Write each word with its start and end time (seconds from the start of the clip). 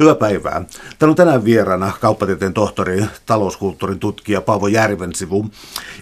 Hyvää 0.00 0.14
päivää. 0.14 0.64
Täällä 0.98 1.12
on 1.12 1.16
tänään 1.16 1.44
vieraana 1.44 1.92
kauppatieteen 2.00 2.54
tohtori, 2.54 3.04
talouskulttuurin 3.26 3.98
tutkija 3.98 4.40
Paavo 4.40 4.68
Järvensivu. 4.68 5.46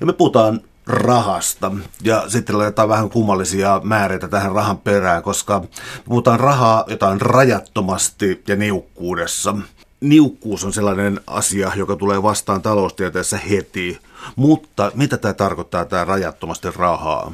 Ja 0.00 0.06
me 0.06 0.12
puhutaan 0.12 0.61
rahasta. 0.87 1.72
Ja 2.03 2.24
sitten 2.29 2.59
laitetaan 2.59 2.88
vähän 2.88 3.11
kummallisia 3.11 3.80
määreitä 3.85 4.29
tähän 4.29 4.53
rahan 4.53 4.79
perään, 4.79 5.22
koska 5.22 5.62
puhutaan 6.04 6.40
rahaa 6.40 6.85
jotain 6.87 7.21
rajattomasti 7.21 8.43
ja 8.48 8.56
niukkuudessa. 8.56 9.54
Niukkuus 10.00 10.64
on 10.64 10.72
sellainen 10.72 11.20
asia, 11.26 11.72
joka 11.76 11.96
tulee 11.96 12.22
vastaan 12.22 12.62
taloustieteessä 12.62 13.36
heti. 13.36 13.98
Mutta 14.36 14.92
mitä 14.94 15.16
tämä 15.16 15.34
tarkoittaa, 15.34 15.84
tämä 15.84 16.04
rajattomasti 16.04 16.68
rahaa? 16.76 17.32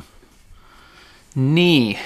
Niin, 1.35 1.99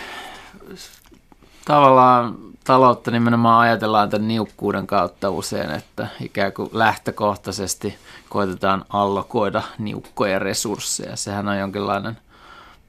tavallaan 1.65 2.37
taloutta 2.67 3.11
nimenomaan 3.11 3.61
ajatellaan 3.61 4.11
tämän 4.11 4.29
niukkuuden 4.29 4.87
kautta 4.87 5.31
usein, 5.31 5.71
että 5.71 6.07
ikään 6.21 6.53
kuin 6.53 6.71
lähtökohtaisesti 6.73 7.99
koitetaan 8.29 8.85
allokoida 8.89 9.63
niukkoja 9.79 10.39
resursseja. 10.39 11.17
Sehän 11.17 11.49
on 11.49 11.59
jonkinlainen 11.59 12.19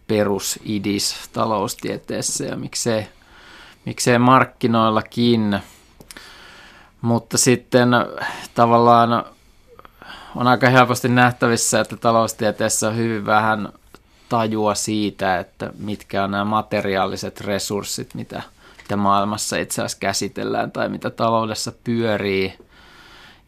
perusidis 0.08 1.30
taloustieteessä 1.34 2.46
ja 2.46 2.56
miksei, 2.56 3.08
miksei 3.86 4.20
markkinoillakin. 4.20 5.60
Mutta 7.02 7.38
sitten 7.38 7.90
tavallaan 8.56 9.26
on 10.36 10.48
aika 10.48 10.70
helposti 10.70 11.10
nähtävissä, 11.10 11.80
että 11.80 11.98
taloustieteessä 11.98 12.88
on 12.88 12.98
hyvin 12.98 13.26
vähän 13.26 13.70
tajua 14.30 14.76
siitä, 14.76 15.40
että 15.40 15.72
mitkä 15.78 16.24
on 16.24 16.32
nämä 16.32 16.46
materiaaliset 16.46 17.42
resurssit, 17.42 18.14
mitä– 18.14 18.42
mitä 18.88 18.98
maailmassa 18.98 19.58
itse 19.58 19.82
asiassa 19.82 19.98
käsitellään 20.00 20.72
tai 20.72 20.90
mitä 20.90 21.10
taloudessa 21.10 21.72
pyörii. 21.84 22.54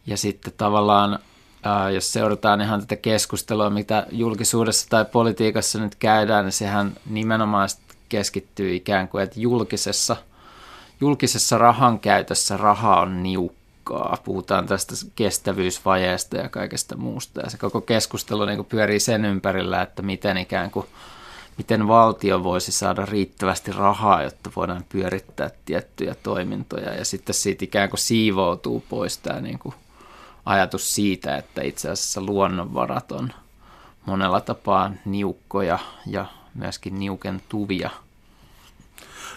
Ja 0.06 0.16
sitten 0.16 0.52
tavallaan, 0.56 1.18
ää, 1.62 1.90
jos 1.90 2.12
seurataan 2.12 2.60
ihan 2.60 2.80
tätä 2.80 2.96
keskustelua, 2.96 3.70
mitä 3.70 4.06
julkisuudessa 4.10 4.88
tai 4.88 5.04
politiikassa 5.04 5.78
nyt 5.78 5.94
käydään, 5.94 6.44
niin 6.44 6.52
sehän 6.52 6.92
nimenomaan 7.06 7.68
keskittyy 8.08 8.74
ikään 8.74 9.08
kuin, 9.08 9.24
että 9.24 9.40
julkisessa, 9.40 10.16
julkisessa 11.00 11.58
rahan 11.58 12.00
käytössä 12.00 12.56
raha 12.56 13.00
on 13.00 13.22
niukkaa. 13.22 14.18
Puhutaan 14.24 14.66
tästä 14.66 14.94
kestävyysvajeesta 15.16 16.36
ja 16.36 16.48
kaikesta 16.48 16.96
muusta. 16.96 17.40
Ja 17.40 17.50
se 17.50 17.58
koko 17.58 17.80
keskustelu 17.80 18.44
niin 18.44 18.64
pyörii 18.64 19.00
sen 19.00 19.24
ympärillä, 19.24 19.82
että 19.82 20.02
miten 20.02 20.36
ikään 20.36 20.70
kuin– 20.70 20.86
miten 21.58 21.88
valtio 21.88 22.44
voisi 22.44 22.72
saada 22.72 23.06
riittävästi 23.06 23.72
rahaa, 23.72 24.22
jotta 24.22 24.50
voidaan 24.56 24.84
pyörittää 24.88 25.50
tiettyjä 25.64 26.14
toimintoja. 26.22 26.94
Ja 26.94 27.04
sitten 27.04 27.34
siitä 27.34 27.64
ikään 27.64 27.90
kuin 27.90 28.00
siivoutuu 28.00 28.84
pois 28.88 29.18
tämä 29.18 29.40
niin 29.40 29.58
kuin 29.58 29.74
ajatus 30.44 30.94
siitä, 30.94 31.36
että 31.36 31.62
itse 31.62 31.90
asiassa 31.90 32.20
luonnonvarat 32.20 33.12
on 33.12 33.32
monella 34.06 34.40
tapaa 34.40 34.92
niukkoja 35.04 35.78
ja 36.06 36.26
myöskin 36.54 36.98
niukentuvia. 36.98 37.90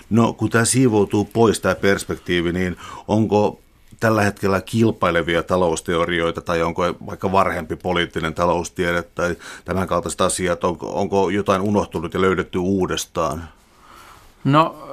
No 0.09 0.33
kun 0.33 0.49
tämä 0.49 0.65
siivoutuu 0.65 1.25
pois 1.25 1.59
tämä 1.59 1.75
perspektiivi, 1.75 2.53
niin 2.53 2.77
onko 3.07 3.59
tällä 3.99 4.21
hetkellä 4.21 4.61
kilpailevia 4.61 5.43
talousteorioita 5.43 6.41
tai 6.41 6.61
onko 6.61 6.83
vaikka 7.05 7.31
varhempi 7.31 7.75
poliittinen 7.75 8.33
taloustiede 8.33 9.03
tai 9.03 9.35
tämän 9.65 9.87
kaltaiset 9.87 10.21
asiat, 10.21 10.63
onko, 10.63 10.99
onko 10.99 11.29
jotain 11.29 11.61
unohtunut 11.61 12.13
ja 12.13 12.21
löydetty 12.21 12.57
uudestaan? 12.57 13.49
No 14.43 14.87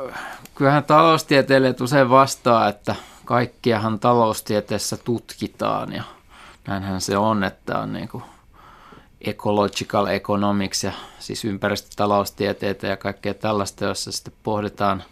kyllähän 0.54 0.84
taloustieteilijät 0.84 1.80
usein 1.80 2.10
vastaa, 2.10 2.68
että 2.68 2.94
kaikkiahan 3.24 3.98
taloustieteessä 3.98 4.96
tutkitaan 4.96 5.92
ja 5.92 6.02
näinhän 6.66 7.00
se 7.00 7.16
on, 7.16 7.44
että 7.44 7.78
on 7.78 7.92
niin 7.92 8.08
kuin 8.08 8.24
ecological 9.20 10.06
economics 10.06 10.84
ja 10.84 10.92
siis 11.18 11.44
ympäristötaloustieteitä 11.44 12.86
ja 12.86 12.96
kaikkea 12.96 13.34
tällaista, 13.34 13.84
jossa 13.84 14.12
sitten 14.12 14.34
pohditaan 14.42 15.02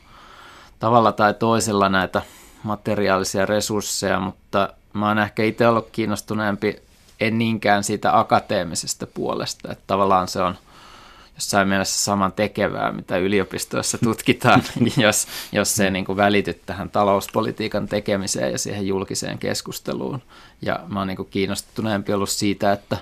tavalla 0.78 1.12
tai 1.12 1.34
toisella 1.34 1.88
näitä– 1.88 2.22
materiaalisia 2.62 3.46
resursseja, 3.46 4.20
mutta 4.20 4.69
mä 4.92 5.08
oon 5.08 5.19
ehkä 5.19 5.44
itse 5.44 5.69
ollut 5.69 5.88
kiinnostuneempi 5.92 6.76
en 7.20 7.38
niinkään 7.38 7.84
siitä 7.84 8.19
akateemisesta 8.19 9.06
puolesta, 9.06 9.72
että 9.72 9.84
tavallaan 9.86 10.28
se 10.28 10.42
on 10.42 10.54
jossain 11.34 11.69
mielessä 11.69 12.04
saman 12.04 12.32
tekevää, 12.32 12.92
mitä 12.92 13.16
yliopistoissa 13.16 13.98
tutkitaan, 14.04 14.62
jos, 14.96 15.26
jos 15.52 15.74
se 15.74 15.91
niin 15.91 16.04
kuin 16.04 16.16
välity 16.16 16.60
tähän 16.66 16.91
talouspolitiikan 16.91 17.88
tekemiseen 17.88 18.52
ja 18.52 18.58
siihen 18.58 18.86
julkiseen 18.86 19.38
keskusteluun. 19.38 20.22
Ja 20.62 20.80
mä 20.88 20.98
oon 20.98 21.08
niin 21.08 21.16
kuin 21.16 21.28
kiinnostuneempi 21.30 22.12
ollut 22.12 22.30
siitä, 22.30 22.72
että 22.72 22.98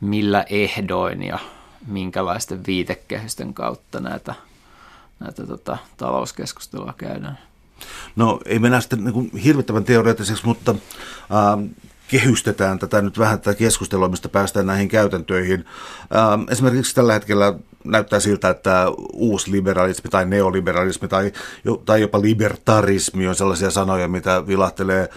millä 0.00 0.44
ehdoin 0.50 1.22
ja 1.22 1.38
minkälaisten 1.86 2.66
viitekehysten 2.66 3.54
kautta 3.54 4.00
näitä, 4.00 4.34
näitä 5.20 5.46
tota, 5.46 5.78
talouskeskustelua 5.96 6.94
käydään. 6.96 7.38
No 8.16 8.40
ei 8.44 8.58
mennä 8.58 8.80
sitten 8.80 9.04
niin 9.04 9.14
kuin 9.14 9.30
hirvittävän 9.36 9.84
teoreettiseksi, 9.84 10.46
mutta 10.46 10.74
ähm, 11.34 11.64
kehystetään 12.08 12.78
tätä 12.78 13.02
nyt 13.02 13.18
vähän 13.18 13.40
tätä 13.40 13.58
keskustelua, 13.58 14.08
mistä 14.08 14.28
päästään 14.28 14.66
näihin 14.66 14.88
käytäntöihin. 14.88 15.64
Ähm, 16.16 16.42
esimerkiksi 16.50 16.94
tällä 16.94 17.12
hetkellä 17.12 17.54
näyttää 17.84 18.20
siltä, 18.20 18.48
että 18.48 18.86
uusliberalismi 19.12 20.10
tai 20.10 20.26
neoliberalismi 20.26 21.08
tai, 21.08 21.32
tai 21.84 22.00
jopa 22.00 22.22
libertarismi 22.22 23.28
on 23.28 23.34
sellaisia 23.34 23.70
sanoja, 23.70 24.08
mitä 24.08 24.46
vilahtelee 24.46 25.08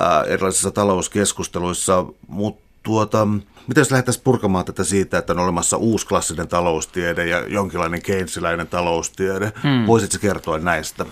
äh, 0.00 0.22
erilaisissa 0.26 0.70
talouskeskusteluissa, 0.70 2.06
mutta 2.28 2.70
tuota, 2.82 3.26
miten 3.66 3.80
jos 3.80 3.90
lähdettäisiin 3.90 4.24
purkamaan 4.24 4.64
tätä 4.64 4.84
siitä, 4.84 5.18
että 5.18 5.32
on 5.32 5.38
olemassa 5.38 5.76
uusklassinen 5.76 6.48
taloustiede 6.48 7.26
ja 7.26 7.48
jonkinlainen 7.48 8.02
keynesiläinen 8.02 8.66
taloustiede? 8.66 9.52
Hmm. 9.62 9.86
Voisitko 9.86 10.18
kertoa 10.20 10.58
näistä? 10.58 11.06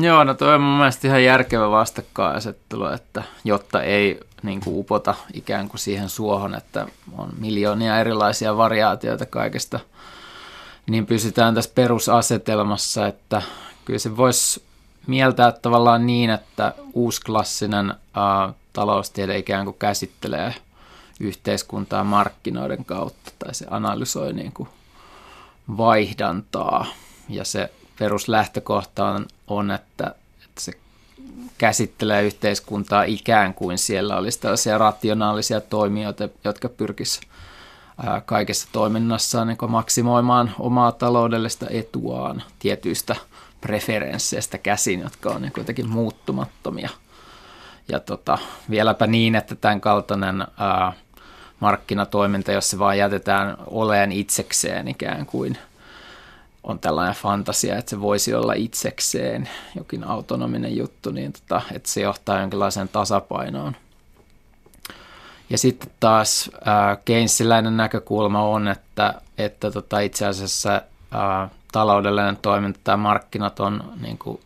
Joo, 0.00 0.24
no 0.24 0.34
toi 0.34 0.54
on 0.54 0.60
mun 0.60 0.78
mielestä 0.78 1.08
ihan 1.08 1.24
järkevä 1.24 1.70
vastakkainasettelu, 1.70 2.86
että 2.86 3.22
jotta 3.44 3.82
ei 3.82 4.20
niin 4.42 4.60
kuin 4.60 4.78
upota 4.78 5.14
ikään 5.34 5.68
kuin 5.68 5.80
siihen 5.80 6.08
suohon, 6.08 6.54
että 6.54 6.86
on 7.18 7.28
miljoonia 7.38 8.00
erilaisia 8.00 8.56
variaatioita 8.56 9.26
kaikesta, 9.26 9.80
niin 10.90 11.06
pysytään 11.06 11.54
tässä 11.54 11.70
perusasetelmassa, 11.74 13.06
että 13.06 13.42
kyllä 13.84 13.98
se 13.98 14.16
voisi 14.16 14.62
mieltää 15.06 15.52
tavallaan 15.52 16.06
niin, 16.06 16.30
että 16.30 16.74
uusklassinen 16.92 17.90
ä, 17.90 17.94
taloustiede 18.72 19.38
ikään 19.38 19.64
kuin 19.64 19.76
käsittelee 19.78 20.54
yhteiskuntaa 21.20 22.04
markkinoiden 22.04 22.84
kautta 22.84 23.30
tai 23.38 23.54
se 23.54 23.66
analysoi 23.70 24.32
niin 24.32 24.52
kuin 24.52 24.68
vaihdantaa 25.76 26.86
ja 27.28 27.44
se 27.44 27.70
peruslähtökohta 27.98 29.08
on, 29.08 29.26
on 29.48 29.70
että, 29.70 30.14
että 30.44 30.60
se 30.60 30.72
käsittelee 31.58 32.22
yhteiskuntaa 32.22 33.02
ikään 33.02 33.54
kuin 33.54 33.78
siellä 33.78 34.16
olisi 34.16 34.40
tällaisia 34.40 34.78
rationaalisia 34.78 35.60
toimijoita, 35.60 36.28
jotka 36.44 36.68
pyrkisivät 36.68 37.28
kaikessa 38.26 38.68
toiminnassaan 38.72 39.48
niin 39.48 39.58
maksimoimaan 39.68 40.54
omaa 40.58 40.92
taloudellista 40.92 41.66
etuaan 41.70 42.42
tietyistä 42.58 43.16
preferensseistä 43.60 44.58
käsin, 44.58 45.00
jotka 45.00 45.30
on 45.30 45.42
niin 45.42 45.52
kuitenkin 45.52 45.88
muuttumattomia. 45.88 46.90
Ja 47.88 48.00
tota, 48.00 48.38
vieläpä 48.70 49.06
niin, 49.06 49.34
että 49.34 49.54
tämän 49.54 49.80
kaltainen 49.80 50.46
ää, 50.58 50.92
markkinatoiminta, 51.60 52.52
jos 52.52 52.70
se 52.70 52.78
vaan 52.78 52.98
jätetään 52.98 53.56
oleen 53.66 54.12
itsekseen 54.12 54.88
ikään 54.88 55.26
kuin– 55.26 55.58
on 56.64 56.78
tällainen 56.78 57.14
fantasia, 57.14 57.78
että 57.78 57.90
se 57.90 58.00
voisi 58.00 58.34
olla 58.34 58.52
itsekseen 58.52 59.48
jokin 59.76 60.04
autonominen 60.04 60.76
juttu, 60.76 61.10
niin 61.10 61.32
tota, 61.32 61.62
että 61.72 61.88
se 61.88 62.00
johtaa 62.00 62.40
jonkinlaiseen 62.40 62.88
tasapainoon. 62.88 63.76
Ja 65.50 65.58
sitten 65.58 65.90
taas 66.00 66.50
äh, 66.54 66.98
Keynesiläinen 67.04 67.76
näkökulma 67.76 68.42
on, 68.42 68.68
että, 68.68 69.14
että 69.38 69.70
tota, 69.70 70.00
itse 70.00 70.26
asiassa 70.26 70.74
äh, 70.74 71.50
taloudellinen 71.72 72.36
toiminta 72.36 72.80
tai 72.84 72.96
markkinat 72.96 73.60
on 73.60 73.92
niin 74.00 74.18
kuin, 74.18 74.40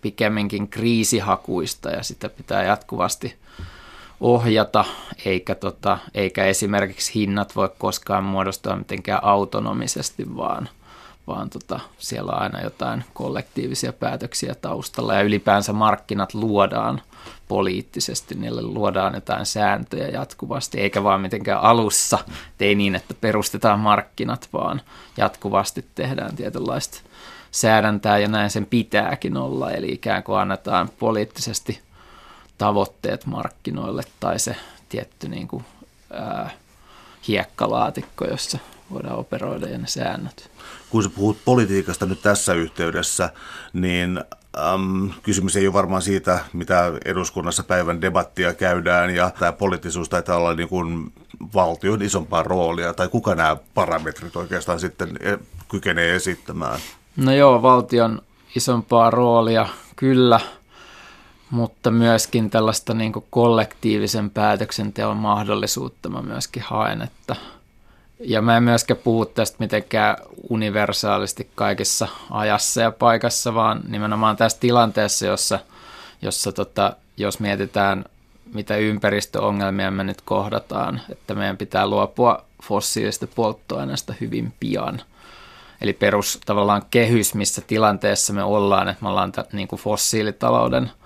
pikemminkin 0.00 0.68
kriisihakuista 0.68 1.90
ja 1.90 2.02
sitä 2.02 2.28
pitää 2.28 2.62
jatkuvasti 2.62 3.36
ohjata, 4.20 4.84
eikä, 5.24 5.54
tota, 5.54 5.98
eikä 6.14 6.44
esimerkiksi 6.44 7.14
hinnat 7.14 7.56
voi 7.56 7.70
koskaan 7.78 8.24
muodostua 8.24 8.76
mitenkään 8.76 9.24
autonomisesti, 9.24 10.36
vaan 10.36 10.68
vaan 11.28 11.50
tota, 11.50 11.80
siellä 11.98 12.32
on 12.32 12.42
aina 12.42 12.60
jotain 12.60 13.04
kollektiivisia 13.14 13.92
päätöksiä 13.92 14.54
taustalla 14.54 15.14
ja 15.14 15.22
ylipäänsä 15.22 15.72
markkinat 15.72 16.34
luodaan 16.34 17.00
poliittisesti, 17.48 18.34
niille 18.34 18.62
luodaan 18.62 19.14
jotain 19.14 19.46
sääntöjä 19.46 20.08
jatkuvasti, 20.08 20.80
eikä 20.80 21.02
vaan 21.02 21.20
mitenkään 21.20 21.60
alussa, 21.60 22.18
ei 22.60 22.74
niin, 22.74 22.94
että 22.94 23.14
perustetaan 23.14 23.80
markkinat, 23.80 24.48
vaan 24.52 24.80
jatkuvasti 25.16 25.84
tehdään 25.94 26.36
tietynlaista 26.36 27.00
säädäntää 27.50 28.18
ja 28.18 28.28
näin 28.28 28.50
sen 28.50 28.66
pitääkin 28.66 29.36
olla, 29.36 29.70
eli 29.70 29.88
ikään 29.88 30.22
kuin 30.22 30.38
annetaan 30.38 30.88
poliittisesti 30.98 31.80
tavoitteet 32.58 33.26
markkinoille 33.26 34.02
tai 34.20 34.38
se 34.38 34.56
tietty 34.88 35.28
niin 35.28 35.48
kuin, 35.48 35.64
ää, 36.12 36.50
hiekkalaatikko, 37.28 38.24
jossa 38.24 38.58
voidaan 38.90 39.18
operoida 39.18 39.68
ja 39.68 39.78
ne 39.78 39.86
säännöt. 39.86 40.50
Kun 40.90 41.02
sä 41.02 41.10
puhut 41.10 41.38
politiikasta 41.44 42.06
nyt 42.06 42.22
tässä 42.22 42.54
yhteydessä, 42.54 43.30
niin 43.72 44.20
äm, 44.74 45.10
kysymys 45.22 45.56
ei 45.56 45.66
ole 45.66 45.72
varmaan 45.72 46.02
siitä, 46.02 46.38
mitä 46.52 46.92
eduskunnassa 47.04 47.62
päivän 47.62 48.00
debattia 48.00 48.54
käydään, 48.54 49.14
ja 49.14 49.30
tämä 49.38 49.52
poliittisuus 49.52 50.08
taitaa 50.08 50.36
olla 50.36 50.54
niin 50.54 50.68
kuin 50.68 51.12
valtion 51.54 52.02
isompaa 52.02 52.42
roolia, 52.42 52.94
tai 52.94 53.08
kuka 53.08 53.34
nämä 53.34 53.56
parametrit 53.74 54.36
oikeastaan 54.36 54.80
sitten 54.80 55.16
e, 55.20 55.38
kykenee 55.68 56.14
esittämään? 56.14 56.80
No 57.16 57.32
joo, 57.32 57.62
valtion 57.62 58.22
isompaa 58.56 59.10
roolia 59.10 59.68
kyllä, 59.96 60.40
mutta 61.50 61.90
myöskin 61.90 62.50
tällaista 62.50 62.94
niin 62.94 63.12
kollektiivisen 63.30 64.30
päätöksenteon 64.30 65.16
mahdollisuutta 65.16 66.08
mä 66.08 66.22
myöskin 66.22 66.62
haen, 66.62 67.02
että– 67.02 67.36
ja 68.20 68.42
mä 68.42 68.56
en 68.56 68.62
myöskään 68.62 69.00
puhu 69.04 69.26
tästä 69.26 69.56
mitenkään 69.58 70.16
universaalisti 70.50 71.50
kaikissa 71.54 72.08
ajassa 72.30 72.80
ja 72.80 72.90
paikassa, 72.90 73.54
vaan 73.54 73.80
nimenomaan 73.88 74.36
tässä 74.36 74.58
tilanteessa, 74.60 75.26
jossa, 75.26 75.58
jossa 76.22 76.52
tota, 76.52 76.96
jos 77.16 77.40
mietitään, 77.40 78.04
mitä 78.54 78.76
ympäristöongelmia 78.76 79.90
me 79.90 80.04
nyt 80.04 80.20
kohdataan, 80.20 81.00
että 81.08 81.34
meidän 81.34 81.56
pitää 81.56 81.86
luopua 81.86 82.44
fossiilista 82.62 83.26
polttoaineesta 83.26 84.14
hyvin 84.20 84.52
pian. 84.60 85.00
Eli 85.80 85.92
perus 85.92 86.40
tavallaan 86.46 86.82
kehys, 86.90 87.34
missä 87.34 87.62
tilanteessa 87.66 88.32
me 88.32 88.42
ollaan, 88.42 88.88
että 88.88 89.02
me 89.02 89.08
ollaan 89.08 89.32
t- 89.32 89.52
niin 89.52 89.68
kuin 89.68 89.80
fossiilitalouden– 89.80 90.90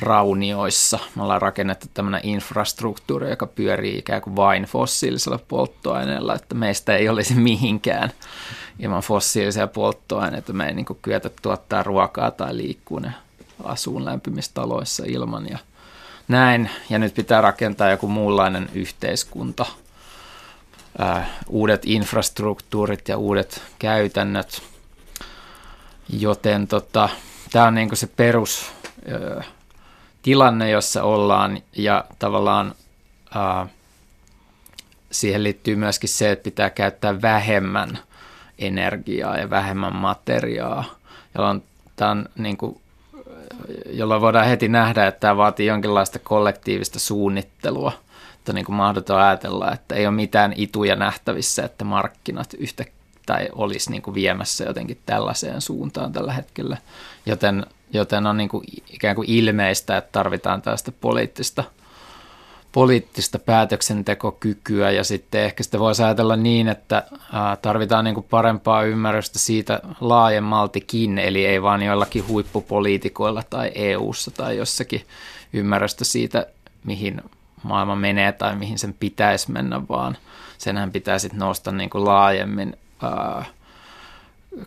raunioissa. 0.00 0.98
Me 1.14 1.22
ollaan 1.22 1.42
rakennettu 1.42 1.86
tämmöinen 1.94 2.20
infrastruktuuri, 2.24 3.30
joka 3.30 3.46
pyörii 3.46 3.98
ikään 3.98 4.22
kuin 4.22 4.36
vain 4.36 4.62
fossiilisella 4.62 5.38
polttoaineella, 5.48 6.34
että 6.34 6.54
meistä 6.54 6.96
ei 6.96 7.08
olisi 7.08 7.34
mihinkään 7.34 8.10
ilman 8.78 9.02
fossiilisia 9.02 9.66
polttoaineita. 9.66 10.52
Me 10.52 10.66
ei 10.66 10.74
niin 10.74 10.86
kuin 10.86 10.98
kyetä 11.02 11.30
tuottaa 11.42 11.82
ruokaa 11.82 12.30
tai 12.30 12.56
liikkuu 12.56 12.98
ne 12.98 13.12
asuun 13.64 14.04
lämpimistaloissa 14.04 15.04
ilman 15.06 15.48
ja 15.48 15.58
näin. 16.28 16.70
Ja 16.90 16.98
nyt 16.98 17.14
pitää 17.14 17.40
rakentaa 17.40 17.90
joku 17.90 18.08
muunlainen 18.08 18.70
yhteiskunta, 18.74 19.66
uudet 21.48 21.82
infrastruktuurit 21.84 23.08
ja 23.08 23.16
uudet 23.16 23.62
käytännöt. 23.78 24.62
Joten 26.08 26.68
tota, 26.68 27.08
tämä 27.52 27.66
on 27.66 27.74
niin 27.74 27.96
se 27.96 28.06
perus 28.06 28.72
tilanne, 30.24 30.70
jossa 30.70 31.02
ollaan 31.02 31.62
ja 31.76 32.04
tavallaan 32.18 32.74
ää, 33.34 33.66
siihen 35.10 35.42
liittyy 35.42 35.76
myöskin 35.76 36.08
se, 36.08 36.30
että 36.30 36.42
pitää 36.42 36.70
käyttää 36.70 37.22
vähemmän 37.22 37.98
energiaa 38.58 39.36
ja 39.36 39.50
vähemmän 39.50 39.96
materiaa, 39.96 40.84
jolloin, 41.34 41.62
tämä 41.96 42.10
on, 42.10 42.28
niin 42.38 42.56
kuin, 42.56 42.80
jolloin 43.90 44.20
voidaan 44.20 44.46
heti 44.46 44.68
nähdä, 44.68 45.06
että 45.06 45.20
tämä 45.20 45.36
vaatii 45.36 45.66
jonkinlaista 45.66 46.18
kollektiivista 46.18 46.98
suunnittelua. 46.98 47.92
Että 48.38 48.52
niin 48.52 48.64
kuin 48.64 48.76
mahdoton 48.76 49.20
ajatella, 49.20 49.72
että 49.72 49.94
ei 49.94 50.06
ole 50.06 50.14
mitään 50.14 50.52
ituja 50.56 50.96
nähtävissä, 50.96 51.64
että 51.64 51.84
markkinat 51.84 52.54
yhtä 52.58 52.84
tai 53.26 53.48
olisi 53.52 53.90
niin 53.90 54.02
kuin 54.02 54.14
viemässä 54.14 54.64
jotenkin 54.64 54.98
tällaiseen 55.06 55.60
suuntaan 55.60 56.12
tällä 56.12 56.32
hetkellä. 56.32 56.76
Joten 57.26 57.66
joten 57.94 58.26
on 58.26 58.36
niin 58.36 58.48
kuin 58.48 58.64
ikään 58.90 59.16
kuin 59.16 59.30
ilmeistä, 59.30 59.96
että 59.96 60.12
tarvitaan 60.12 60.62
tästä 60.62 60.92
poliittista, 61.00 61.64
poliittista 62.72 63.38
päätöksentekokykyä. 63.38 64.90
Ja 64.90 65.04
sitten 65.04 65.42
ehkä 65.42 65.62
sitä 65.62 65.78
voisi 65.78 66.02
ajatella 66.02 66.36
niin, 66.36 66.68
että 66.68 67.02
tarvitaan 67.62 68.04
niin 68.04 68.14
kuin 68.14 68.26
parempaa 68.30 68.82
ymmärrystä 68.82 69.38
siitä 69.38 69.80
laajemmaltikin, 70.00 71.18
eli 71.18 71.46
ei 71.46 71.62
vaan 71.62 71.82
joillakin 71.82 72.28
huippupoliitikoilla 72.28 73.42
tai 73.50 73.72
EU-ssa 73.74 74.30
tai 74.30 74.56
jossakin 74.56 75.06
ymmärrystä 75.52 76.04
siitä, 76.04 76.46
mihin 76.84 77.20
maailma 77.62 77.96
menee 77.96 78.32
tai 78.32 78.56
mihin 78.56 78.78
sen 78.78 78.94
pitäisi 79.00 79.52
mennä, 79.52 79.88
vaan 79.88 80.16
senhän 80.58 80.92
pitää 80.92 81.18
sitten 81.18 81.40
nousta 81.40 81.72
niin 81.72 81.90
kuin 81.90 82.04
laajemmin 82.04 82.76
ää, 83.02 83.44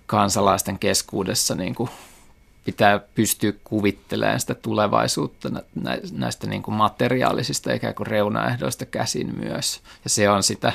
kansalaisten 0.06 0.80
keskuudessa 0.80 1.56
niin 1.56 1.76
kuin 1.76 1.90
pitää 2.68 3.00
pystyä 3.00 3.54
kuvittelemaan 3.64 4.40
sitä 4.40 4.56
tulevaisuutta 4.56 5.50
näistä 6.12 6.48
niin 6.48 6.64
kuin 6.64 6.76
materiaalisista 6.76 7.74
ikään 7.74 7.96
kuin 7.96 8.08
reunaehdoista 8.08 8.86
käsin 8.86 9.40
myös. 9.40 9.82
Ja 10.04 10.10
se 10.10 10.30
on 10.30 10.44
sitä 10.44 10.74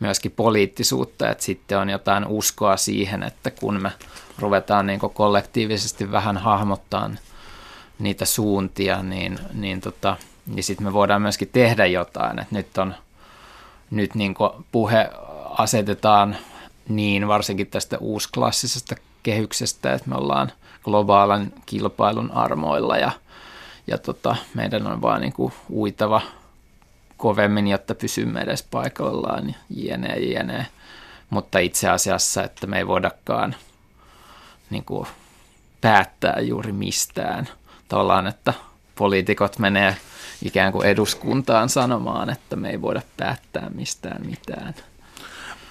myöskin 0.00 0.30
poliittisuutta, 0.30 1.30
että 1.30 1.44
sitten 1.44 1.78
on 1.78 1.90
jotain 1.90 2.26
uskoa 2.26 2.76
siihen, 2.76 3.22
että 3.22 3.50
kun 3.50 3.82
me 3.82 3.92
ruvetaan 4.38 4.86
niin 4.86 5.00
kuin 5.00 5.14
kollektiivisesti 5.14 6.12
vähän 6.12 6.36
hahmottaa 6.36 7.10
niitä 7.98 8.24
suuntia, 8.24 9.02
niin, 9.02 9.38
niin, 9.54 9.80
tota, 9.80 10.16
niin 10.46 10.64
sitten 10.64 10.86
me 10.86 10.92
voidaan 10.92 11.22
myöskin 11.22 11.50
tehdä 11.52 11.86
jotain. 11.86 12.38
Että 12.38 12.54
nyt 12.54 12.78
on 12.78 12.94
nyt 13.90 14.14
niin 14.14 14.34
kuin 14.34 14.50
puhe 14.72 15.10
asetetaan 15.50 16.36
niin 16.88 17.28
varsinkin 17.28 17.66
tästä 17.66 17.98
uusklassisesta 17.98 18.96
kehyksestä, 19.22 19.92
että 19.92 20.08
me 20.08 20.14
ollaan 20.14 20.52
globaalin 20.84 21.54
kilpailun 21.66 22.30
armoilla 22.30 22.96
ja, 22.96 23.10
ja 23.86 23.98
tota, 23.98 24.36
meidän 24.54 24.86
on 24.86 25.02
vaan 25.02 25.20
niin 25.20 25.32
kuin 25.32 25.52
uitava 25.72 26.20
kovemmin, 27.16 27.68
jotta 27.68 27.94
pysymme 27.94 28.40
edes 28.40 28.62
paikallaan 28.62 29.54
jne, 29.70 30.16
jne. 30.18 30.66
Mutta 31.30 31.58
itse 31.58 31.88
asiassa, 31.88 32.44
että 32.44 32.66
me 32.66 32.78
ei 32.78 32.86
voidakaan 32.86 33.54
niin 34.70 34.84
kuin 34.84 35.06
päättää 35.80 36.40
juuri 36.40 36.72
mistään. 36.72 37.48
Tavallaan, 37.88 38.26
että 38.26 38.54
poliitikot 38.94 39.58
menee 39.58 39.96
ikään 40.42 40.72
kuin 40.72 40.86
eduskuntaan 40.86 41.68
sanomaan, 41.68 42.30
että 42.30 42.56
me 42.56 42.70
ei 42.70 42.82
voida 42.82 43.02
päättää 43.16 43.70
mistään 43.74 44.26
mitään. 44.26 44.74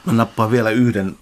Mä 0.05 0.13
nappaan 0.13 0.51
vielä 0.51 0.69
yhden 0.69 1.17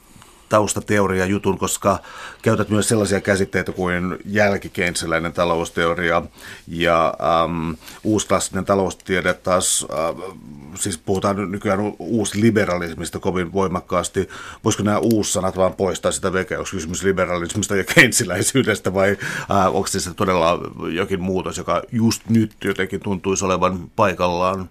taustateoria 0.50 1.26
jutun, 1.26 1.58
koska 1.58 2.00
käytät 2.42 2.70
myös 2.70 2.88
sellaisia 2.88 3.22
käsitteitä 3.22 3.72
kuin 3.72 4.18
jälkikeinsiläinen 4.26 5.34
talousteoria 5.34 6.22
ja 6.68 7.14
ähm, 7.44 7.72
uusklassinen 8.04 8.66
taloustiede 8.66 9.34
taas, 9.34 9.88
äh, 9.92 10.36
siis 10.76 10.98
puhutaan 10.98 11.52
nykyään 11.52 11.80
uusliberalismista 12.00 13.20
kovin 13.20 13.54
voimakkaasti. 13.54 14.30
Voisiko 14.64 14.84
nämä 14.84 14.98
uussanat 14.98 15.58
vaan 15.58 15.74
poistaa 15.74 16.12
sitä 16.12 16.34
vekeä, 16.34 16.60
onko 16.60 16.70
kysymys 16.72 17.04
liberalismista 17.04 17.76
ja 17.76 17.84
keinsiläisyydestä 17.84 18.94
vai 18.94 19.18
äh, 19.52 19.76
onko 19.76 19.88
se 19.88 20.14
todella 20.14 20.60
jokin 20.94 21.22
muutos, 21.22 21.58
joka 21.58 21.82
just 21.92 22.22
nyt 22.30 22.52
jotenkin 22.64 23.00
tuntuisi 23.00 23.46
olevan 23.46 23.92
paikallaan? 23.96 24.70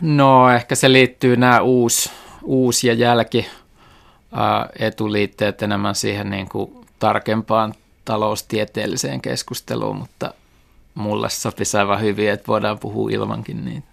No 0.00 0.50
ehkä 0.50 0.74
se 0.74 0.92
liittyy 0.92 1.36
nämä 1.36 1.60
uusi, 1.60 2.10
uusi 2.42 2.86
ja 2.86 2.94
jälki 2.94 3.46
etuliitteet 4.78 5.62
enemmän 5.62 5.94
siihen 5.94 6.30
niin 6.30 6.48
kuin 6.48 6.86
tarkempaan 6.98 7.74
taloustieteelliseen 8.04 9.20
keskusteluun, 9.20 9.96
mutta 9.96 10.34
mulle 10.94 11.30
sopisi 11.30 11.76
aivan 11.76 12.00
hyvin, 12.00 12.30
että 12.30 12.46
voidaan 12.46 12.78
puhua 12.78 13.10
ilmankin 13.10 13.64
niin, 13.64 13.84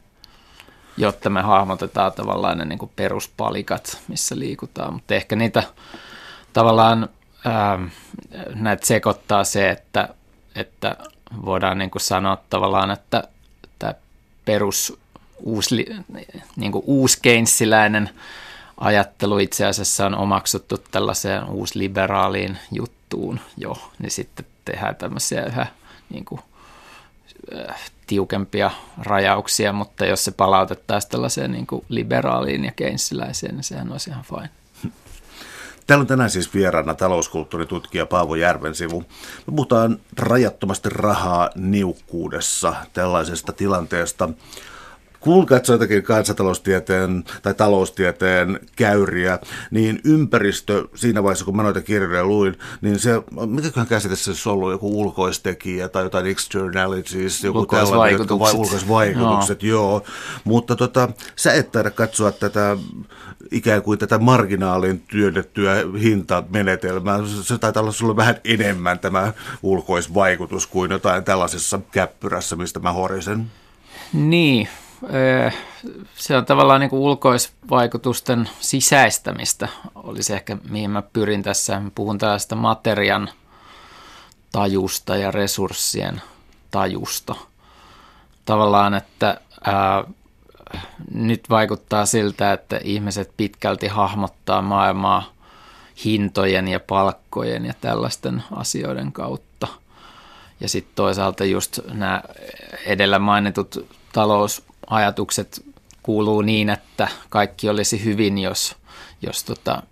jotta 0.98 1.30
me 1.30 1.42
hahmotetaan 1.42 2.12
tavallaan 2.12 2.58
ne 2.58 2.66
niin 2.66 2.80
kuin 2.80 2.92
peruspalikat, 2.96 4.02
missä 4.08 4.40
liikutaan, 4.40 4.94
mutta 4.94 5.16
ehkä 5.16 5.36
niitä 5.36 5.64
tavallaan 6.54 7.10
ää, 7.46 7.80
näitä 8.56 8.86
sekoittaa 8.86 9.44
se, 9.44 9.70
että, 9.70 10.10
että 10.56 10.98
voidaan 11.46 11.78
niin 11.78 11.92
kuin 11.92 12.02
sanoa 12.02 12.38
tavallaan, 12.50 12.92
että 12.92 13.24
tämä 13.80 13.94
perus 14.46 15.00
uusi, 15.40 15.86
niin 16.56 16.72
kuin 16.72 16.84
uuskeinssiläinen 16.88 18.10
ajattelu 18.82 19.38
itse 19.38 19.66
asiassa 19.66 20.06
on 20.06 20.16
omaksuttu 20.16 20.78
tällaiseen 20.78 21.50
uusliberaaliin 21.50 22.58
juttuun 22.72 23.40
jo, 23.58 23.78
niin 24.00 24.12
sitten 24.12 24.46
tehdään 24.66 24.96
tämmöisiä 24.96 25.46
yhä 25.46 25.68
niin 26.10 26.26
kuin, 26.26 26.42
äh, 27.56 27.92
tiukempia 28.08 28.72
rajauksia, 28.98 29.74
mutta 29.74 30.06
jos 30.06 30.26
se 30.26 30.32
palautettaisiin 30.32 31.12
tällaiseen 31.12 31.52
niin 31.52 31.68
kuin 31.68 31.86
liberaaliin 31.90 32.66
ja 32.66 32.72
keinsiläiseen, 32.72 33.56
niin 33.56 33.64
sehän 33.64 33.92
olisi 33.92 34.10
ihan 34.10 34.24
fine. 34.24 34.50
Täällä 35.88 36.02
on 36.02 36.08
tänään 36.08 36.30
siis 36.30 36.54
vieraana 36.54 36.94
talouskulttuuritutkija 36.94 38.06
Paavo 38.06 38.36
Järvensivu. 38.36 39.00
Me 39.48 39.56
puhutaan 39.56 40.00
rajattomasti 40.18 40.90
rahaa 40.90 41.50
niukkuudessa 41.56 42.76
tällaisesta 42.94 43.54
tilanteesta. 43.54 44.30
Kun 45.22 45.46
katsoo 45.46 45.74
jotakin 45.74 46.04
kansantaloustieteen 46.04 47.24
tai 47.42 47.54
taloustieteen 47.54 48.60
käyriä, 48.76 49.40
niin 49.72 50.00
ympäristö 50.04 50.88
siinä 50.96 51.24
vaiheessa, 51.24 51.46
kun 51.46 51.56
mä 51.56 51.64
noita 51.64 51.82
kirjoja 51.82 52.26
luin, 52.26 52.58
niin 52.82 53.00
se, 53.00 53.12
mikäköhän 53.46 53.88
käsite 53.88 54.16
se 54.16 54.50
on 54.50 54.54
ollut, 54.54 54.72
joku 54.72 55.02
ulkoistekijä 55.02 55.90
tai 55.90 56.04
jotain 56.04 56.26
externalities, 56.26 57.44
joku 57.44 57.60
ulkoisvaikutukset. 57.60 58.40
Vai 58.40 58.62
ulkoisvaikutukset, 58.62 59.64
joo. 59.64 59.92
joo. 59.92 60.04
Mutta 60.44 60.76
tota, 60.76 61.10
sä 61.36 61.54
et 61.54 61.72
taida 61.72 61.92
katsoa 61.92 62.32
tätä 62.32 62.78
ikään 63.52 63.82
kuin 63.82 64.00
tätä 64.00 64.20
marginaalin 64.20 65.00
työnnettyä 65.00 65.76
hintamenetelmää. 66.02 67.20
Se 67.42 67.58
taitaa 67.58 67.82
olla 67.82 67.92
sulle 67.92 68.16
vähän 68.16 68.36
enemmän 68.44 69.00
tämä 69.00 69.34
ulkoisvaikutus 69.64 70.68
kuin 70.68 70.92
jotain 70.92 71.24
tällaisessa 71.24 71.80
käppyrässä, 71.92 72.56
mistä 72.56 72.80
mä 72.80 72.92
horisen. 72.92 73.52
Niin, 74.14 74.68
se 76.16 76.38
on 76.38 76.46
tavallaan 76.46 76.80
niin 76.80 76.90
kuin 76.90 77.00
ulkoisvaikutusten 77.00 78.50
sisäistämistä, 78.60 79.68
olisi 79.96 80.34
ehkä 80.34 80.58
mihin 80.70 80.90
mä 80.92 81.02
pyrin 81.02 81.44
tässä. 81.44 81.82
Puhun 81.96 82.18
tällaista 82.18 82.56
materian 82.56 83.30
tajusta 84.52 85.16
ja 85.16 85.32
resurssien 85.32 86.22
tajusta. 86.72 87.36
Tavallaan, 88.46 88.94
että 88.94 89.42
ää, 89.64 90.04
nyt 91.14 91.50
vaikuttaa 91.50 92.06
siltä, 92.06 92.54
että 92.54 92.80
ihmiset 92.84 93.32
pitkälti 93.38 93.88
hahmottaa 93.88 94.62
maailmaa 94.62 95.34
hintojen 96.06 96.68
ja 96.68 96.80
palkkojen 96.80 97.66
ja 97.66 97.74
tällaisten 97.82 98.44
asioiden 98.52 99.12
kautta. 99.12 99.68
Ja 100.60 100.70
sitten 100.70 100.96
toisaalta 100.96 101.46
just 101.46 101.80
nämä 101.94 102.24
edellä 102.86 103.20
mainitut 103.20 103.88
talousajatukset 104.92 105.66
kuuluu 106.04 106.42
niin, 106.42 106.70
että 106.70 107.08
kaikki 107.30 107.70
olisi 107.70 108.04
hyvin, 108.06 108.38
jos, 108.38 108.76
jos 109.22 109.44
tota, 109.44 109.84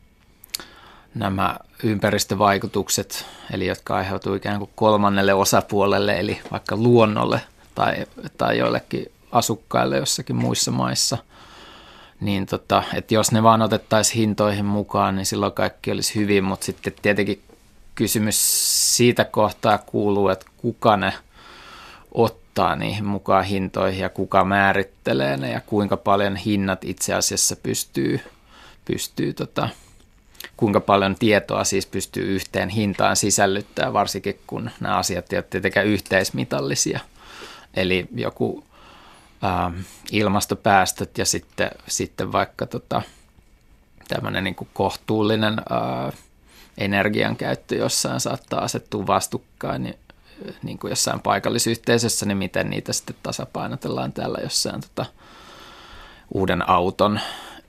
nämä 1.15 1.57
ympäristövaikutukset, 1.83 3.25
eli 3.53 3.67
jotka 3.67 3.95
aiheutuu 3.95 4.33
ikään 4.33 4.59
kuin 4.59 4.71
kolmannelle 4.75 5.33
osapuolelle, 5.33 6.19
eli 6.19 6.41
vaikka 6.51 6.75
luonnolle 6.75 7.41
tai, 7.75 8.05
tai 8.37 8.57
joillekin 8.57 9.11
asukkaille 9.31 9.97
jossakin 9.97 10.35
muissa 10.35 10.71
maissa, 10.71 11.17
niin 12.21 12.45
tota, 12.45 12.83
että 12.93 13.13
jos 13.13 13.31
ne 13.31 13.43
vaan 13.43 13.61
otettaisiin 13.61 14.19
hintoihin 14.19 14.65
mukaan, 14.65 15.15
niin 15.15 15.25
silloin 15.25 15.53
kaikki 15.53 15.91
olisi 15.91 16.15
hyvin, 16.15 16.43
mutta 16.43 16.65
sitten 16.65 16.93
tietenkin 17.01 17.41
kysymys 17.95 18.37
siitä 18.97 19.25
kohtaa 19.25 19.77
kuuluu, 19.77 20.29
että 20.29 20.45
kuka 20.57 20.97
ne 20.97 21.13
ottaa 22.11 22.48
niihin 22.79 23.05
mukaan 23.05 23.43
hintoihin 23.43 23.99
ja 23.99 24.09
kuka 24.09 24.45
määrittelee 24.45 25.37
ne 25.37 25.51
ja 25.51 25.61
kuinka 25.61 25.97
paljon 25.97 26.35
hinnat 26.35 26.83
itse 26.83 27.13
asiassa 27.13 27.55
pystyy, 27.55 28.19
pystyy 28.85 29.33
tota, 29.33 29.69
kuinka 30.57 30.79
paljon 30.79 31.15
tietoa 31.15 31.63
siis 31.63 31.85
pystyy 31.85 32.35
yhteen 32.35 32.69
hintaan 32.69 33.15
sisällyttämään, 33.15 33.93
varsinkin 33.93 34.39
kun 34.47 34.71
nämä 34.79 34.97
asiat 34.97 35.33
eivät 35.33 35.49
tietenkään 35.49 35.87
yhteismitallisia. 35.87 36.99
Eli 37.73 38.07
joku 38.15 38.63
ä, 39.43 39.71
ilmastopäästöt 40.11 41.17
ja 41.17 41.25
sitten, 41.25 41.71
sitten 41.87 42.31
vaikka 42.31 42.65
tota, 42.65 43.01
tämmöinen 44.07 44.43
niin 44.43 44.55
kohtuullinen 44.73 45.59
ä, 45.59 45.63
energian 46.77 47.35
käyttö 47.35 47.75
jossain 47.75 48.19
saattaa 48.19 48.61
asettua 48.61 49.07
vastukkain, 49.07 49.83
niin, 49.83 49.95
niin 50.63 50.79
kuin 50.79 50.89
jossain 50.89 51.19
paikallisyhteisössä, 51.19 52.25
niin 52.25 52.37
miten 52.37 52.69
niitä 52.69 52.93
sitten 52.93 53.15
tasapainotellaan 53.23 54.13
täällä 54.13 54.37
jossain 54.43 54.81
tota, 54.81 55.05
uuden 56.33 56.69
auton 56.69 57.19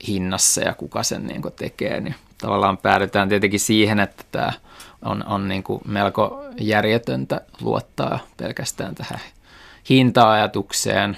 hinnassa 0.07 0.61
ja 0.61 0.73
kuka 0.73 1.03
sen 1.03 1.27
niin 1.27 1.41
kuin 1.41 1.53
tekee, 1.53 2.01
niin 2.01 2.15
tavallaan 2.37 2.77
päädytään 2.77 3.29
tietenkin 3.29 3.59
siihen, 3.59 3.99
että 3.99 4.23
tämä 4.31 4.53
on, 5.05 5.25
on 5.27 5.47
niin 5.47 5.63
kuin 5.63 5.81
melko 5.87 6.43
järjetöntä 6.59 7.41
luottaa 7.61 8.19
pelkästään 8.37 8.95
tähän 8.95 9.19
hinta-ajatukseen, 9.89 11.17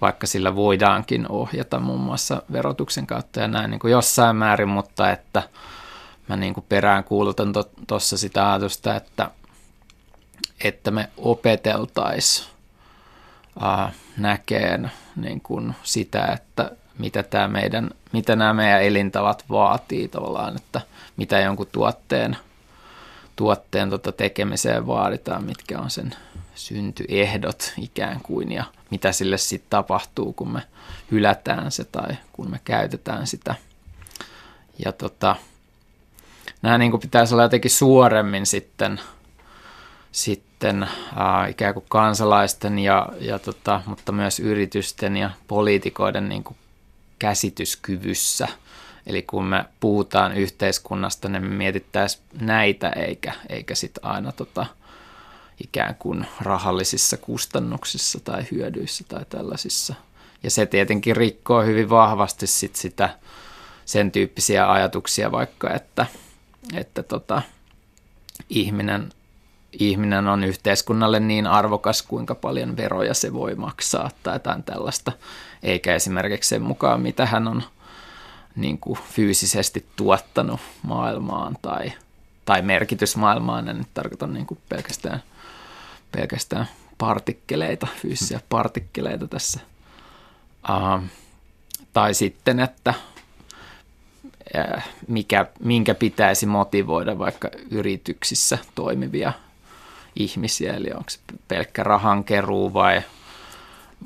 vaikka 0.00 0.26
sillä 0.26 0.56
voidaankin 0.56 1.26
ohjata 1.28 1.78
muun 1.78 2.00
muassa 2.00 2.42
verotuksen 2.52 3.06
kautta 3.06 3.40
ja 3.40 3.48
näin 3.48 3.70
niin 3.70 3.78
kuin 3.78 3.92
jossain 3.92 4.36
määrin, 4.36 4.68
mutta 4.68 5.10
että– 5.10 5.42
mä 6.28 6.36
niin 6.36 6.54
kuin 6.54 6.64
perään 6.68 7.04
kuulutan 7.04 7.52
tuossa 7.86 8.16
to, 8.16 8.18
sitä 8.18 8.50
ajatusta, 8.50 8.96
että, 8.96 9.30
että 10.64 10.90
me 10.90 11.08
opeteltaisiin 11.16 12.48
äh, 13.62 13.94
näkeen 14.16 14.90
niin 15.16 15.40
kuin 15.40 15.74
sitä, 15.82 16.26
että 16.26 16.70
mitä, 16.98 17.22
tämä 17.22 17.48
meidän, 17.48 17.90
mitä 18.12 18.36
nämä 18.36 18.54
meidän 18.54 18.82
elintavat 18.82 19.44
vaatii 19.50 20.08
tavallaan, 20.08 20.56
että 20.56 20.80
mitä 21.16 21.40
jonkun 21.40 21.68
tuotteen, 21.72 22.36
tuotteen 23.36 23.90
tota 23.90 24.12
tekemiseen 24.12 24.86
vaaditaan, 24.86 25.44
mitkä 25.44 25.78
on 25.78 25.90
sen 25.90 26.14
syntyehdot 26.54 27.72
ikään 27.78 28.20
kuin 28.22 28.52
ja 28.52 28.64
mitä 28.90 29.12
sille 29.12 29.38
sitten 29.38 29.70
tapahtuu, 29.70 30.32
kun 30.32 30.52
me 30.52 30.62
hylätään 31.10 31.72
se 31.72 31.84
tai 31.84 32.16
kun 32.32 32.50
me 32.50 32.60
käytetään 32.64 33.26
sitä. 33.26 33.54
Ja 34.84 34.92
tota, 34.92 35.36
nämä 36.62 36.78
niin 36.78 36.90
kuin 36.90 37.00
pitäisi 37.00 37.34
olla 37.34 37.42
jotenkin 37.42 37.70
suoremmin 37.70 38.46
sitten, 38.46 39.00
sitten 40.16 40.82
äh, 40.82 41.50
ikään 41.50 41.74
kuin 41.74 41.86
kansalaisten, 41.88 42.78
ja, 42.78 43.08
ja 43.20 43.38
tota, 43.38 43.82
mutta 43.86 44.12
myös 44.12 44.40
yritysten 44.40 45.16
ja 45.16 45.30
poliitikoiden 45.48 46.28
niin 46.28 46.44
kuin 46.44 46.56
käsityskyvyssä. 47.18 48.48
Eli 49.06 49.22
kun 49.22 49.44
me 49.44 49.64
puhutaan 49.80 50.36
yhteiskunnasta, 50.36 51.28
niin 51.28 51.42
me 51.42 51.48
mietittäisiin 51.48 52.22
näitä 52.40 52.88
eikä, 52.88 53.32
eikä 53.48 53.74
sitten 53.74 54.04
aina 54.04 54.32
tota, 54.32 54.66
ikään 55.64 55.94
kuin 55.94 56.26
rahallisissa 56.40 57.16
kustannuksissa 57.16 58.20
tai 58.20 58.46
hyödyissä 58.50 59.04
tai 59.08 59.24
tällaisissa. 59.28 59.94
Ja 60.42 60.50
se 60.50 60.66
tietenkin 60.66 61.16
rikkoo 61.16 61.62
hyvin 61.62 61.90
vahvasti 61.90 62.46
sit 62.46 62.76
sitä 62.76 63.18
sen 63.84 64.12
tyyppisiä 64.12 64.72
ajatuksia 64.72 65.32
vaikka, 65.32 65.74
että– 65.74 66.06
että 66.74 67.02
tota, 67.02 67.42
ihminen, 68.48 69.12
ihminen 69.78 70.28
on 70.28 70.44
yhteiskunnalle 70.44 71.20
niin 71.20 71.46
arvokas, 71.46 72.02
kuinka 72.02 72.34
paljon 72.34 72.76
veroja 72.76 73.14
se 73.14 73.32
voi 73.32 73.54
maksaa 73.54 74.10
tai 74.22 74.34
jotain 74.34 74.62
tällaista, 74.62 75.12
eikä 75.62 75.94
esimerkiksi 75.94 76.48
sen 76.48 76.62
mukaan, 76.62 77.00
mitä 77.00 77.26
hän 77.26 77.48
on 77.48 77.62
niin 78.56 78.78
kuin 78.78 78.98
fyysisesti 79.10 79.86
tuottanut 79.96 80.60
maailmaan 80.82 81.56
tai, 81.62 81.92
tai 82.44 82.62
merkitys 82.62 83.16
maailmaan. 83.16 83.68
En 83.68 83.78
nyt 83.78 83.94
tarkoita 83.94 84.26
niin 84.26 84.46
kuin 84.46 84.60
pelkästään, 84.68 85.22
pelkästään 86.12 86.68
partikkeleita, 86.98 87.86
fyysisiä 88.02 88.40
partikkeleita 88.48 89.28
tässä. 89.28 89.60
Uh, 90.68 91.02
tai 91.92 92.14
sitten, 92.14 92.60
että 92.60 92.94
mikä, 95.08 95.46
minkä 95.60 95.94
pitäisi 95.94 96.46
motivoida 96.46 97.18
vaikka 97.18 97.48
yrityksissä 97.70 98.58
toimivia 98.74 99.32
ihmisiä, 100.16 100.74
eli 100.74 100.90
onko 100.90 101.10
se 101.10 101.18
pelkkä 101.48 101.82
rahankeruu 101.82 102.74
vai, 102.74 103.02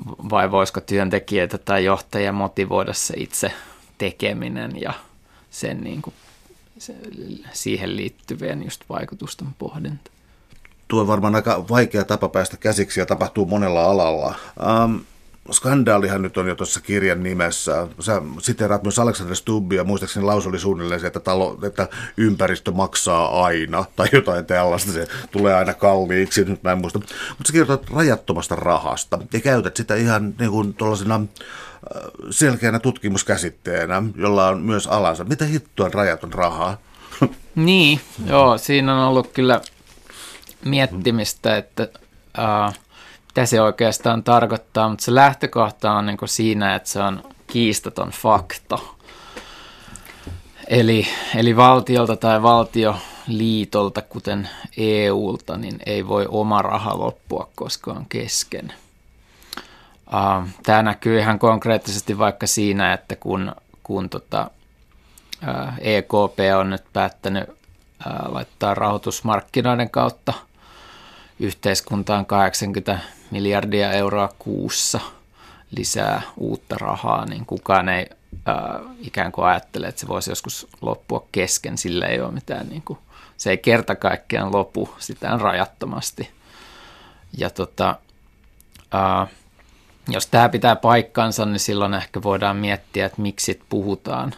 vai 0.07 0.51
voisiko 0.51 0.81
työntekijöitä 0.81 1.57
tai 1.57 1.85
johtajia 1.85 2.31
motivoida 2.31 2.93
se 2.93 3.13
itse 3.17 3.51
tekeminen 3.97 4.81
ja 4.81 4.93
sen 5.51 5.81
niin 5.81 6.01
kuin, 6.01 6.13
se, 6.77 6.95
siihen 7.51 7.95
liittyvien 7.95 8.63
just 8.63 8.83
vaikutusten 8.89 9.47
pohdinta. 9.59 10.11
Tuo 10.87 11.01
on 11.01 11.07
varmaan 11.07 11.35
aika 11.35 11.65
vaikea 11.69 12.05
tapa 12.05 12.29
päästä 12.29 12.57
käsiksi 12.57 12.99
ja 12.99 13.05
tapahtuu 13.05 13.45
monella 13.45 13.83
alalla. 13.83 14.35
Um, 14.83 15.01
skandaalihan 15.51 16.21
nyt 16.21 16.37
on 16.37 16.47
jo 16.47 16.55
tuossa 16.55 16.81
kirjan 16.81 17.23
nimessä. 17.23 17.87
Sä 17.99 18.21
siteraat 18.41 18.83
myös 18.83 18.99
Alexander 18.99 19.35
Stubbia, 19.35 19.83
muistaakseni 19.83 20.25
lausu 20.25 20.49
oli 20.49 20.59
suunnilleen 20.59 21.01
se, 21.01 21.07
että, 21.07 21.19
talo, 21.19 21.59
että 21.63 21.87
ympäristö 22.17 22.71
maksaa 22.71 23.43
aina, 23.43 23.85
tai 23.95 24.07
jotain 24.11 24.45
tällaista, 24.45 24.91
se 24.91 25.07
tulee 25.31 25.55
aina 25.55 25.73
kalliiksi, 25.73 26.45
nyt 26.45 26.63
mä 26.63 26.71
en 26.71 26.77
muista. 26.77 26.99
Mutta 26.99 27.47
sä 27.47 27.51
kirjoitat 27.51 27.89
rajattomasta 27.89 28.55
rahasta, 28.55 29.19
ja 29.33 29.39
käytät 29.39 29.75
sitä 29.75 29.95
ihan 29.95 30.33
niin 30.39 30.51
kuin 30.51 30.73
tuollaisena 30.73 31.15
äh, 31.15 32.01
selkeänä 32.29 32.79
tutkimuskäsitteenä, 32.79 34.03
jolla 34.15 34.47
on 34.47 34.61
myös 34.61 34.87
alansa. 34.87 35.23
Mitä 35.23 35.45
hittoa 35.45 35.85
on 35.85 35.93
rajaton 35.93 36.33
rahaa? 36.33 36.77
Niin, 37.55 38.01
joo, 38.25 38.57
siinä 38.57 38.95
on 38.95 39.07
ollut 39.07 39.27
kyllä 39.27 39.61
miettimistä, 40.65 41.57
että... 41.57 41.87
Uh, 42.37 42.80
mitä 43.31 43.45
se 43.45 43.61
oikeastaan 43.61 44.23
tarkoittaa, 44.23 44.89
mutta 44.89 45.05
se 45.05 45.15
lähtökohta 45.15 45.91
on 45.91 46.05
niin 46.05 46.17
siinä, 46.25 46.75
että 46.75 46.89
se 46.89 46.99
on 46.99 47.23
kiistaton 47.47 48.09
fakta. 48.09 48.79
Eli, 50.67 51.07
eli 51.35 51.55
valtiolta 51.55 52.15
tai 52.15 52.41
valtioliitolta, 52.41 54.01
kuten 54.01 54.49
EUlta, 54.77 55.57
niin 55.57 55.79
ei 55.85 56.07
voi 56.07 56.25
oma 56.29 56.61
raha 56.61 56.97
loppua 56.97 57.49
koskaan 57.55 58.05
kesken. 58.09 58.73
Tämä 60.63 60.83
näkyy 60.83 61.19
ihan 61.19 61.39
konkreettisesti 61.39 62.17
vaikka 62.17 62.47
siinä, 62.47 62.93
että 62.93 63.15
kun, 63.15 63.55
kun 63.83 64.09
tota, 64.09 64.51
EKP 65.79 66.39
on 66.59 66.69
nyt 66.69 66.83
päättänyt 66.93 67.49
laittaa 68.27 68.73
rahoitusmarkkinoiden 68.73 69.89
kautta 69.89 70.33
yhteiskuntaan 71.41 72.25
80 72.25 72.99
miljardia 73.31 73.91
euroa 73.91 74.29
kuussa 74.39 74.99
lisää 75.71 76.21
uutta 76.37 76.75
rahaa, 76.79 77.25
niin 77.25 77.45
kukaan 77.45 77.89
ei 77.89 78.05
ää, 78.45 78.79
ikään 78.99 79.31
kuin 79.31 79.45
ajattele, 79.45 79.87
että 79.87 80.01
se 80.01 80.07
voisi 80.07 80.31
joskus 80.31 80.67
loppua 80.81 81.27
kesken, 81.31 81.77
sillä 81.77 82.05
ei 82.05 82.21
ole 82.21 82.31
mitään, 82.31 82.69
niin 82.69 82.81
kuin, 82.81 82.99
se 83.37 83.49
ei 83.49 83.57
kerta 83.57 83.95
kaikkiaan 83.95 84.53
lopu, 84.53 84.95
sitä 84.99 85.33
on 85.33 85.41
rajattomasti. 85.41 86.31
Ja 87.37 87.49
tota, 87.49 87.95
ää, 88.91 89.27
jos 90.07 90.27
tämä 90.27 90.49
pitää 90.49 90.75
paikkansa, 90.75 91.45
niin 91.45 91.59
silloin 91.59 91.93
ehkä 91.93 92.23
voidaan 92.23 92.57
miettiä, 92.57 93.05
että 93.05 93.21
miksi 93.21 93.61
puhutaan 93.69 94.33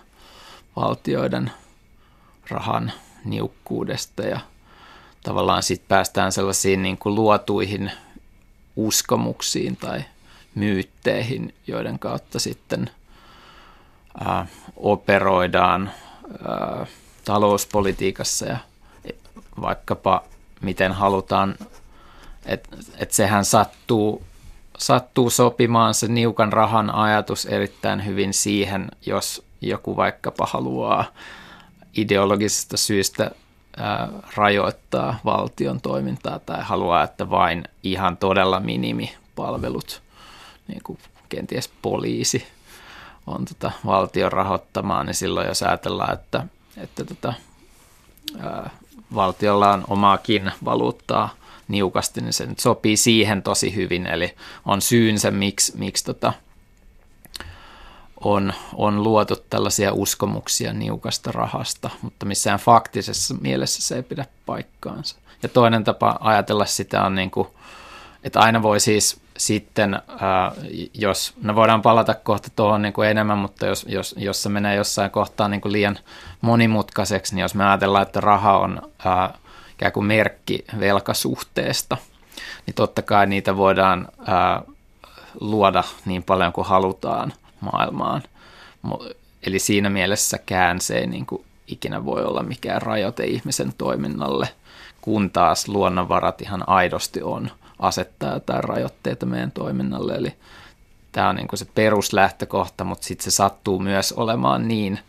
valtioiden 0.75 1.51
rahan 2.49 2.91
niukkuudesta 3.25 4.23
ja 4.23 4.39
tavallaan 5.23 5.63
sitten 5.63 5.87
päästään 5.87 6.31
sellaisiin 6.31 6.81
niin 6.81 6.97
kuin 6.97 7.15
luotuihin 7.15 7.91
uskomuksiin 8.75 9.77
tai 9.77 10.03
myytteihin, 10.55 11.53
joiden 11.67 11.99
kautta 11.99 12.39
sitten 12.39 12.89
ää, 14.25 14.47
operoidaan 14.75 15.91
ää, 16.47 16.85
talouspolitiikassa 17.25 18.45
ja 18.45 18.57
vaikkapa 19.61 20.23
miten 20.61 20.91
halutaan, 20.91 21.55
että 22.45 22.77
et 22.97 23.11
sehän 23.11 23.45
sattuu, 23.45 24.23
sattuu 24.77 25.29
sopimaan 25.29 25.93
se 25.93 26.07
niukan 26.07 26.53
rahan 26.53 26.89
ajatus 26.89 27.45
erittäin 27.45 28.05
hyvin 28.05 28.33
siihen, 28.33 28.91
jos 29.05 29.45
joku 29.61 29.95
vaikkapa 29.95 30.45
haluaa 30.45 31.05
ideologisista 31.97 32.77
syistä 32.77 33.31
rajoittaa 34.35 35.19
valtion 35.25 35.81
toimintaa 35.81 36.39
tai 36.39 36.63
haluaa, 36.63 37.03
että 37.03 37.29
vain 37.29 37.63
ihan 37.83 38.17
todella 38.17 38.59
minimipalvelut, 38.59 40.01
niin 40.67 40.81
kuin 40.83 40.99
kenties 41.29 41.69
poliisi, 41.81 42.47
on 43.27 43.45
tota 43.45 43.71
valtion 43.85 44.31
rahoittamaa, 44.31 45.03
niin 45.03 45.15
silloin 45.15 45.47
jos 45.47 45.63
ajatellaan, 45.63 46.13
että, 46.13 46.47
että 46.77 47.05
tota, 47.05 47.33
ää, 48.39 48.69
valtiolla 49.15 49.73
on 49.73 49.83
omaakin 49.87 50.51
valuuttaa 50.65 51.29
niukasti, 51.67 52.21
niin 52.21 52.33
se 52.33 52.45
nyt 52.45 52.59
sopii 52.59 52.97
siihen 52.97 53.43
tosi 53.43 53.75
hyvin. 53.75 54.07
Eli 54.07 54.35
on 54.65 54.81
syynsä, 54.81 55.31
miksi, 55.31 55.77
miksi 55.77 56.05
tota, 56.05 56.33
on, 58.23 58.53
on 58.73 59.03
luotu 59.03 59.35
tällaisia 59.35 59.93
uskomuksia 59.93 60.73
niukasta 60.73 61.31
rahasta, 61.31 61.89
mutta 62.01 62.25
missään 62.25 62.59
faktisessa 62.59 63.35
mielessä 63.41 63.81
se 63.81 63.95
ei 63.95 64.03
pidä 64.03 64.25
paikkaansa. 64.45 65.15
Ja 65.43 65.49
toinen 65.49 65.83
tapa 65.83 66.17
ajatella 66.19 66.65
sitä 66.65 67.03
on, 67.03 67.15
niin 67.15 67.31
kuin, 67.31 67.47
että 68.23 68.39
aina 68.39 68.61
voi 68.61 68.79
siis 68.79 69.21
sitten, 69.37 70.01
jos, 70.93 71.33
no 71.41 71.55
voidaan 71.55 71.81
palata 71.81 72.13
kohta 72.13 72.49
tuohon 72.55 72.81
niin 72.81 72.93
kuin 72.93 73.09
enemmän, 73.09 73.37
mutta 73.37 73.65
jos, 73.65 73.85
jos, 73.89 74.15
jos 74.17 74.43
se 74.43 74.49
menee 74.49 74.75
jossain 74.75 75.11
kohtaa 75.11 75.47
niin 75.47 75.61
kuin 75.61 75.71
liian 75.71 75.99
monimutkaiseksi, 76.41 77.35
niin 77.35 77.41
jos 77.41 77.55
me 77.55 77.65
ajatellaan, 77.65 78.01
että 78.03 78.21
raha 78.21 78.57
on 78.57 78.81
ää, 79.05 79.37
ikään 79.73 79.91
kuin 79.91 80.05
merkki 80.05 80.65
velkasuhteesta, 80.79 81.97
niin 82.65 82.75
totta 82.75 83.01
kai 83.01 83.27
niitä 83.27 83.57
voidaan 83.57 84.07
ää, 84.27 84.61
luoda 85.39 85.83
niin 86.05 86.23
paljon 86.23 86.53
kuin 86.53 86.67
halutaan 86.67 87.33
maailmaan. 87.71 88.23
Eli 89.43 89.59
siinä 89.59 89.89
mielessäkään 89.89 90.81
se 90.81 90.97
ei 90.97 91.07
niin 91.07 91.25
kuin 91.25 91.45
ikinä 91.67 92.05
voi 92.05 92.23
olla 92.23 92.43
mikään 92.43 92.81
rajoite 92.81 93.23
ihmisen 93.23 93.73
toiminnalle, 93.77 94.49
kun 95.01 95.29
taas 95.29 95.67
luonnonvarat 95.67 96.41
ihan 96.41 96.69
aidosti 96.69 97.21
on 97.21 97.51
asettaa 97.79 98.33
jotain 98.33 98.63
rajoitteita 98.63 99.25
meidän 99.25 99.51
toiminnalle. 99.51 100.15
Eli 100.15 100.33
tämä 101.11 101.29
on 101.29 101.35
niin 101.35 101.47
kuin 101.47 101.59
se 101.59 101.65
peruslähtökohta, 101.65 102.83
mutta 102.83 103.05
sitten 103.07 103.23
se 103.23 103.31
sattuu 103.31 103.79
myös 103.79 104.11
olemaan 104.11 104.67
niin, 104.67 104.99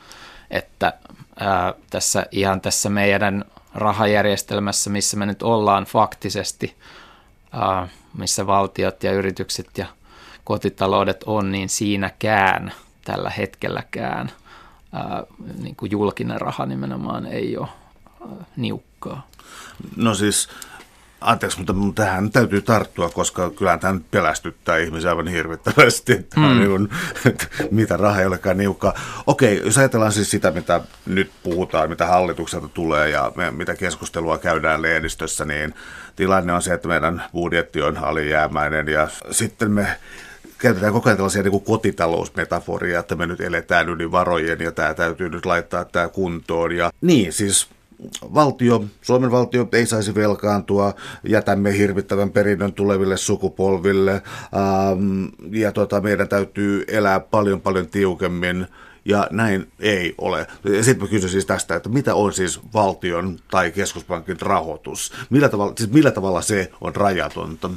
että 0.51 0.93
ää, 1.41 1.75
tässä 1.91 2.27
ihan 2.31 2.61
tässä 2.61 2.91
meidän 2.91 3.45
rahajärjestelmässä, 3.75 4.91
missä 4.91 5.17
me 5.17 5.27
nyt 5.27 5.43
ollaan 5.43 5.85
faktisesti, 5.85 6.77
ää, 7.53 7.89
missä 8.19 8.47
valtiot 8.47 9.05
ja 9.05 9.13
yritykset 9.13 9.79
ja 9.79 9.87
kotitaloudet 10.45 11.23
on, 11.27 11.53
niin 11.53 11.69
siinäkään 11.69 12.73
tällä 13.05 13.31
hetkelläkään 13.31 14.31
ää, 14.93 15.23
niin 15.63 15.77
kuin 15.77 15.91
julkinen 15.91 16.41
raha 16.41 16.67
nimenomaan 16.67 17.27
ei 17.27 17.57
ole 17.57 17.69
ää, 18.21 18.45
niukkaa. 18.57 19.27
No 19.97 20.15
siis 20.15 20.49
anteeksi, 21.25 21.59
mutta 21.59 21.75
tähän 21.95 22.31
täytyy 22.31 22.63
tarttua, 22.63 23.11
koska 23.11 23.51
kyllä 23.51 23.79
tämä 23.79 23.93
nyt 23.93 24.11
pelästyttää 24.11 24.79
ihmisiä 24.79 25.11
aivan 25.11 25.29
hirvittävästi, 25.29 26.13
että, 26.13 26.41
mm. 26.41 26.47
niin 26.47 26.71
kuin, 26.71 26.89
että 27.27 27.47
mitä 27.71 27.97
raha 27.97 28.21
ei 28.21 28.27
olekaan 28.27 28.59
niukkaa. 28.59 28.95
Okei, 29.27 29.63
jos 29.65 29.79
ajatellaan 29.79 30.13
siis 30.13 30.31
sitä, 30.31 30.51
mitä 30.51 30.81
nyt 31.07 31.31
puhutaan, 31.43 31.89
mitä 31.89 32.07
hallitukselta 32.07 32.69
tulee 32.69 33.11
ja 33.11 33.33
me, 33.37 33.51
mitä 33.51 33.75
keskustelua 33.75 34.39
käydään 34.39 34.83
lehdistössä, 34.83 35.45
niin 35.45 35.75
tilanne 36.17 36.53
on 36.53 36.63
se, 36.63 36.75
että 36.75 36.89
meidän 36.89 37.25
budjetti 37.33 37.83
on 37.83 37.97
alijäämäinen 37.97 38.89
ja 38.89 39.09
sitten 39.31 39.71
me 39.71 39.87
käytetään 40.65 40.93
koko 40.93 41.09
ajan 41.09 41.17
tällaisia 41.17 41.43
niin 41.43 41.61
kotitalousmetaforia, 41.61 43.01
että 43.01 43.15
me 43.15 43.27
nyt 43.27 43.41
eletään 43.41 43.89
yli 43.89 44.11
varojen 44.11 44.61
ja 44.61 44.73
tämä 44.73 44.95
täytyy 44.95 45.29
nyt 45.29 45.47
laittaa 45.47 45.85
tämä 45.85 46.09
kuntoon. 46.09 46.73
Ja 46.73 46.91
niin, 47.01 47.33
siis 47.33 47.69
valtio, 48.35 48.85
Suomen 49.03 49.31
valtio 49.31 49.69
ei 49.73 49.87
saisi 49.87 50.15
velkaantua, 50.15 50.95
jätämme 51.29 51.79
hirvittävän 51.79 52.31
perinnön 52.31 52.73
tuleville 52.73 53.17
sukupolville 53.17 54.13
ähm, 54.13 55.25
ja 55.51 55.73
tota, 55.73 56.01
meidän 56.01 56.29
täytyy 56.29 56.85
elää 56.89 57.21
paljon 57.21 57.61
paljon 57.61 57.89
tiukemmin 57.89 58.67
ja 59.05 59.29
näin 59.31 59.73
ei 59.81 60.15
ole. 60.19 60.47
Sitten 60.81 61.01
mä 61.01 61.11
kysyn 61.11 61.31
siis 61.31 61.47
tästä, 61.47 61.77
että 61.77 61.89
mitä 61.89 62.15
on 62.15 62.33
siis 62.33 62.61
valtion 62.75 63.39
tai 63.51 63.73
keskuspankin 63.73 64.41
rahoitus? 64.41 65.13
Millä 65.31 65.49
tavalla, 65.49 65.73
siis 65.79 65.91
millä 65.91 66.11
tavalla 66.11 66.43
se 66.43 66.71
on 66.81 66.97
rajatonta? 66.97 67.71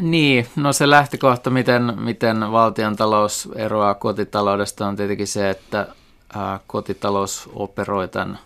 Niin, 0.00 0.46
no 0.56 0.72
se 0.72 0.90
lähtökohta, 0.90 1.50
miten, 1.50 1.94
miten 2.00 2.52
valtion 2.52 2.96
talous 2.96 3.48
eroaa 3.54 3.94
kotitaloudesta 3.94 4.86
on 4.86 4.96
tietenkin 4.96 5.26
se, 5.26 5.50
että 5.50 5.88
ää, 6.34 6.60
kotitalous 6.66 7.48
operoi 7.52 8.08
tämän 8.08 8.38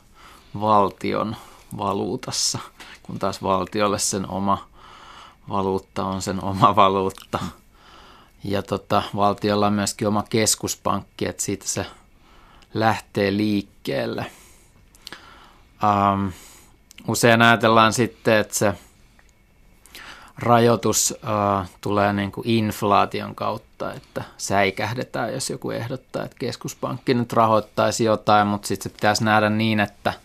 valtion 0.61 1.37
valuutassa, 1.79 2.59
kun 3.03 3.19
taas 3.19 3.43
valtiolle 3.43 3.99
sen 3.99 4.31
oma 4.31 4.67
valuutta 5.49 6.05
on 6.05 6.23
sen 6.23 6.45
oma 6.45 6.77
valuutta. 6.77 7.39
Ja 8.45 8.63
tota, 8.63 9.03
valtiolla 9.17 9.67
on 9.67 9.73
myöskin 9.73 10.09
oma 10.09 10.25
keskuspankki, 10.31 11.27
että 11.27 11.43
siitä 11.43 11.69
se 11.69 11.87
lähtee 12.75 13.37
liikkeelle. 13.37 14.27
Ähm, 15.85 16.29
usein 17.09 17.43
ajatellaan 17.43 17.93
sitten, 17.93 18.37
että 18.37 18.55
se 18.55 18.75
rajoitus 20.39 21.15
äh, 21.61 21.71
tulee 21.81 22.13
niin 22.13 22.33
kuin 22.33 22.49
inflaation 22.49 23.35
kautta, 23.35 23.93
että 23.93 24.25
säikähdetään, 24.37 25.33
jos 25.33 25.51
joku 25.51 25.71
ehdottaa, 25.71 26.25
että 26.25 26.37
keskuspankki 26.39 27.15
nyt 27.15 27.33
rahoittaisi 27.33 28.05
jotain, 28.05 28.47
mutta 28.47 28.69
sitten 28.69 28.91
se 28.91 28.97
pitäisi 28.97 29.25
nähdä 29.25 29.51
niin, 29.51 29.81
että– 29.81 30.13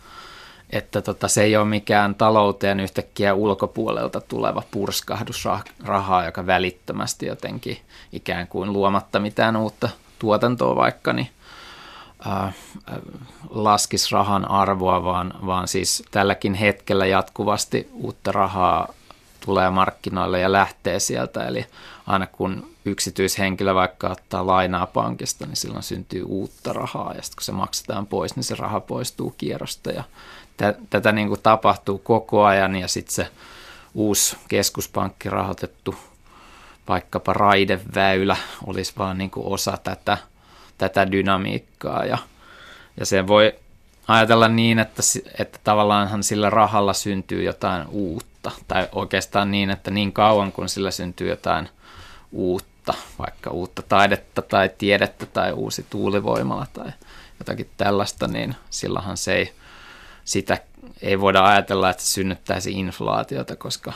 että 0.74 1.02
tota, 1.02 1.28
se 1.28 1.44
ei 1.44 1.58
ole 1.58 1.66
mikään 1.66 2.16
talouteen 2.16 2.80
yhtäkkiä 2.80 3.34
ulkopuolelta 3.34 4.22
tuleva 4.22 4.64
purskahdus 4.72 5.48
rahaa, 5.84 6.26
joka 6.26 6.46
välittömästi 6.46 7.26
jotenkin 7.26 7.78
ikään 8.12 8.48
kuin 8.48 8.74
luomatta 8.74 9.20
mitään 9.20 9.56
uutta 9.56 9.90
tuotantoa 10.20 10.76
vaikka, 10.76 11.14
niin 11.14 11.30
laskisi 13.50 14.12
rahan 14.12 14.52
arvoa, 14.52 15.04
vaan, 15.04 15.34
vaan 15.46 15.68
siis 15.68 16.04
tälläkin 16.12 16.54
hetkellä 16.54 17.06
jatkuvasti 17.06 17.90
uutta 17.94 18.32
rahaa 18.32 18.88
tulee 19.46 19.70
markkinoille 19.70 20.40
ja 20.40 20.52
lähtee 20.52 21.00
sieltä. 21.00 21.48
Eli 21.48 21.66
aina 22.08 22.28
kun 22.28 22.70
yksityishenkilö 22.86 23.76
vaikka 23.76 24.10
ottaa 24.10 24.48
lainaa 24.48 24.88
pankista, 24.88 25.46
niin 25.46 25.56
silloin 25.56 25.84
syntyy 25.84 26.24
uutta 26.24 26.74
rahaa. 26.74 27.14
Ja 27.14 27.22
sitten 27.22 27.36
kun 27.36 27.44
se 27.44 27.52
maksetaan 27.52 28.08
pois, 28.08 28.36
niin 28.36 28.44
se 28.44 28.56
raha 28.56 28.80
poistuu 28.80 29.34
kierrosta. 29.38 29.92
Ja 29.92 30.04
tätä 30.90 31.12
niin 31.12 31.28
kuin 31.28 31.42
tapahtuu 31.42 31.98
koko 31.98 32.44
ajan. 32.44 32.76
Ja 32.76 32.88
sitten 32.88 33.16
se 33.16 33.28
uusi 33.94 34.38
keskuspankki 34.48 35.30
rahoitettu 35.30 35.96
vaikkapa 36.88 37.34
raideväylä 37.34 38.38
olisi 38.66 38.94
vaan 38.98 39.18
niin 39.18 39.32
kuin 39.32 39.48
osa 39.48 39.78
tätä, 39.84 40.18
tätä 40.78 41.12
dynamiikkaa. 41.12 42.06
Ja, 42.06 42.18
ja 43.00 43.06
se 43.06 43.28
voi 43.28 43.54
ajatella 44.08 44.48
niin, 44.48 44.80
että, 44.80 45.04
että 45.40 45.60
tavallaanhan 45.64 46.24
sillä 46.24 46.50
rahalla 46.50 46.94
syntyy 46.94 47.44
jotain 47.44 47.88
uutta 47.88 48.33
tai 48.68 48.88
oikeastaan 48.92 49.52
niin, 49.52 49.70
että 49.70 49.92
niin 49.92 50.14
kauan 50.14 50.52
kun 50.52 50.70
sillä 50.70 50.92
syntyy 50.92 51.30
jotain 51.30 51.70
uutta, 52.32 52.94
vaikka 53.20 53.50
uutta 53.50 53.82
taidetta 53.82 54.42
tai 54.42 54.70
tiedettä 54.78 55.26
tai 55.26 55.52
uusi 55.52 55.86
tuulivoimala 55.90 56.68
tai 56.74 56.92
jotakin 57.40 57.70
tällaista, 57.78 58.28
niin 58.28 58.56
silloinhan 58.70 59.18
se 59.18 59.34
ei, 59.34 59.54
sitä 60.26 60.58
ei 61.02 61.20
voida 61.20 61.46
ajatella, 61.46 61.90
että 61.90 62.04
se 62.04 62.10
synnyttäisi 62.10 62.72
inflaatiota, 62.72 63.56
koska 63.56 63.94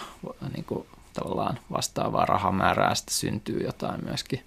niin 0.54 0.66
kuin, 0.66 0.88
tavallaan 1.14 1.60
vastaavaa 1.72 2.26
rahamäärää 2.26 2.96
sitten 2.96 3.16
syntyy 3.16 3.64
jotain 3.64 4.06
myöskin 4.06 4.44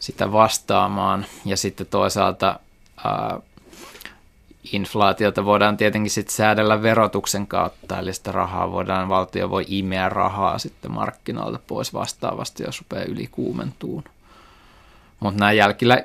sitä 0.00 0.32
vastaamaan. 0.32 1.26
Ja 1.44 1.56
sitten 1.56 1.86
toisaalta 1.86 2.60
ää, 3.04 3.40
inflaatiota 4.72 5.44
voidaan 5.44 5.76
tietenkin 5.76 6.10
sitten 6.10 6.36
säädellä 6.36 6.82
verotuksen 6.82 7.46
kautta, 7.46 7.98
eli 7.98 8.14
sitä 8.14 8.32
rahaa 8.32 8.72
voidaan, 8.72 9.08
valtio 9.08 9.50
voi 9.50 9.64
imeä 9.68 10.08
rahaa 10.08 10.58
sitten 10.58 10.92
markkinoilta 10.92 11.58
pois 11.66 11.94
vastaavasti, 11.94 12.62
jos 12.62 12.80
rupeaa 12.80 13.04
yli 13.04 13.26
kuumentuun. 13.26 14.04
Mutta 15.20 15.40
nämä 15.40 15.52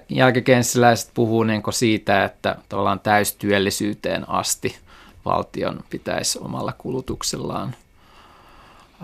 jälkikenssiläiset 0.09 1.11
puhuu 1.13 1.43
niin 1.43 1.63
siitä, 1.69 2.23
että 2.23 2.55
tavallaan 2.69 2.99
täystyöllisyyteen 2.99 4.29
asti 4.29 4.77
valtion 5.25 5.83
pitäisi 5.89 6.39
omalla 6.39 6.73
kulutuksellaan 6.77 7.75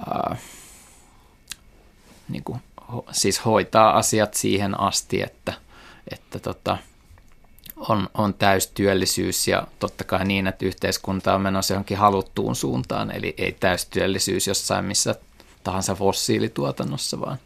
ää, 0.07 0.35
niin 2.29 2.43
kuin, 2.43 2.59
siis 3.11 3.45
hoitaa 3.45 3.97
asiat 3.97 4.33
siihen 4.33 4.79
asti, 4.79 5.21
että, 5.21 5.53
että 6.11 6.39
tota, 6.39 6.77
on, 7.75 8.09
on 8.13 8.33
täystyöllisyys 8.33 9.47
ja 9.47 9.67
totta 9.79 10.03
kai 10.03 10.25
niin, 10.25 10.47
että 10.47 10.65
yhteiskunta 10.65 11.35
on 11.35 11.41
menossa 11.41 11.73
johonkin 11.73 11.97
haluttuun 11.97 12.55
suuntaan, 12.55 13.11
eli 13.11 13.33
ei 13.37 13.51
täystyöllisyys 13.51 14.47
jossain 14.47 14.85
missä 14.85 15.15
tahansa 15.63 15.95
fossiilituotannossa, 15.95 17.19
vaan 17.19 17.37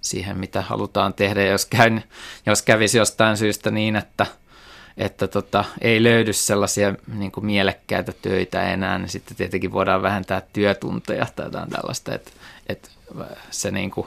siihen, 0.00 0.38
mitä 0.38 0.62
halutaan 0.62 1.14
tehdä. 1.14 1.42
Jos, 1.42 1.66
käyn, 1.66 2.04
jos 2.46 2.62
kävisi 2.62 2.98
jostain 2.98 3.36
syystä 3.36 3.70
niin, 3.70 3.96
että, 3.96 4.26
että 4.96 5.26
tota, 5.26 5.64
ei 5.80 6.02
löydy 6.02 6.32
sellaisia 6.32 6.94
niin 7.14 7.32
kuin 7.32 7.46
mielekkäitä 7.46 8.12
töitä 8.22 8.72
enää, 8.72 8.98
niin 8.98 9.08
sitten 9.08 9.36
tietenkin 9.36 9.72
voidaan 9.72 10.02
vähentää 10.02 10.42
työtunteja 10.52 11.26
tai 11.36 11.46
jotain 11.46 11.70
tällaista, 11.70 12.14
että, 12.14 12.30
että 12.66 12.88
se 13.50 13.70
niin 13.70 13.90
kuin 13.90 14.06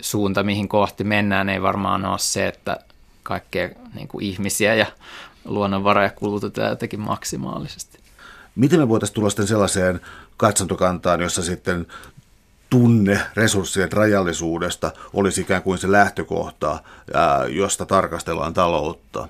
suunta, 0.00 0.42
mihin 0.42 0.68
kohti 0.68 1.04
mennään, 1.04 1.48
ei 1.48 1.62
varmaan 1.62 2.04
ole 2.04 2.18
se, 2.18 2.46
että 2.46 2.76
kaikkea 3.22 3.68
niin 3.94 4.08
kuin 4.08 4.24
ihmisiä 4.24 4.74
ja 4.74 4.86
luonnonvaroja 5.44 6.10
kulutetaan 6.10 6.70
jotenkin 6.70 7.00
maksimaalisesti. 7.00 7.98
Miten 8.56 8.80
me 8.80 8.88
voitaisiin 8.88 9.14
tulla 9.14 9.30
sitten 9.30 9.46
sellaiseen 9.46 10.00
katsontokantaan, 10.36 11.20
jossa 11.20 11.42
sitten 11.42 11.86
tunne 12.70 13.20
resurssien 13.36 13.92
rajallisuudesta 13.92 14.92
olisi 15.12 15.40
ikään 15.40 15.62
kuin 15.62 15.78
se 15.78 15.92
lähtökohta, 15.92 16.82
josta 17.48 17.86
tarkastellaan 17.86 18.54
taloutta? 18.54 19.28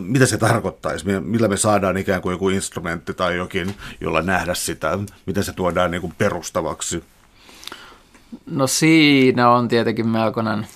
Mitä 0.00 0.26
se 0.26 0.38
tarkoittaisi? 0.38 1.06
Millä 1.20 1.48
me 1.48 1.56
saadaan 1.56 1.96
ikään 1.96 2.22
kuin 2.22 2.32
joku 2.32 2.48
instrumentti 2.48 3.14
tai 3.14 3.36
jokin, 3.36 3.74
jolla 4.00 4.22
nähdä 4.22 4.54
sitä? 4.54 4.98
Miten 5.26 5.44
se 5.44 5.52
tuodaan 5.52 5.90
niin 5.90 6.00
kuin 6.00 6.14
perustavaksi? 6.18 7.04
No 8.46 8.66
siinä 8.66 9.50
on 9.50 9.68
tietenkin 9.68 10.08
melkoinen 10.08 10.66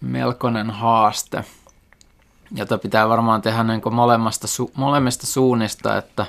melkoinen 0.00 0.70
haaste, 0.70 1.44
jota 2.54 2.78
pitää 2.78 3.08
varmaan 3.08 3.42
tehdä 3.42 3.62
niin 3.62 3.82
molemmasta, 3.90 4.46
su, 4.46 4.70
molemmista 4.74 5.26
suunnista, 5.26 5.96
että, 5.96 6.26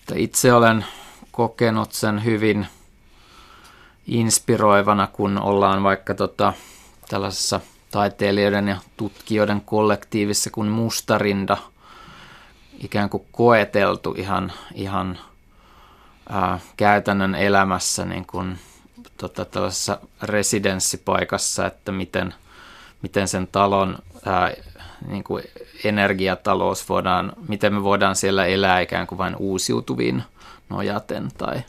että 0.00 0.14
itse 0.16 0.52
olen 0.52 0.86
kokenut 1.32 1.92
sen 1.92 2.24
hyvin 2.24 2.66
inspiroivana, 4.06 5.06
kun 5.06 5.38
ollaan 5.42 5.82
vaikka 5.82 6.14
tota, 6.14 6.52
tällaisessa 7.08 7.60
taiteilijoiden 7.90 8.68
ja 8.68 8.76
tutkijoiden 8.96 9.60
kollektiivissa 9.60 10.50
kuin 10.50 10.68
Mustarinda 10.68 11.56
ikään 12.78 13.10
kuin 13.10 13.26
koeteltu 13.32 14.14
ihan, 14.18 14.52
ihan 14.74 15.18
ää, 16.28 16.60
käytännön 16.76 17.34
elämässä 17.34 18.04
niin 18.04 18.26
kuin 18.26 18.58
tota, 19.16 19.44
tällaisessa 19.44 19.98
residenssipaikassa, 20.22 21.66
että 21.66 21.92
miten, 21.92 22.34
miten 23.02 23.28
sen 23.28 23.48
talon 23.52 23.98
ää, 24.26 24.52
niin 25.08 25.24
kuin 25.24 25.44
energiatalous 25.84 26.88
voidaan, 26.88 27.32
miten 27.48 27.74
me 27.74 27.82
voidaan 27.82 28.16
siellä 28.16 28.46
elää 28.46 28.80
ikään 28.80 29.06
kuin 29.06 29.18
vain 29.18 29.36
uusiutuviin 29.36 30.22
nojaten 30.68 31.28
tai 31.38 31.62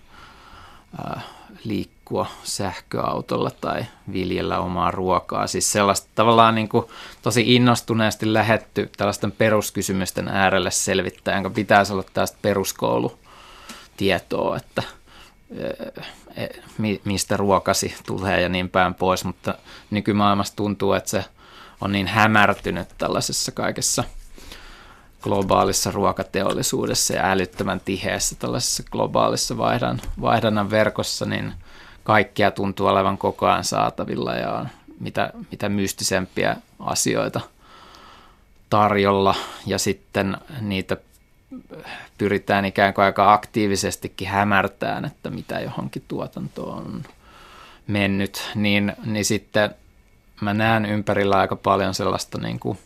ää, 1.06 1.22
liikkua 1.64 2.28
sähköautolla 2.44 3.52
tai 3.62 3.86
viljellä 4.14 4.60
omaa 4.60 4.92
ruokaa. 4.92 5.48
Siis 5.48 5.72
sellaista 5.72 6.08
tavallaan 6.16 6.56
niin 6.56 6.70
kuin 6.70 6.86
tosi 7.22 7.56
innostuneesti 7.56 8.34
lähetty 8.34 8.90
tällaisten 8.98 9.32
peruskysymysten 9.32 10.28
äärelle 10.28 10.72
selvittää, 10.72 11.36
jonka 11.36 11.50
pitäisi 11.50 11.94
olla 11.94 12.04
tästä 12.14 12.38
peruskoulutietoa, 12.42 14.58
että– 14.58 14.84
mistä 17.04 17.38
ruokasi 17.38 17.96
tulee 18.06 18.42
ja 18.42 18.50
niin 18.50 18.70
päin 18.70 18.94
pois, 18.94 19.26
mutta 19.26 19.56
nykymaailmassa 19.92 20.56
tuntuu, 20.56 20.94
että 20.94 21.10
se 21.10 21.26
on 21.82 21.92
niin 21.92 22.08
hämärtynyt 22.08 22.88
tällaisessa 22.98 23.52
kaikessa 23.52 24.04
globaalissa 25.22 25.92
ruokateollisuudessa 25.92 27.14
ja 27.14 27.32
älyttömän 27.32 27.80
tiheässä 27.80 28.36
tällaisessa 28.40 28.84
globaalissa 28.92 29.58
vaihdan, 29.58 30.02
vaihdannan 30.22 30.70
verkossa, 30.70 31.26
niin 31.26 31.54
kaikkia 32.04 32.52
tuntuu 32.52 32.88
olevan 32.88 33.18
koko 33.18 33.46
ajan 33.46 33.64
saatavilla 33.64 34.36
ja 34.36 34.52
on 34.52 34.70
mitä, 35.00 35.34
mitä 35.52 35.70
mystisempiä 35.70 36.56
asioita 36.80 37.42
tarjolla. 38.70 39.36
Ja 39.66 39.80
sitten 39.80 40.38
niitä 40.62 40.98
pyritään 42.18 42.66
ikään 42.66 42.94
kuin 42.94 43.06
aika 43.06 43.34
aktiivisestikin 43.34 44.28
hämärtään, 44.28 45.06
että 45.06 45.30
mitä 45.30 45.60
johonkin 45.60 46.04
tuotantoon 46.08 46.78
on 46.78 47.04
mennyt, 47.88 48.52
niin, 48.56 48.94
niin 49.06 49.26
sitten 49.26 49.76
mä 50.42 50.54
näen 50.54 50.86
ympärillä 50.86 51.38
aika 51.38 51.56
paljon 51.56 51.94
sellaista 51.94 52.38
niin 52.38 52.60
kuin, 52.60 52.78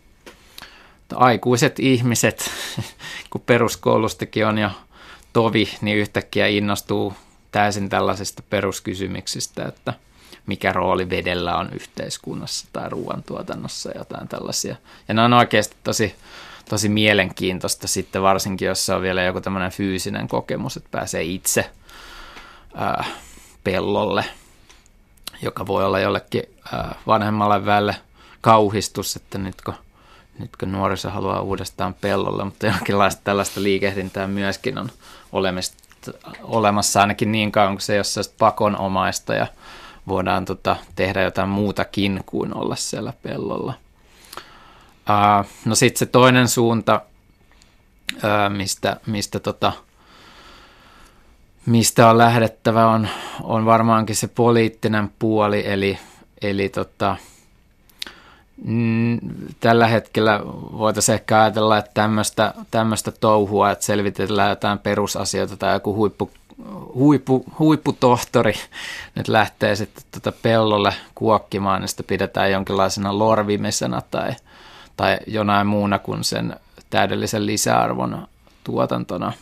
aikuiset 1.15 1.79
ihmiset, 1.79 2.51
kun 3.29 3.41
peruskoulustakin 3.41 4.45
on 4.45 4.57
jo 4.57 4.71
tovi, 5.33 5.69
niin 5.81 5.97
yhtäkkiä 5.97 6.47
innostuu 6.47 7.13
täysin 7.51 7.89
tällaisista 7.89 8.43
peruskysymyksistä, 8.49 9.65
että 9.65 9.93
mikä 10.45 10.73
rooli 10.73 11.09
vedellä 11.09 11.57
on 11.57 11.69
yhteiskunnassa 11.73 12.67
tai 12.73 12.89
ruoantuotannossa 12.89 13.89
ja 13.89 13.97
jotain 13.97 14.27
tällaisia. 14.27 14.75
Ja 15.07 15.13
ne 15.13 15.21
on 15.21 15.33
oikeasti 15.33 15.75
tosi 15.83 16.15
tosi 16.69 16.89
mielenkiintoista 16.89 17.87
sitten 17.87 18.21
varsinkin, 18.21 18.67
jos 18.67 18.89
on 18.89 19.01
vielä 19.01 19.23
joku 19.23 19.41
tämmöinen 19.41 19.71
fyysinen 19.71 20.27
kokemus, 20.27 20.77
että 20.77 20.89
pääsee 20.91 21.23
itse 21.23 21.71
ää, 22.75 23.05
pellolle, 23.63 24.25
joka 25.41 25.67
voi 25.67 25.85
olla 25.85 25.99
jollekin 25.99 26.43
ää, 26.73 26.95
vanhemmalle 27.07 27.65
väelle 27.65 27.95
kauhistus, 28.41 29.15
että 29.15 29.37
nytkö, 29.37 29.73
nytkö 30.39 30.65
nuoriso 30.65 31.09
haluaa 31.09 31.41
uudestaan 31.41 31.93
pellolle, 31.93 32.43
mutta 32.43 32.67
jonkinlaista 32.67 33.21
tällaista 33.23 33.63
liikehdintää 33.63 34.27
myöskin 34.27 34.77
on 34.77 34.89
olemassa 36.43 37.01
ainakin 37.01 37.31
niin 37.31 37.51
kauan 37.51 37.73
kuin 37.73 37.81
se 37.81 37.93
ei 37.93 37.99
ole 37.99 38.35
pakonomaista 38.39 39.33
ja 39.33 39.47
voidaan 40.07 40.45
tota, 40.45 40.75
tehdä 40.95 41.21
jotain 41.21 41.49
muutakin 41.49 42.23
kuin 42.25 42.57
olla 42.57 42.75
siellä 42.75 43.13
pellolla. 43.23 43.73
No 45.65 45.75
sitten 45.75 45.99
se 45.99 46.05
toinen 46.05 46.47
suunta, 46.47 47.01
mistä, 48.49 48.97
mistä, 49.07 49.39
tota, 49.39 49.73
mistä 51.65 52.09
on 52.09 52.17
lähdettävä, 52.17 52.87
on, 52.87 53.07
on 53.43 53.65
varmaankin 53.65 54.15
se 54.15 54.27
poliittinen 54.27 55.11
puoli, 55.19 55.63
eli, 55.67 55.97
eli 56.41 56.69
tota, 56.69 57.15
tällä 59.59 59.87
hetkellä 59.87 60.39
voitaisiin 60.77 61.13
ehkä 61.13 61.41
ajatella, 61.41 61.77
että 61.77 62.09
tämmöistä, 62.71 63.11
touhua, 63.19 63.71
että 63.71 63.85
selvitellään 63.85 64.49
jotain 64.49 64.79
perusasioita 64.79 65.57
tai 65.57 65.73
joku 65.73 65.95
huippu, 65.95 66.31
huippu, 66.93 67.45
huipputohtori 67.59 68.53
nyt 69.15 69.27
lähtee 69.27 69.75
sitten 69.75 70.03
tota 70.11 70.31
pellolle 70.41 70.93
kuokkimaan, 71.15 71.81
niin 71.81 71.89
sitä 71.89 72.03
pidetään 72.03 72.51
jonkinlaisena 72.51 73.19
lorvimisena 73.19 74.01
tai– 74.11 74.35
tai 74.97 75.17
jonain 75.27 75.67
muuna 75.67 75.99
kuin 75.99 76.23
sen 76.23 76.55
täydellisen 76.89 77.45
lisäarvon 77.45 78.27
tuotantona. 78.63 79.33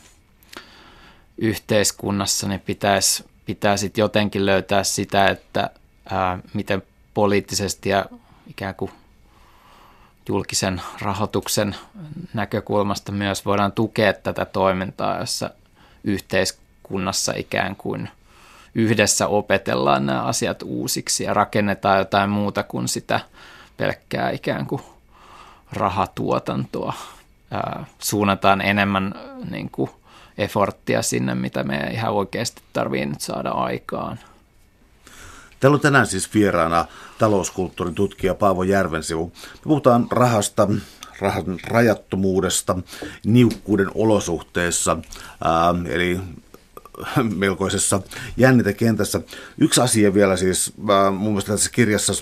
Yhteiskunnassa, 1.37 2.47
niin 2.47 2.59
pitäisi, 2.59 3.25
pitää 3.45 3.77
sitten 3.77 4.01
jotenkin 4.01 4.45
löytää 4.45 4.83
sitä, 4.83 5.27
että 5.27 5.69
ää, 6.09 6.39
miten 6.53 6.83
poliittisesti 7.13 7.89
ja 7.89 8.05
ikään 8.47 8.75
kuin 8.75 8.91
julkisen 10.29 10.81
rahoituksen 11.01 11.75
näkökulmasta 12.33 13.11
myös 13.11 13.45
voidaan 13.45 13.71
tukea 13.71 14.13
tätä 14.13 14.45
toimintaa, 14.45 15.19
jossa 15.19 15.49
yhteiskunnassa 16.03 17.33
ikään 17.35 17.75
kuin 17.75 18.09
yhdessä 18.75 19.27
opetellaan 19.27 20.05
nämä 20.05 20.23
asiat 20.23 20.63
uusiksi 20.63 21.23
ja 21.23 21.33
rakennetaan 21.33 21.97
jotain 21.97 22.29
muuta 22.29 22.63
kuin 22.63 22.87
sitä 22.87 23.19
pelkkää 23.77 24.29
ikään 24.29 24.65
kuin 24.65 24.81
rahatuotantoa. 25.73 26.93
Ää, 27.51 27.85
suunnataan 27.99 28.61
enemmän 28.61 29.15
niin 29.51 29.69
kuin 29.71 29.89
efforttia 30.37 31.01
sinne, 31.01 31.35
mitä 31.35 31.63
me 31.63 31.77
ihan 31.77 32.13
oikeasti 32.13 32.61
tarvii 32.73 33.05
nyt 33.05 33.21
saada 33.21 33.49
aikaan. 33.49 34.19
Täällä 35.59 35.75
on 35.75 35.81
tänään 35.81 36.07
siis 36.07 36.33
vieraana 36.33 36.85
talouskulttuurin 37.17 37.95
tutkija 37.95 38.35
Paavo 38.35 38.63
Järvensivu. 38.63 39.31
Me 39.53 39.59
puhutaan 39.63 40.07
rahasta, 40.11 40.67
rahan 41.19 41.59
rajattomuudesta, 41.67 42.77
niukkuuden 43.25 43.91
olosuhteissa, 43.95 44.97
ää, 45.43 45.75
eli 45.89 46.19
melkoisessa 47.35 48.01
jännitekentässä. 48.37 49.21
Yksi 49.57 49.81
asia 49.81 50.13
vielä 50.13 50.37
siis, 50.37 50.73
ää, 50.89 51.11
mun 51.11 51.31
mielestä 51.31 51.51
tässä 51.51 51.69
kirjassa, 51.73 52.13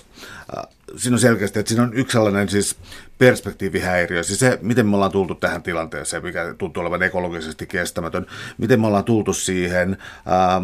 ää, 0.56 0.66
siinä 0.96 1.14
on 1.14 1.20
selkeästi, 1.20 1.58
että 1.58 1.68
siinä 1.68 1.82
on 1.82 1.94
yksi 1.94 2.12
sellainen 2.12 2.48
siis 2.48 2.76
perspektiivihäiriö, 3.18 4.22
siis 4.22 4.38
se, 4.38 4.58
miten 4.62 4.86
me 4.86 4.94
ollaan 4.94 5.12
tultu 5.12 5.34
tähän 5.34 5.62
tilanteeseen, 5.62 6.22
mikä 6.22 6.54
tuntuu 6.58 6.80
olevan 6.80 7.02
ekologisesti 7.02 7.66
kestämätön, 7.66 8.26
miten 8.58 8.80
me 8.80 8.86
ollaan 8.86 9.04
tultu 9.04 9.32
siihen, 9.32 9.96
ää, 10.26 10.62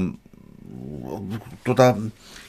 tota, 1.65 1.95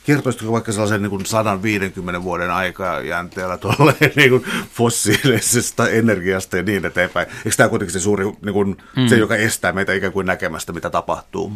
kertoisitko 0.06 0.52
vaikka 0.52 0.72
sellaisen 0.72 1.02
niin 1.02 1.10
kuin 1.10 1.26
150 1.26 2.24
vuoden 2.24 2.52
aikajänteellä 2.52 3.58
tuolle 3.58 3.96
niin 4.16 4.30
kuin 4.30 4.46
fossiilisesta 4.74 5.90
energiasta 5.90 6.58
ja 6.58 6.64
niin 6.64 6.86
eteenpäin. 6.86 7.28
Eikö 7.38 7.58
tämä 7.58 7.70
kuitenkin 7.70 7.94
se 7.94 8.00
suuri, 8.00 8.26
niin 8.26 8.54
kuin, 8.54 8.78
mm. 8.96 9.08
se, 9.08 9.16
joka 9.16 9.36
estää 9.36 9.72
meitä 9.72 9.94
ikään 9.94 10.14
kuin 10.14 10.28
näkemästä, 10.28 10.74
mitä 10.74 10.90
tapahtuu? 10.90 11.52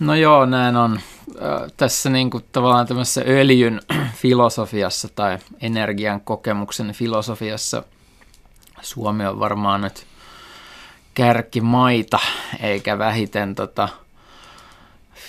No 0.00 0.14
joo, 0.14 0.46
näin 0.46 0.76
on. 0.76 1.00
Tässä 1.76 2.10
niin 2.10 2.30
kuin 2.30 2.44
tavallaan 2.52 2.86
tämmöisessä 2.86 3.22
öljyn 3.26 3.80
filosofiassa 4.22 5.08
tai 5.14 5.38
energian 5.60 6.20
kokemuksen 6.20 6.92
filosofiassa 6.92 7.82
Suomi 8.82 9.26
on 9.26 9.40
varmaan 9.40 9.80
nyt 9.80 10.06
kärkimaita, 11.14 12.18
eikä 12.60 12.98
vähiten 12.98 13.54
tota, 13.54 13.88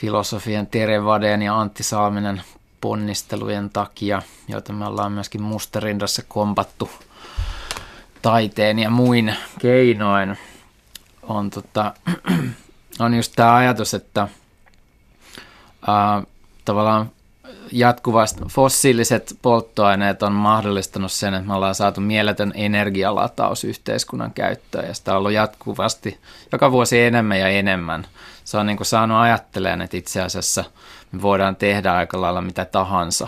filosofian 0.01 0.67
Tere 0.67 1.05
Vaden 1.05 1.41
ja 1.41 1.59
Antti 1.59 1.83
Saaminen 1.83 2.41
ponnistelujen 2.81 3.69
takia, 3.69 4.21
joita 4.47 4.73
me 4.73 4.85
ollaan 4.85 5.11
myöskin 5.11 5.41
musterindassa 5.41 6.23
kompattu 6.27 6.89
taiteen 8.21 8.79
ja 8.79 8.89
muin 8.89 9.35
keinoin, 9.59 10.37
on, 11.23 11.49
tota, 11.49 11.93
on 12.99 13.13
just 13.13 13.33
tämä 13.35 13.55
ajatus, 13.55 13.93
että 13.93 14.27
ää, 15.87 16.23
tavallaan 16.65 17.11
jatkuvasti 17.71 18.41
fossiiliset 18.49 19.37
polttoaineet 19.41 20.23
on 20.23 20.33
mahdollistanut 20.33 21.11
sen, 21.11 21.33
että 21.33 21.47
me 21.47 21.53
ollaan 21.53 21.75
saatu 21.75 22.01
mieletön 22.01 22.51
energialataus 22.55 23.63
yhteiskunnan 23.63 24.33
käyttöön 24.33 24.87
ja 24.87 24.93
sitä 24.93 25.11
on 25.11 25.17
ollut 25.17 25.31
jatkuvasti 25.31 26.19
joka 26.51 26.71
vuosi 26.71 27.01
enemmän 27.01 27.39
ja 27.39 27.47
enemmän. 27.47 28.07
Se 28.43 28.57
on 28.57 28.65
niin 28.65 28.77
kuin 28.77 28.87
saanut 28.87 29.17
ajattelemaan, 29.17 29.81
että 29.81 29.97
itse 29.97 30.21
asiassa 30.21 30.63
me 31.11 31.21
voidaan 31.21 31.55
tehdä 31.55 31.93
aika 31.93 32.21
lailla 32.21 32.41
mitä 32.41 32.65
tahansa. 32.65 33.27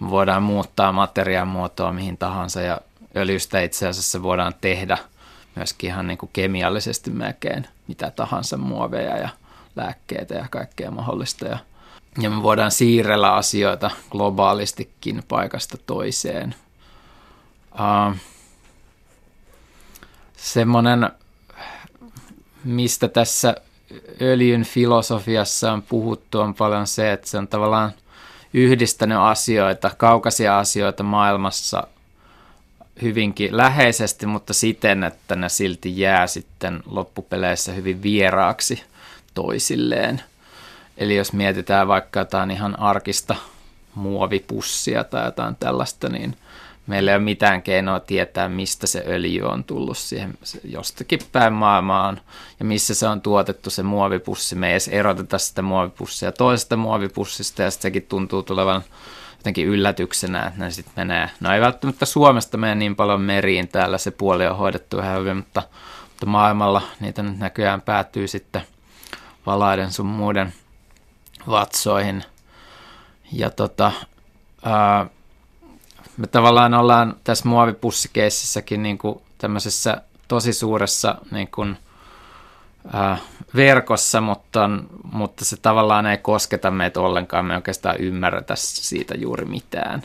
Me 0.00 0.10
voidaan 0.10 0.42
muuttaa 0.42 0.92
materiaan 0.92 1.48
muotoa 1.48 1.92
mihin 1.92 2.18
tahansa 2.18 2.60
ja 2.60 2.80
öljystä 3.16 3.60
itse 3.60 3.88
asiassa 3.88 4.22
voidaan 4.22 4.54
tehdä 4.60 4.98
myöskin 5.56 5.90
ihan 5.90 6.06
niin 6.06 6.18
kuin 6.18 6.30
kemiallisesti 6.32 7.10
melkein 7.10 7.66
mitä 7.88 8.10
tahansa 8.10 8.56
muoveja 8.56 9.18
ja 9.18 9.28
lääkkeitä 9.76 10.34
ja 10.34 10.46
kaikkea 10.50 10.90
mahdollista. 10.90 11.46
Ja 11.46 11.58
ja 12.18 12.30
me 12.30 12.42
voidaan 12.42 12.70
siirrellä 12.70 13.34
asioita 13.34 13.90
globaalistikin 14.10 15.22
paikasta 15.28 15.78
toiseen. 15.86 16.54
Uh, 17.72 18.16
semmoinen, 20.36 21.10
mistä 22.64 23.08
tässä 23.08 23.56
öljyn 24.22 24.62
filosofiassa 24.62 25.72
on 25.72 25.82
puhuttu, 25.82 26.40
on 26.40 26.54
paljon 26.54 26.86
se, 26.86 27.12
että 27.12 27.28
se 27.28 27.38
on 27.38 27.48
tavallaan 27.48 27.92
yhdistänyt 28.54 29.18
asioita, 29.18 29.90
kaukaisia 29.96 30.58
asioita 30.58 31.02
maailmassa 31.02 31.86
hyvinkin 33.02 33.56
läheisesti, 33.56 34.26
mutta 34.26 34.54
siten, 34.54 35.04
että 35.04 35.36
ne 35.36 35.48
silti 35.48 36.00
jää 36.00 36.26
sitten 36.26 36.82
loppupeleissä 36.86 37.72
hyvin 37.72 38.02
vieraaksi 38.02 38.82
toisilleen– 39.34 40.22
Eli 40.96 41.16
jos 41.16 41.32
mietitään 41.32 41.88
vaikka 41.88 42.20
jotain 42.20 42.50
ihan 42.50 42.80
arkista 42.80 43.36
muovipussia 43.94 45.04
tai 45.04 45.24
jotain 45.24 45.56
tällaista, 45.56 46.08
niin 46.08 46.36
meillä 46.86 47.10
ei 47.10 47.16
ole 47.16 47.24
mitään 47.24 47.62
keinoa 47.62 48.00
tietää, 48.00 48.48
mistä 48.48 48.86
se 48.86 49.04
öljy 49.06 49.42
on 49.42 49.64
tullut 49.64 49.98
siihen 49.98 50.38
jostakin 50.64 51.20
päin 51.32 51.52
maailmaan 51.52 52.20
ja 52.58 52.64
missä 52.64 52.94
se 52.94 53.08
on 53.08 53.20
tuotettu 53.20 53.70
se 53.70 53.82
muovipussi. 53.82 54.54
Me 54.54 54.66
ei 54.66 54.72
edes 54.72 54.88
eroteta 54.88 55.38
sitä 55.38 55.62
muovipussia 55.62 56.32
toisesta 56.32 56.76
muovipussista 56.76 57.62
ja 57.62 57.70
sekin 57.70 58.02
tuntuu 58.02 58.42
tulevan 58.42 58.82
jotenkin 59.38 59.66
yllätyksenä, 59.66 60.46
että 60.46 60.64
ne 60.64 60.70
sitten 60.70 60.92
menee. 60.96 61.30
No 61.40 61.54
ei 61.54 61.60
välttämättä 61.60 62.06
Suomesta 62.06 62.56
mene 62.56 62.74
niin 62.74 62.96
paljon 62.96 63.20
meriin, 63.20 63.68
täällä 63.68 63.98
se 63.98 64.10
puoli 64.10 64.46
on 64.46 64.56
hoidettu 64.56 64.98
ihan 64.98 65.20
hyvin, 65.20 65.36
mutta, 65.36 65.62
mutta 66.08 66.26
maailmalla 66.26 66.82
niitä 67.00 67.22
nyt 67.22 67.38
näköjään 67.38 67.80
päätyy 67.80 68.28
sitten 68.28 68.62
valaiden 69.46 69.92
sun 69.92 70.06
muiden– 70.06 70.54
vatsoihin. 71.48 72.24
Ja 73.32 73.50
tota, 73.50 73.92
ää, 74.64 75.06
me 76.16 76.26
tavallaan 76.26 76.74
ollaan 76.74 77.16
tässä 77.24 77.48
muovipussikeiссissäkin 77.48 78.82
niin 78.82 78.98
kuin 78.98 79.20
tämmöisessä 79.38 80.02
tosi 80.28 80.52
suuressa 80.52 81.18
niin 81.30 81.48
kuin, 81.48 81.76
ää, 82.92 83.18
verkossa, 83.54 84.20
mutta, 84.20 84.70
mutta 85.12 85.44
se 85.44 85.56
tavallaan 85.56 86.06
ei 86.06 86.18
kosketa 86.18 86.70
meitä 86.70 87.00
ollenkaan, 87.00 87.44
me 87.44 87.52
ei 87.52 87.56
oikeastaan 87.56 87.96
ymmärretä 87.98 88.54
siitä 88.56 89.14
juuri 89.14 89.44
mitään. 89.44 90.02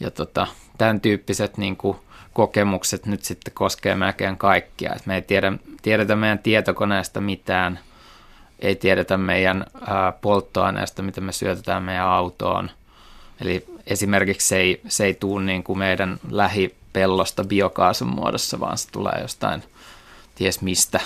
Ja 0.00 0.10
tota, 0.10 0.46
tämän 0.78 1.00
tyyppiset 1.00 1.58
niin 1.58 1.76
kuin, 1.76 1.96
kokemukset 2.32 3.06
nyt 3.06 3.24
sitten 3.24 3.54
koskee 3.54 3.94
melkein 3.94 4.36
kaikkia. 4.36 4.92
Et 4.96 5.06
me 5.06 5.14
ei 5.14 5.22
tiedä, 5.22 5.52
tiedetä 5.82 6.16
meidän 6.16 6.38
tietokoneesta 6.38 7.20
mitään– 7.20 7.78
ei 8.60 8.76
tiedetä 8.76 9.16
meidän 9.16 9.64
polttoaineesta, 10.20 11.02
mitä 11.02 11.20
me 11.20 11.32
syötetään 11.32 11.82
meidän 11.82 12.06
autoon. 12.06 12.70
Eli 13.40 13.64
esimerkiksi 13.88 14.48
se 14.48 14.56
ei, 14.56 14.80
se 14.88 15.04
ei 15.04 15.14
tule 15.14 15.44
niin 15.44 15.64
kuin 15.64 15.78
meidän 15.78 16.20
lähipellosta 16.30 17.44
biokaasun 17.44 18.08
muodossa, 18.08 18.60
vaan 18.60 18.78
se 18.78 18.90
tulee 18.90 19.18
jostain 19.22 19.62
ties 20.34 20.62
mistä 20.62 21.00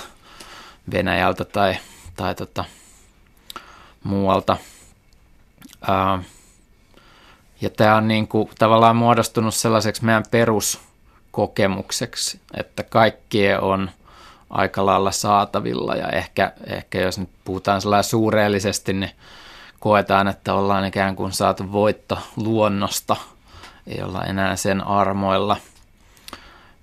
Venäjältä 0.93 1.45
tai, 1.45 1.77
tai 2.17 2.35
tota, 2.35 2.65
muualta. 4.03 4.57
ja 7.61 7.71
tämä 7.77 7.97
on 7.97 8.09
niin 8.09 8.29
kuin 8.29 8.51
tavallaan 8.59 8.97
muodostunut 8.97 9.55
sellaiseksi 9.55 10.05
meidän 10.05 10.25
peruskokemukseksi, 10.31 12.41
että 12.55 12.83
kaikkea 12.83 13.61
on– 13.61 13.91
aika 14.53 14.87
lailla 14.87 15.13
saatavilla 15.13 15.97
ja 15.97 16.09
ehkä, 16.09 16.53
ehkä 16.67 17.01
jos 17.01 17.19
nyt 17.19 17.29
puhutaan 17.45 17.81
sellainen 17.81 18.05
suureellisesti, 18.05 18.93
niin 18.93 19.11
koetaan, 19.83 20.29
että 20.29 20.55
ollaan 20.55 20.85
ikään 20.85 21.17
kuin 21.17 21.33
saatu 21.33 21.73
voitto 21.73 22.19
luonnosta, 22.37 23.17
ei 23.87 24.03
olla 24.03 24.25
enää 24.25 24.57
sen 24.57 24.87
armoilla, 24.87 25.57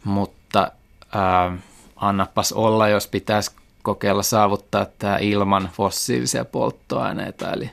mutta 0.03 0.71
ää, 1.15 1.57
annapas 1.95 2.51
olla, 2.51 2.87
jos 2.87 3.07
pitäisi 3.07 3.51
kokeilla 3.81 4.23
saavuttaa 4.23 4.85
tämä 4.99 5.17
ilman 5.17 5.69
fossiilisia 5.73 6.45
polttoaineita, 6.45 7.51
eli 7.51 7.69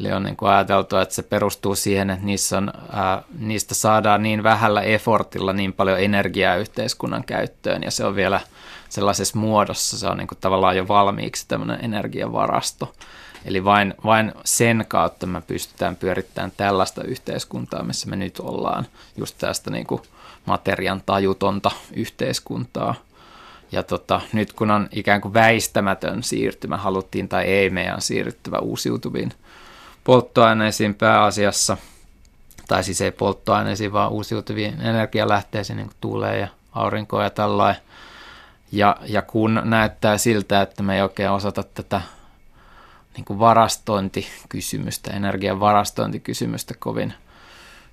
Eli 0.00 0.12
on 0.12 0.22
niin 0.22 0.36
kuin 0.36 0.50
ajateltu, 0.50 0.96
että 0.96 1.14
se 1.14 1.22
perustuu 1.22 1.74
siihen, 1.74 2.10
että 2.10 2.26
niissä 2.26 2.58
on, 2.58 2.72
ää, 2.92 3.22
niistä 3.38 3.74
saadaan 3.74 4.22
niin 4.22 4.42
vähällä 4.42 4.82
effortilla 4.82 5.52
niin 5.52 5.72
paljon 5.72 6.00
energiaa 6.00 6.56
yhteiskunnan 6.56 7.24
käyttöön, 7.24 7.82
ja 7.82 7.90
se 7.90 8.04
on 8.04 8.16
vielä 8.16 8.40
sellaisessa 8.88 9.38
muodossa, 9.38 9.98
se 9.98 10.06
on 10.08 10.16
niin 10.16 10.26
kuin 10.28 10.38
tavallaan 10.40 10.76
jo 10.76 10.88
valmiiksi 10.88 11.44
tämmöinen 11.48 11.84
energiavarasto. 11.84 12.92
Eli 13.44 13.64
vain, 13.64 13.94
vain 14.04 14.32
sen 14.44 14.84
kautta 14.88 15.26
me 15.26 15.40
pystytään 15.40 15.96
pyörittämään 15.96 16.52
tällaista 16.56 17.04
yhteiskuntaa, 17.04 17.82
missä 17.82 18.08
me 18.08 18.16
nyt 18.16 18.40
ollaan, 18.40 18.86
just 19.16 19.38
tästä 19.38 19.70
niin 19.70 19.86
kuin 19.86 20.02
materian 20.46 21.02
tajutonta 21.06 21.70
yhteiskuntaa. 21.92 22.94
Ja 23.72 23.82
tota, 23.82 24.20
nyt 24.32 24.52
kun 24.52 24.70
on 24.70 24.88
ikään 24.92 25.20
kuin 25.20 25.34
väistämätön 25.34 26.22
siirtymä, 26.22 26.76
haluttiin 26.76 27.28
tai 27.28 27.44
ei, 27.44 27.70
meidän 27.70 28.00
siirryttävä 28.00 28.58
uusiutuviin 28.58 29.32
polttoaineisiin 30.04 30.94
pääasiassa, 30.94 31.76
tai 32.68 32.84
siis 32.84 33.00
ei 33.00 33.10
polttoaineisiin, 33.10 33.92
vaan 33.92 34.12
uusiutuviin 34.12 34.80
energialähteisiin, 34.80 35.76
niin 35.76 35.86
kuin 35.86 35.96
tuulee 36.00 36.38
ja 36.38 36.48
aurinkoa 36.72 37.22
ja 37.22 37.30
tällainen. 37.30 37.82
Ja, 38.72 38.96
ja 39.06 39.22
kun 39.22 39.60
näyttää 39.64 40.18
siltä, 40.18 40.62
että 40.62 40.82
me 40.82 40.96
ei 40.96 41.02
oikein 41.02 41.30
osata 41.30 41.62
tätä 41.62 42.00
niin 43.16 43.24
kuin 43.24 43.38
varastointikysymystä, 43.38 45.10
energian 45.10 45.60
varastointikysymystä 45.60 46.74
kovin 46.78 47.14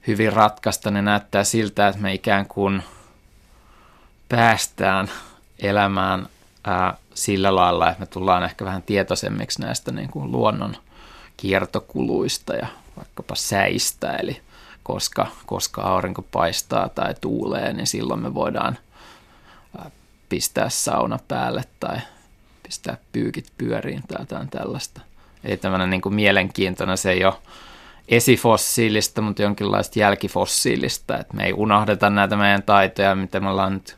hyvin 0.07 0.33
ratkaista, 0.33 0.91
niin 0.91 1.05
näyttää 1.05 1.43
siltä, 1.43 1.87
että 1.87 2.01
me 2.01 2.13
ikään 2.13 2.47
kuin 2.47 2.83
päästään 4.29 5.11
elämään 5.59 6.27
ää, 6.63 6.97
sillä 7.13 7.55
lailla, 7.55 7.89
että 7.89 7.99
me 7.99 8.05
tullaan 8.05 8.43
ehkä 8.43 8.65
vähän 8.65 8.81
tietoisemmiksi 8.81 9.61
näistä 9.61 9.91
niin 9.91 10.09
kuin 10.09 10.31
luonnon 10.31 10.75
kiertokuluista 11.37 12.55
ja 12.55 12.67
vaikkapa 12.97 13.35
säistä, 13.35 14.13
eli 14.13 14.41
koska, 14.83 15.27
koska 15.45 15.81
aurinko 15.81 16.21
paistaa 16.21 16.89
tai 16.89 17.15
tuulee, 17.21 17.73
niin 17.73 17.87
silloin 17.87 18.21
me 18.21 18.33
voidaan 18.33 18.77
pistää 20.29 20.69
sauna 20.69 21.19
päälle 21.27 21.63
tai 21.79 21.97
pistää 22.63 22.97
pyykit 23.11 23.53
pyöriin 23.57 24.03
tai 24.07 24.21
jotain 24.21 24.49
tällaista. 24.49 25.01
Eli 25.43 25.57
tämmöinen 25.57 25.89
niin 25.89 26.01
kuin 26.01 26.15
mielenkiintoinen, 26.15 26.97
se 26.97 27.11
ei 27.11 27.25
ole 27.25 27.33
esifossiilista, 28.07 29.21
mutta 29.21 29.41
jonkinlaista 29.41 29.99
jälkifossiilista, 29.99 31.17
että 31.17 31.37
me 31.37 31.45
ei 31.45 31.53
unohdeta 31.53 32.09
näitä 32.09 32.35
meidän 32.35 32.63
taitoja, 32.63 33.15
mitä 33.15 33.39
me 33.39 33.49
ollaan 33.49 33.73
nyt 33.73 33.95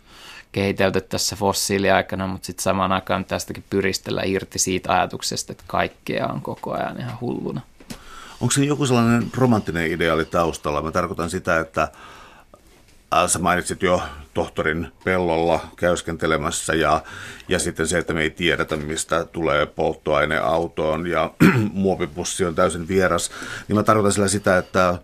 kehitelty 0.51 1.01
tässä 1.01 1.35
fossiiliaikana, 1.35 2.27
mutta 2.27 2.45
sitten 2.45 2.63
samaan 2.63 2.91
aikaan 2.91 3.25
tästäkin 3.25 3.63
pyristellä 3.69 4.21
irti 4.25 4.59
siitä 4.59 4.93
ajatuksesta, 4.93 5.51
että 5.51 5.63
kaikkea 5.67 6.27
on 6.27 6.41
koko 6.41 6.73
ajan 6.73 6.99
ihan 6.99 7.17
hulluna. 7.21 7.61
Onko 8.41 8.51
se 8.51 8.65
joku 8.65 8.85
sellainen 8.85 9.27
romanttinen 9.37 9.91
ideaali 9.91 10.25
taustalla? 10.25 10.81
Mä 10.81 10.91
tarkoitan 10.91 11.29
sitä, 11.29 11.59
että 11.59 11.87
sä 13.27 13.39
mainitsit 13.39 13.81
jo 13.81 14.03
tohtorin 14.35 14.87
pellolla 15.03 15.59
käyskentelemässä 15.75 16.73
ja, 16.73 17.01
ja 17.47 17.59
sitten 17.59 17.87
se, 17.87 17.97
että 17.97 18.13
me 18.13 18.21
ei 18.21 18.29
tiedetä, 18.29 18.75
mistä 18.75 19.25
tulee 19.25 19.65
polttoaine 19.65 20.37
autoon 20.37 21.07
ja 21.07 21.31
muovipussi 21.73 22.45
on 22.45 22.55
täysin 22.55 22.87
vieras, 22.87 23.31
niin 23.67 23.75
mä 23.75 23.83
tarkoitan 23.83 24.11
sillä 24.11 24.27
sitä, 24.27 24.57
että 24.57 24.89
ä, 24.89 24.97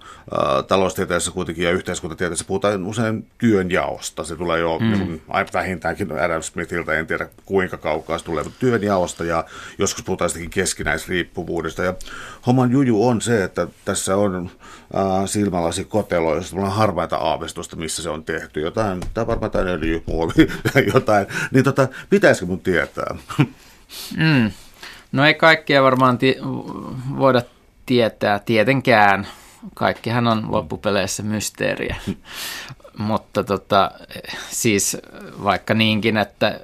taloustieteessä 0.68 1.32
kuitenkin 1.32 1.66
ja 1.66 1.72
yhteiskuntatieteessä 1.72 2.46
puhutaan 2.46 2.86
usein 2.86 3.28
työnjaosta. 3.38 4.24
Se 4.24 4.36
tulee 4.36 4.60
jo 4.60 4.80
mm. 4.80 4.92
niin 4.92 5.22
vähintäänkin 5.54 6.12
Adam 6.20 6.42
Smithiltä, 6.42 6.94
en 6.94 7.08
tiedä 7.08 7.28
kuinka 7.46 7.78
kaukaa 7.78 8.18
se 8.18 8.26
tulee, 8.26 8.44
mutta 8.44 8.60
työnjaosta 8.60 9.24
ja 9.24 9.46
joskus 9.78 10.04
puhutaan 10.04 10.30
sitäkin 10.30 10.50
keskinäisriippuvuudesta. 10.50 11.84
Ja 11.84 11.94
homman 12.48 12.72
juju 12.72 13.08
on 13.08 13.22
se, 13.22 13.44
että 13.44 13.68
tässä 13.86 14.16
on 14.18 14.52
ä, 14.96 15.28
silmälasi 15.28 15.84
kotelo, 15.84 16.36
josta 16.36 16.56
on 16.56 16.72
harmaita 16.72 17.18
aavistusta, 17.18 17.76
missä 17.76 18.04
se 18.04 18.10
on 18.10 18.24
tehty. 18.24 18.62
Jotain 18.62 19.00
tai 19.22 19.28
varmaan 19.28 19.48
jotain 19.48 19.68
öljymuovi 19.68 20.48
tai 20.74 20.84
jotain, 20.94 21.28
niin 21.52 21.64
tota, 21.64 21.88
pitäisikö 22.10 22.46
mun 22.46 22.60
tietää? 22.60 23.16
Mm. 24.18 24.52
No 25.12 25.26
ei 25.26 25.34
kaikkea 25.34 25.84
varmaan 25.84 26.18
ti- 26.18 26.38
voida 27.18 27.42
tietää 27.86 28.40
tietenkään. 28.40 29.28
Kaikkihan 29.74 30.28
on 30.28 30.52
loppupeleissä 30.52 31.24
mysteeriä. 31.24 31.96
Mutta 32.98 33.44
tota, 33.44 33.92
siis 34.50 34.98
vaikka 35.44 35.74
niinkin, 35.74 36.18
että 36.18 36.60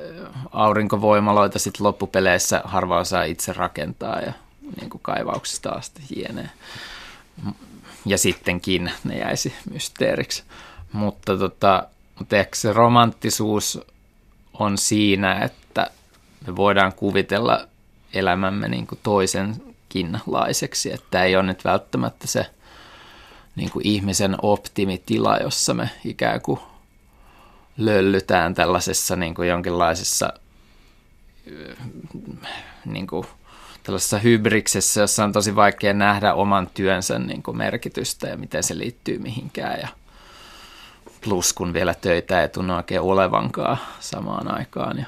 aurinkovoimaloita 0.52 1.60
sitten 1.60 1.84
loppupeleissä 1.84 2.62
harva 2.66 3.00
osaa 3.00 3.24
itse 3.24 3.54
rakentaa 3.54 4.20
ja 4.20 4.34
niin 4.80 4.90
kuin 4.90 5.02
kaivauksista 5.02 5.70
asti 5.70 6.02
hienee. 6.16 6.50
Ja 8.06 8.18
sittenkin 8.18 8.92
ne 9.04 9.18
jäisi 9.18 9.54
mysteeriksi. 9.72 10.44
Mutta 10.92 11.38
tota, 11.38 11.88
mutta 12.20 12.38
ehkä 12.38 12.56
se 12.56 12.74
romanttisuus 12.74 13.80
on 14.54 14.78
siinä, 14.78 15.40
että 15.40 15.92
me 16.48 16.56
voidaan 16.56 16.94
kuvitella 16.94 17.68
elämämme 18.14 18.68
niin 18.68 18.88
kuin 18.88 19.00
toisenkinlaiseksi, 19.04 20.94
että 20.94 21.24
ei 21.24 21.36
ole 21.36 21.44
nyt 21.44 21.66
välttämättä 21.66 22.28
se 22.28 22.46
niin 23.56 23.72
kuin 23.72 23.88
ihmisen 23.88 24.36
optimitila, 24.42 25.38
jossa 25.38 25.74
me 25.74 25.90
ikään 26.06 26.42
kuin 26.42 26.60
löllytään 27.78 28.54
tällaisessa 28.54 29.16
niin 29.16 29.34
kuin 29.34 29.50
jonkinlaisessa 29.50 30.34
niin 32.86 33.08
kuin 33.08 33.28
tällaisessa 33.84 34.20
hybriksessä, 34.20 35.02
jossa 35.02 35.24
on 35.24 35.34
tosi 35.34 35.56
vaikea 35.56 35.94
nähdä 35.94 36.34
oman 36.34 36.70
työnsä 36.74 37.20
niin 37.20 37.44
kuin 37.44 37.58
merkitystä 37.58 38.28
ja 38.28 38.38
miten 38.38 38.64
se 38.64 38.78
liittyy 38.78 39.20
mihinkään. 39.20 39.80
Ja 39.80 39.88
plus 41.24 41.54
kun 41.54 41.74
vielä 41.74 41.94
töitä 41.94 42.42
ei 42.42 42.50
tunnu 42.50 42.76
oikein 42.76 43.02
olevankaan 43.02 43.78
samaan 44.00 44.56
aikaan. 44.56 44.98
Ja, 44.98 45.06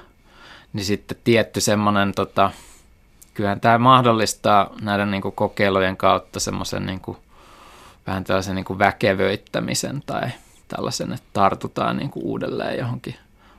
niin 0.73 0.85
sitten 0.85 1.17
tietty 1.23 1.61
semmoinen, 1.61 2.13
tota, 2.13 2.51
kyllähän 3.33 3.59
tämä 3.59 3.77
mahdollistaa 3.77 4.73
näiden 4.81 5.11
niin 5.11 5.21
kuin 5.21 5.35
kokeilujen 5.35 5.97
kautta 5.97 6.39
semmoisen 6.39 6.85
niin 6.85 6.99
kuin, 6.99 7.17
vähän 8.07 8.23
tällaisen 8.23 8.55
niin 8.55 8.65
kuin 8.65 8.79
väkevöittämisen 8.79 10.03
tai 10.05 10.29
tällaisen, 10.67 11.13
että 11.13 11.27
tartutaan 11.33 11.97
niin 11.97 12.09
kuin 12.09 12.25
uudelleen 12.25 12.79
johonkin 12.79 13.15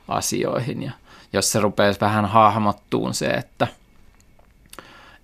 asioihin. 0.07 0.83
Ja 0.83 0.91
jos 1.33 1.51
se 1.51 1.59
rupeaa 1.59 1.93
vähän 2.01 2.25
hahmottuun 2.25 3.13
se, 3.13 3.27
että, 3.27 3.67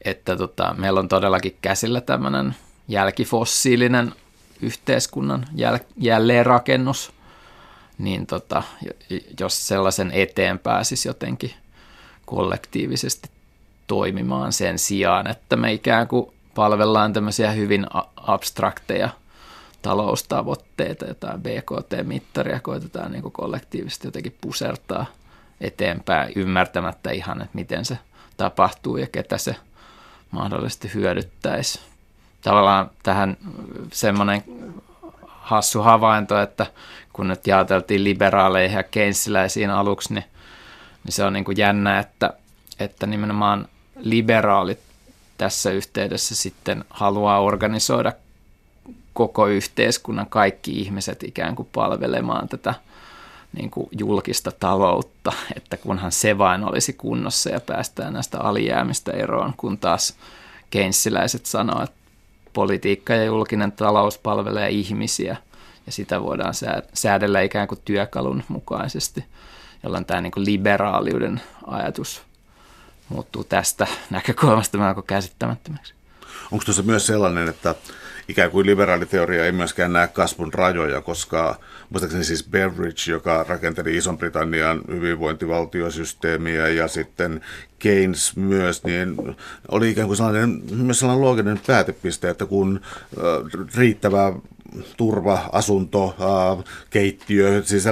että 0.05 0.35
tota, 0.35 0.75
meillä 0.77 0.99
on 0.99 1.07
todellakin 1.07 1.57
käsillä 1.61 2.01
tämmöinen 2.01 2.55
jälkifossiilinen 2.87 4.13
yhteiskunnan 4.61 5.45
jäl- 5.55 5.85
jälleenrakennus, 5.97 7.13
niin 7.97 8.27
tota, 8.27 8.63
jos 9.39 9.67
sellaisen 9.67 10.11
eteen 10.11 10.59
pääsisi 10.59 11.09
jotenkin 11.09 11.53
kollektiivisesti 12.25 13.29
toimimaan 13.87 14.53
sen 14.53 14.79
sijaan, 14.79 15.27
että 15.27 15.55
me 15.55 15.73
ikään 15.73 16.07
kuin 16.07 16.31
palvellaan 16.55 17.13
tämmöisiä 17.13 17.51
hyvin 17.51 17.87
abstrakteja 18.15 19.09
taloustavoitteita, 19.81 21.05
jotain 21.05 21.41
BKT-mittaria 21.41 22.59
koitetaan 22.59 23.11
niin 23.11 23.31
kollektiivisesti 23.31 24.07
jotenkin 24.07 24.37
pusertaa 24.41 25.05
eteenpäin 25.61 26.33
ymmärtämättä 26.35 27.11
ihan, 27.11 27.41
että 27.41 27.55
miten 27.55 27.85
se 27.85 27.97
tapahtuu 28.37 28.97
ja 28.97 29.07
ketä 29.07 29.37
se 29.37 29.55
mahdollisesti 30.31 30.91
hyödyttäisi. 30.93 31.79
Tavallaan 32.41 32.89
tähän 33.03 33.37
semmoinen 33.93 34.43
hassu 35.27 35.81
havainto, 35.81 36.41
että 36.41 36.65
kun 37.17 37.27
nyt 37.27 37.47
jaoteltiin 37.47 38.03
liberaaleihin 38.03 38.77
ja 38.77 38.83
keynesiläisiin 38.83 39.69
aluksi, 39.69 40.13
niin, 40.13 40.25
niin 41.03 41.13
se 41.13 41.23
on 41.23 41.33
niin 41.33 41.45
kuin 41.45 41.57
jännä, 41.57 41.99
että, 41.99 42.33
että 42.79 43.07
nimenomaan 43.07 43.67
liberaalit 43.99 44.79
tässä 45.37 45.71
yhteydessä 45.71 46.35
sitten 46.35 46.85
haluaa 46.89 47.39
organisoida 47.39 48.13
koko 49.13 49.47
yhteiskunnan 49.47 50.27
kaikki 50.29 50.71
ihmiset 50.71 51.23
ikään 51.23 51.55
kuin 51.55 51.69
palvelemaan 51.73 52.47
tätä 52.47 52.73
niin 53.53 53.71
kuin 53.71 53.89
julkista 53.99 54.51
taloutta, 54.51 55.31
että 55.55 55.77
kunhan 55.77 56.11
se 56.11 56.37
vain 56.37 56.63
olisi 56.63 56.93
kunnossa 56.93 57.49
ja 57.49 57.59
päästään 57.59 58.13
näistä 58.13 58.39
alijäämistä 58.39 59.11
eroon, 59.11 59.53
kun 59.57 59.77
taas 59.77 60.17
keynesiläiset 60.69 61.45
sanoo, 61.45 61.83
että 61.83 61.97
politiikka 62.53 63.13
ja 63.13 63.25
julkinen 63.25 63.71
talous 63.71 64.17
palvelee 64.17 64.69
ihmisiä 64.69 65.37
ja 65.87 65.91
sitä 65.91 66.21
voidaan 66.21 66.53
säädellä 66.93 67.41
ikään 67.41 67.67
kuin 67.67 67.81
työkalun 67.85 68.43
mukaisesti, 68.47 69.25
jolloin 69.83 70.05
tämä 70.05 70.21
niin 70.21 70.31
kuin 70.31 70.45
liberaaliuden 70.45 71.41
ajatus 71.67 72.21
muuttuu 73.09 73.43
tästä 73.43 73.87
näkökulmasta 74.09 74.77
melko 74.77 75.01
käsittämättömäksi. 75.01 75.93
Onko 76.51 76.65
tuossa 76.65 76.83
myös 76.83 77.05
sellainen, 77.05 77.47
että 77.47 77.75
ikään 78.27 78.51
kuin 78.51 78.65
liberaaliteoria 78.65 79.45
ei 79.45 79.51
myöskään 79.51 79.93
näe 79.93 80.07
kasvun 80.07 80.53
rajoja, 80.53 81.01
koska 81.01 81.59
muistaakseni 81.89 82.23
siis 82.23 82.49
Beveridge, 82.49 83.11
joka 83.11 83.45
rakenteli 83.47 83.97
Ison-Britannian 83.97 84.81
hyvinvointivaltiosysteemiä 84.87 86.67
ja 86.67 86.87
sitten 86.87 87.41
Keynes 87.79 88.35
myös, 88.35 88.83
niin 88.83 89.15
oli 89.71 89.89
ikään 89.89 90.07
kuin 90.07 90.17
sellainen, 90.17 90.61
myös 90.71 90.99
sellainen 90.99 91.25
looginen 91.25 91.61
päätepiste, 91.67 92.29
että 92.29 92.45
kun 92.45 92.81
riittävä 93.75 94.33
turva, 94.97 95.49
asunto, 95.51 96.15
keittiö, 96.89 97.63
siis 97.65 97.85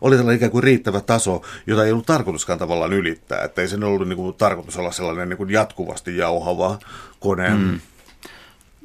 oli 0.00 0.16
sellainen 0.16 0.36
ikään 0.36 0.52
kuin 0.52 0.64
riittävä 0.64 1.00
taso, 1.00 1.42
jota 1.66 1.84
ei 1.84 1.92
ollut 1.92 2.06
tarkoituskaan 2.06 2.58
tavallaan 2.58 2.92
ylittää, 2.92 3.44
että 3.44 3.62
ei 3.62 3.68
sen 3.68 3.84
ollut 3.84 4.08
niin 4.08 4.16
kuin, 4.16 4.34
tarkoitus 4.34 4.76
olla 4.76 4.92
sellainen 4.92 5.28
niin 5.28 5.36
kuin 5.36 5.50
jatkuvasti 5.50 6.16
jauhava 6.16 6.78
kone. 7.20 7.50
Mm. 7.50 7.80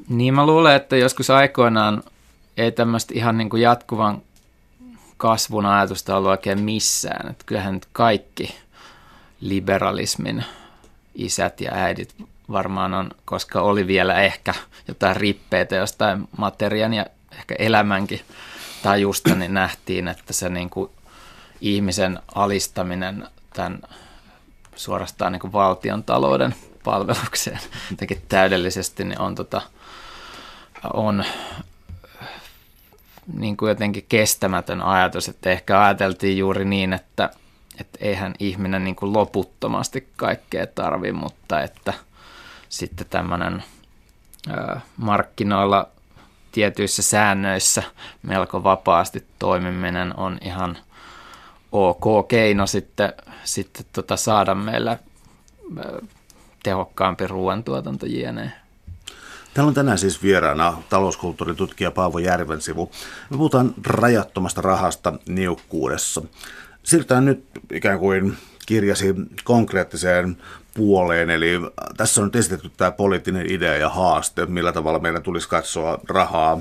Niin 0.10 0.34
mä 0.34 0.46
luulen, 0.46 0.76
että 0.76 0.98
joskus 0.98 1.30
aikoinaan 1.30 2.04
ei 2.58 2.72
tämmöistä 2.72 3.14
ihan 3.14 3.38
niin 3.38 3.50
kuin 3.50 3.62
jatkuvan 3.62 4.22
kasvun 5.18 5.66
ajatusta 5.66 6.18
ollut 6.18 6.32
oikein 6.32 6.62
missään. 6.62 7.30
Että 7.30 7.44
kyllähän 7.46 7.74
nyt 7.74 7.88
kaikki 7.92 8.56
liberalismin 9.42 10.44
isät 11.16 11.62
ja 11.62 11.72
äidit 11.74 12.16
varmaan 12.52 12.94
on, 12.94 13.10
koska 13.26 13.62
oli 13.62 13.88
vielä 13.88 14.22
ehkä 14.22 14.54
jotain 14.88 15.16
rippeitä 15.16 15.76
jostain 15.76 16.28
materian 16.38 16.94
ja 16.94 17.06
ehkä 17.40 17.56
elämänkin 17.60 18.22
tajusta, 18.84 19.36
niin 19.36 19.54
nähtiin, 19.54 20.08
että 20.08 20.34
se 20.34 20.50
niin 20.50 20.70
kuin 20.70 20.92
ihmisen 21.62 22.20
alistaminen 22.36 23.28
tämän 23.54 23.82
suorastaan 24.76 25.32
niin 25.32 25.40
kuin 25.40 25.54
valtion 25.54 26.04
talouden 26.04 26.56
palvelukseen 26.84 27.60
jotenkin 27.92 28.22
täydellisesti, 28.30 29.04
niin 29.04 29.22
on, 29.22 29.36
tota, 29.36 29.62
on 30.94 31.26
niin 33.38 33.58
kuin 33.58 33.70
jotenkin 33.70 34.06
kestämätön 34.10 34.82
ajatus, 34.82 35.30
että 35.30 35.50
ehkä 35.50 35.84
ajateltiin 35.84 36.38
juuri 36.38 36.66
niin, 36.66 36.94
että, 36.94 37.30
että 37.80 37.98
eihän 38.02 38.34
ihminen 38.40 38.84
niin 38.84 38.96
kuin 38.96 39.14
loputtomasti 39.14 40.10
kaikkea 40.16 40.68
tarvi, 40.68 41.12
mutta 41.12 41.62
että 41.62 41.94
sitten 42.70 43.08
tämmöinen 43.10 43.64
markkinoilla 44.98 45.90
tietyissä 46.52 47.02
säännöissä 47.02 47.84
melko 48.24 48.64
vapaasti 48.64 49.26
toimiminen 49.40 50.20
on 50.20 50.38
ihan 50.42 50.78
ok 51.72 52.28
keino 52.28 52.68
sitten, 52.68 53.14
sitten 53.44 53.86
tota 53.94 54.18
saada 54.18 54.56
meillä 54.56 54.98
tehokkaampi 56.64 57.28
ruoantuotanto 57.28 58.06
jne. 58.06 58.52
Täällä 59.54 59.68
on 59.68 59.74
tänään 59.74 59.98
siis 59.98 60.24
vieraana 60.24 60.78
talouskulttuuritutkija 60.90 61.92
Paavo 61.92 62.20
Järvensivu. 62.20 62.92
Me 63.30 63.38
puhutaan 63.38 63.74
rajattomasta 63.86 64.62
rahasta 64.62 65.14
niukkuudessa. 65.28 66.22
Siirrytään 66.84 67.26
nyt 67.26 67.46
ikään 67.74 68.00
kuin 68.00 68.38
kirjasi 68.70 69.16
konkreettiseen 69.44 70.38
puoleen, 70.74 71.30
eli 71.30 71.52
tässä 71.98 72.22
on 72.22 72.28
nyt 72.28 72.36
esitetty 72.36 72.72
tämä 72.78 72.92
poliittinen 72.92 73.52
idea 73.52 73.76
ja 73.76 73.90
haaste, 73.90 74.46
millä 74.46 74.72
tavalla 74.72 75.00
meidän 75.00 75.24
tulisi 75.24 75.50
katsoa 75.50 76.00
rahaa 76.10 76.60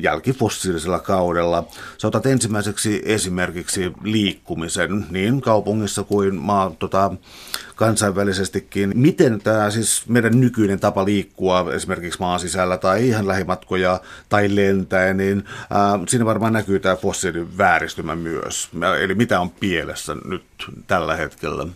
jälkifossiilisella 0.00 0.98
kaudella. 0.98 1.64
Sä 1.98 2.08
otat 2.08 2.26
ensimmäiseksi 2.26 3.02
esimerkiksi 3.04 3.92
liikkumisen 4.02 5.06
niin 5.10 5.40
kaupungissa 5.40 6.02
kuin 6.02 6.34
maa, 6.34 6.72
tota, 6.78 7.10
kansainvälisestikin. 7.80 8.92
Miten 8.94 9.40
tämä 9.40 9.70
siis 9.70 10.08
meidän 10.08 10.40
nykyinen 10.40 10.80
tapa 10.80 11.04
liikkua 11.04 11.72
esimerkiksi 11.72 12.20
maan 12.20 12.40
sisällä 12.40 12.76
tai 12.76 13.08
ihan 13.08 13.28
lähimatkoja 13.28 14.00
tai 14.28 14.56
lentää, 14.56 15.14
niin 15.14 15.44
ää, 15.70 15.98
siinä 16.08 16.24
varmaan 16.24 16.52
näkyy 16.52 16.80
tämä 16.80 16.96
fossiilin 16.96 17.58
vääristymä 17.58 18.16
myös. 18.16 18.68
Eli 19.00 19.14
mitä 19.14 19.40
on 19.40 19.50
pielessä 19.50 20.16
nyt 20.24 20.44
tällä 20.86 21.16
hetkellä? 21.16 21.66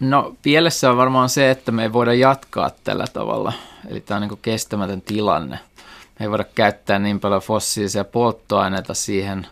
No 0.00 0.36
pielessä 0.42 0.90
on 0.90 0.96
varmaan 0.96 1.28
se, 1.28 1.50
että 1.50 1.72
me 1.72 1.82
ei 1.82 1.92
voida 1.92 2.14
jatkaa 2.14 2.70
tällä 2.84 3.04
tavalla. 3.12 3.52
Eli 3.88 4.00
tämä 4.00 4.20
on 4.20 4.28
niin 4.28 4.38
kestämätön 4.42 5.02
tilanne 5.02 5.58
me 6.18 6.24
ei 6.26 6.30
voida 6.30 6.44
käyttää 6.44 6.98
niin 6.98 7.20
paljon 7.20 7.40
fossiilisia 7.40 8.04
polttoaineita 8.04 8.94
siihen. 8.94 9.46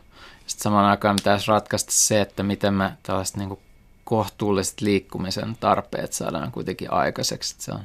Sitten 0.46 0.62
samaan 0.62 0.84
aikaan 0.84 1.16
pitäisi 1.16 1.48
ratkaista 1.48 1.92
se, 1.92 2.20
että 2.20 2.42
miten 2.42 2.74
me 2.74 2.92
tällaiset 3.02 3.36
niin 3.36 3.58
kohtuulliset 4.06 4.80
liikkumisen 4.80 5.56
tarpeet 5.60 6.12
saadaan 6.12 6.52
kuitenkin 6.52 6.92
aikaiseksi. 6.92 7.54
Se 7.58 7.72
on. 7.72 7.80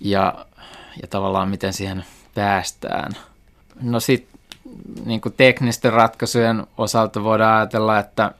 Ja, 0.00 0.46
ja 1.02 1.08
tavallaan 1.08 1.48
miten 1.48 1.72
siihen 1.72 2.04
päästään. 2.34 3.12
No 3.80 4.00
sitten 4.00 4.40
niin 5.04 5.20
teknisten 5.36 5.92
ratkaisujen 5.92 6.66
osalta 6.78 7.24
voidaan 7.24 7.56
ajatella, 7.56 7.98
että 7.98 8.32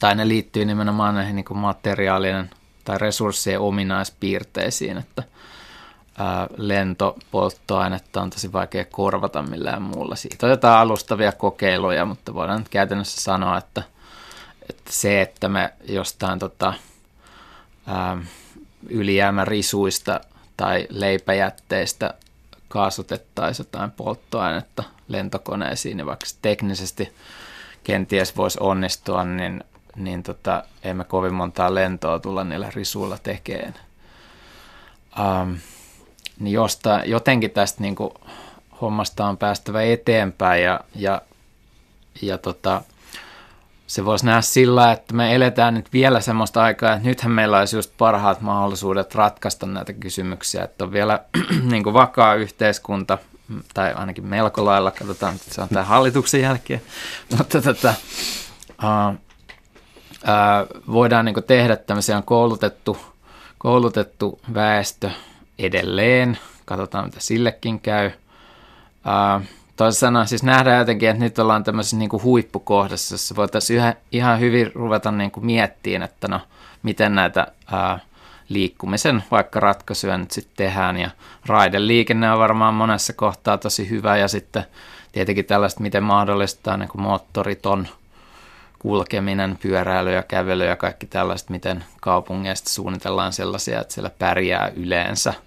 tai 0.00 0.14
ne 0.14 0.28
liittyy 0.28 0.64
nimenomaan 0.64 1.14
näihin 1.14 1.36
niin 1.36 1.46
materiaalien 1.54 2.50
tai 2.84 2.98
resurssien 2.98 3.60
ominaispiirteisiin, 3.60 4.98
että– 4.98 5.22
lentopolttoainetta 6.56 8.22
on 8.22 8.30
tosi 8.30 8.52
vaikea 8.52 8.84
korvata 8.84 9.42
millään 9.42 9.82
muulla. 9.82 10.16
Siitä 10.16 10.46
on 10.46 10.50
jotain 10.50 10.78
alustavia 10.78 11.32
kokeiluja, 11.32 12.04
mutta 12.04 12.34
voidaan 12.34 12.58
nyt 12.58 12.68
käytännössä 12.68 13.20
sanoa, 13.20 13.58
että, 13.58 13.82
että 14.70 14.92
se, 14.92 15.20
että 15.20 15.48
me 15.48 15.72
jostain 15.88 16.38
tota, 16.38 16.74
ylijäämärisuista 18.88 20.20
tai 20.56 20.86
leipäjätteistä 20.90 22.14
kaasutettaisiin 22.68 23.66
jotain 23.66 23.90
polttoainetta 23.90 24.84
lentokoneisiin, 25.08 25.96
niin 25.96 26.06
vaikka 26.06 26.26
se 26.26 26.36
teknisesti 26.42 27.12
kenties 27.84 28.36
voisi 28.36 28.58
onnistua, 28.60 29.24
niin, 29.24 29.64
niin 29.96 30.22
tota, 30.22 30.64
emme 30.82 31.04
kovin 31.04 31.34
montaa 31.34 31.74
lentoa 31.74 32.18
tulla 32.18 32.44
niillä 32.44 32.70
risuilla 32.74 33.18
tekemään. 33.22 33.74
Um, 35.18 35.58
niin 36.40 36.52
josta, 36.52 37.02
jotenkin 37.04 37.50
tästä 37.50 37.82
niin 37.82 37.94
kuin 37.94 38.10
hommasta 38.80 39.26
on 39.26 39.36
päästävä 39.36 39.82
eteenpäin 39.82 40.62
ja, 40.62 40.80
ja, 40.94 41.22
ja 42.22 42.38
tota, 42.38 42.82
se 43.86 44.04
voisi 44.04 44.26
nähdä 44.26 44.40
sillä, 44.40 44.92
että 44.92 45.14
me 45.14 45.34
eletään 45.34 45.74
nyt 45.74 45.92
vielä 45.92 46.20
semmoista 46.20 46.62
aikaa, 46.62 46.92
että 46.92 47.08
nythän 47.08 47.32
meillä 47.32 47.58
olisi 47.58 47.76
just 47.76 47.92
parhaat 47.98 48.40
mahdollisuudet 48.40 49.14
ratkaista 49.14 49.66
näitä 49.66 49.92
kysymyksiä, 49.92 50.64
että 50.64 50.84
on 50.84 50.92
vielä 50.92 51.20
niin 51.70 51.82
kuin 51.84 51.94
vakaa 51.94 52.34
yhteiskunta, 52.34 53.18
tai 53.74 53.92
ainakin 53.92 54.26
melko 54.26 54.64
lailla, 54.64 54.90
katsotaan, 54.90 55.34
että 55.34 55.54
se 55.54 55.62
on 55.62 55.68
tämä 55.68 55.84
hallituksen 55.84 56.40
jälkeen, 56.40 56.82
mutta 57.38 57.62
tota, 57.62 57.94
uh, 58.82 59.14
uh, 59.14 60.84
voidaan 60.92 61.24
niin 61.24 61.44
tehdä 61.46 61.76
tämmöisiä 61.76 62.22
koulutettu, 62.24 62.98
koulutettu 63.58 64.40
väestö, 64.54 65.10
edelleen. 65.58 66.38
Katsotaan, 66.64 67.04
mitä 67.04 67.20
sillekin 67.20 67.80
käy. 67.80 68.06
Uh, 68.06 69.46
toisin 69.76 70.00
sanoen 70.00 70.28
siis 70.28 70.42
nähdään 70.42 70.78
jotenkin, 70.78 71.08
että 71.08 71.24
nyt 71.24 71.38
ollaan 71.38 71.64
tämmöisessä 71.64 71.96
niin 71.96 72.08
kuin 72.08 72.22
huippukohdassa, 72.22 73.14
jossa 73.14 73.36
voitaisiin 73.36 73.76
yhä, 73.76 73.94
ihan 74.12 74.40
hyvin 74.40 74.72
ruveta 74.74 75.12
niin 75.12 75.30
kuin 75.30 75.46
miettimään, 75.46 76.02
että 76.02 76.28
no, 76.28 76.40
miten 76.82 77.14
näitä 77.14 77.46
uh, 77.72 78.00
liikkumisen 78.48 79.24
vaikka 79.30 79.60
ratkaisuja 79.60 80.18
nyt 80.18 80.30
sitten 80.30 80.56
tehdään. 80.56 80.96
Ja 80.96 81.10
raideliikenne 81.46 82.32
on 82.32 82.38
varmaan 82.38 82.74
monessa 82.74 83.12
kohtaa 83.12 83.58
tosi 83.58 83.90
hyvä 83.90 84.16
ja 84.16 84.28
sitten 84.28 84.64
tietenkin 85.12 85.44
tällaista, 85.44 85.80
miten 85.80 86.02
mahdollistaa 86.02 86.76
niin 86.76 86.88
kuin 86.88 87.02
moottoriton 87.02 87.88
kulkeminen, 88.78 89.58
pyöräily 89.62 90.12
ja 90.12 90.22
kävely 90.22 90.64
ja 90.64 90.76
kaikki 90.76 91.06
tällaiset, 91.06 91.50
miten 91.50 91.84
kaupungeista 92.00 92.70
suunnitellaan 92.70 93.32
sellaisia, 93.32 93.80
että 93.80 93.94
siellä 93.94 94.10
pärjää 94.18 94.72
yleensä– 94.76 95.34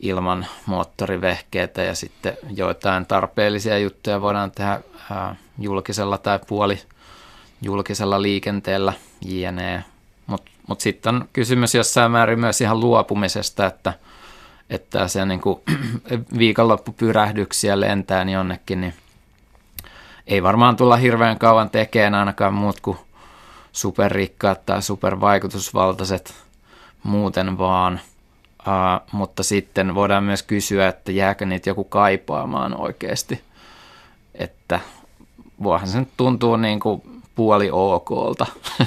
ilman 0.00 0.46
moottorivehkeitä 0.66 1.82
ja 1.82 1.94
sitten 1.94 2.36
joitain 2.56 3.06
tarpeellisia 3.06 3.78
juttuja 3.78 4.20
voidaan 4.20 4.50
tehdä 4.50 4.80
julkisella 5.58 6.18
tai 6.18 6.38
puoli 6.46 6.82
julkisella 7.62 8.22
liikenteellä 8.22 8.92
jne. 9.24 9.84
Mutta 10.26 10.50
mut 10.66 10.80
sitten 10.80 11.14
on 11.14 11.28
kysymys 11.32 11.74
jossain 11.74 12.12
määrin 12.12 12.40
myös 12.40 12.60
ihan 12.60 12.80
luopumisesta, 12.80 13.66
että, 13.66 13.92
että 14.70 15.08
se 15.08 15.26
niin 15.26 15.40
kuin 15.40 15.60
viikonloppupyrähdyksiä 16.38 17.80
lentää 17.80 18.24
niin 18.24 18.34
jonnekin, 18.34 18.80
niin 18.80 18.94
ei 20.26 20.42
varmaan 20.42 20.76
tulla 20.76 20.96
hirveän 20.96 21.38
kauan 21.38 21.70
tekemään 21.70 22.14
ainakaan 22.14 22.54
muut 22.54 22.80
kuin 22.80 22.98
superrikkaat 23.72 24.66
tai 24.66 24.82
supervaikutusvaltaiset 24.82 26.34
muuten 27.02 27.58
vaan– 27.58 28.00
Uh, 28.60 29.08
mutta 29.12 29.42
sitten 29.42 29.94
voidaan 29.94 30.24
myös 30.24 30.42
kysyä, 30.42 30.88
että 30.88 31.12
jääkö 31.12 31.46
niitä 31.46 31.70
joku 31.70 31.84
kaipaamaan 31.84 32.80
oikeasti. 32.80 33.40
Että 34.34 34.80
voihan 35.62 35.88
se 35.88 35.98
nyt 35.98 36.08
tuntuu 36.16 36.56
niin 36.56 36.80
kuin 36.80 37.22
puoli 37.34 37.68
okolta 37.72 38.46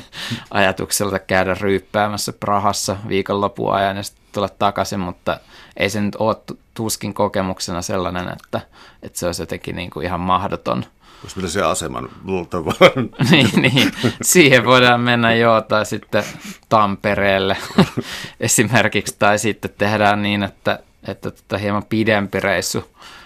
ajatukselta 0.51 1.19
käydä 1.19 1.55
ryyppäämässä 1.61 2.33
Prahassa 2.33 2.97
viikonlopuajan 3.07 3.97
ja 3.97 4.03
sitten 4.03 4.23
tulla 4.31 4.49
takaisin, 4.49 4.99
mutta 4.99 5.39
ei 5.77 5.89
se 5.89 6.01
nyt 6.01 6.15
ole 6.15 6.35
tuskin 6.73 7.13
kokemuksena 7.13 7.81
sellainen, 7.81 8.29
että, 8.29 8.61
että 9.03 9.19
se 9.19 9.25
olisi 9.25 9.41
jotenkin 9.41 9.75
niin 9.75 9.89
kuin 9.89 10.05
ihan 10.05 10.19
mahdoton– 10.19 10.85
olisi 11.23 11.35
vielä 11.35 11.49
se 11.49 11.61
aseman 11.61 12.09
luultavaa. 12.23 12.73
niin, 13.31 13.49
niin, 13.61 13.91
siihen 14.21 14.65
voidaan 14.65 15.01
mennä 15.01 15.33
joo, 15.33 15.61
tai 15.61 15.85
sitten 15.85 16.23
Tampereelle 16.69 17.57
esimerkiksi, 18.39 19.15
tai 19.19 19.39
sitten 19.39 19.71
tehdään 19.77 20.21
niin, 20.21 20.43
että, 20.43 20.79
että 21.07 21.31
tota 21.31 21.57
hieman 21.57 21.85
pidempi 21.89 22.39
reissu 22.39 22.83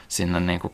sinne 0.07 0.39
niin 0.39 0.59
kuin 0.59 0.73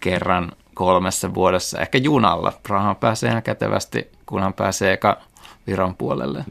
kerran 0.00 0.52
kolmessa 0.74 1.34
vuodessa, 1.34 1.80
ehkä 1.80 1.98
junalla. 1.98 2.52
Praha 2.62 2.94
pääsee 2.94 3.30
ihan 3.30 3.42
kätevästi, 3.42 4.08
kunhan 4.26 4.54
pääsee 4.54 4.92
eka 4.92 5.20
Viron 5.66 5.94
puolelle. 5.94 6.44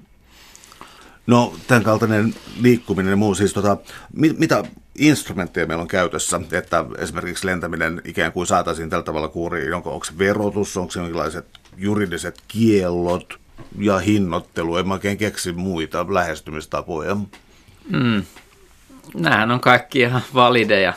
No, 1.27 1.53
tämän 1.67 1.83
kaltainen 1.83 2.35
liikkuminen 2.61 3.11
ja 3.11 3.17
muu, 3.17 3.35
siis 3.35 3.53
tota, 3.53 3.77
mit, 4.13 4.39
mitä 4.39 4.63
instrumentteja 4.97 5.67
meillä 5.67 5.81
on 5.81 5.87
käytössä, 5.87 6.41
että 6.51 6.85
esimerkiksi 6.97 7.47
lentäminen 7.47 8.01
ikään 8.05 8.31
kuin 8.31 8.47
saataisiin 8.47 8.89
tällä 8.89 9.03
tavalla 9.03 9.27
kuuriin, 9.27 9.73
onko, 9.73 9.93
onko 9.93 10.05
se 10.05 10.17
verotus, 10.17 10.77
onko 10.77 10.91
se 10.91 10.99
jonkinlaiset 10.99 11.45
juridiset 11.77 12.41
kiellot 12.47 13.39
ja 13.77 13.99
hinnoittelu, 13.99 14.77
en 14.77 14.87
mä 14.87 14.93
oikein 14.93 15.17
keksi 15.17 15.51
muita 15.51 16.05
lähestymistapoja. 16.09 17.15
Mm. 17.89 18.23
Nämähän 19.13 19.51
on 19.51 19.59
kaikki 19.59 19.99
ihan 19.99 20.21
valideja, 20.33 20.93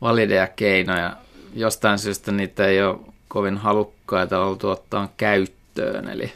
valideja 0.00 0.46
keinoja. 0.46 1.16
Jostain 1.54 1.98
syystä 1.98 2.32
niitä 2.32 2.66
ei 2.66 2.82
ole 2.82 2.98
kovin 3.28 3.56
halukkaita 3.56 4.44
oltu 4.44 4.68
ottaa 4.68 5.12
käyttöön, 5.16 6.08
eli 6.08 6.32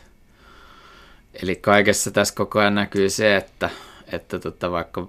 eli 1.42 1.56
kaikessa 1.56 2.10
tässä 2.10 2.34
koko 2.34 2.58
ajan 2.58 2.74
näkyy 2.74 3.10
se, 3.10 3.36
että, 3.36 3.70
että 4.12 4.38
tota 4.38 4.70
vaikka 4.70 5.06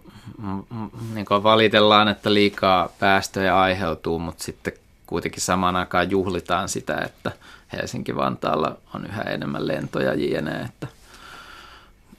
niin 1.13 1.25
valitellaan, 1.29 2.07
että 2.07 2.33
liikaa 2.33 2.89
päästöjä 2.99 3.59
aiheutuu, 3.59 4.19
mutta 4.19 4.43
sitten 4.43 4.73
kuitenkin 5.07 5.41
samaan 5.41 5.75
aikaan 5.75 6.11
juhlitaan 6.11 6.69
sitä, 6.69 6.97
että 7.05 7.31
Helsinki-Vantaalla 7.73 8.77
on 8.95 9.05
yhä 9.05 9.21
enemmän 9.21 9.67
lentoja 9.67 10.13
jne, 10.13 10.61
että 10.61 10.87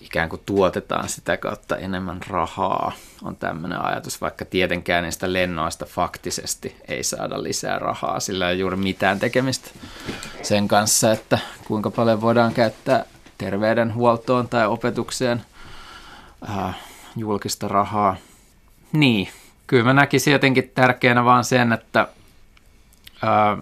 ikään 0.00 0.28
kuin 0.28 0.42
tuotetaan 0.46 1.08
sitä 1.08 1.36
kautta 1.36 1.76
enemmän 1.76 2.20
rahaa, 2.28 2.92
on 3.22 3.36
tämmöinen 3.36 3.84
ajatus, 3.84 4.20
vaikka 4.20 4.44
tietenkään 4.44 5.04
niistä 5.04 5.32
lennoista 5.32 5.86
faktisesti 5.86 6.76
ei 6.88 7.02
saada 7.02 7.42
lisää 7.42 7.78
rahaa, 7.78 8.20
sillä 8.20 8.50
ei 8.50 8.58
juuri 8.58 8.76
mitään 8.76 9.18
tekemistä 9.18 9.70
sen 10.42 10.68
kanssa, 10.68 11.12
että 11.12 11.38
kuinka 11.64 11.90
paljon 11.90 12.20
voidaan 12.20 12.54
käyttää 12.54 13.04
terveydenhuoltoon 13.38 14.48
tai 14.48 14.66
opetukseen 14.66 15.42
äh, 16.50 16.76
julkista 17.16 17.68
rahaa. 17.68 18.16
Niin, 18.92 19.28
kyllä 19.66 19.84
mä 19.84 19.92
näkisin 19.92 20.32
jotenkin 20.32 20.72
tärkeänä 20.74 21.24
vaan 21.24 21.44
sen, 21.44 21.72
että 21.72 22.08
ää, 23.22 23.56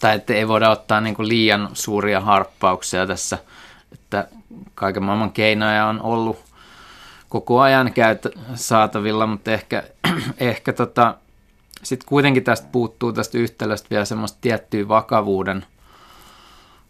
tai 0.00 0.16
että 0.16 0.34
ei 0.34 0.48
voida 0.48 0.70
ottaa 0.70 1.00
niin 1.00 1.16
liian 1.18 1.68
suuria 1.72 2.20
harppauksia 2.20 3.06
tässä, 3.06 3.38
että 3.92 4.28
kaiken 4.74 5.04
maailman 5.04 5.32
keinoja 5.32 5.86
on 5.86 6.02
ollut 6.02 6.48
koko 7.28 7.60
ajan 7.60 7.92
käyt 7.92 8.26
saatavilla, 8.54 9.26
mutta 9.26 9.50
ehkä, 9.50 9.82
ehkä 10.38 10.72
tota, 10.72 11.14
sitten 11.82 12.08
kuitenkin 12.08 12.44
tästä 12.44 12.68
puuttuu 12.72 13.12
tästä 13.12 13.38
yhtälöstä 13.38 13.90
vielä 13.90 14.04
semmoista 14.04 14.38
tiettyä 14.40 14.88
vakavuuden, 14.88 15.66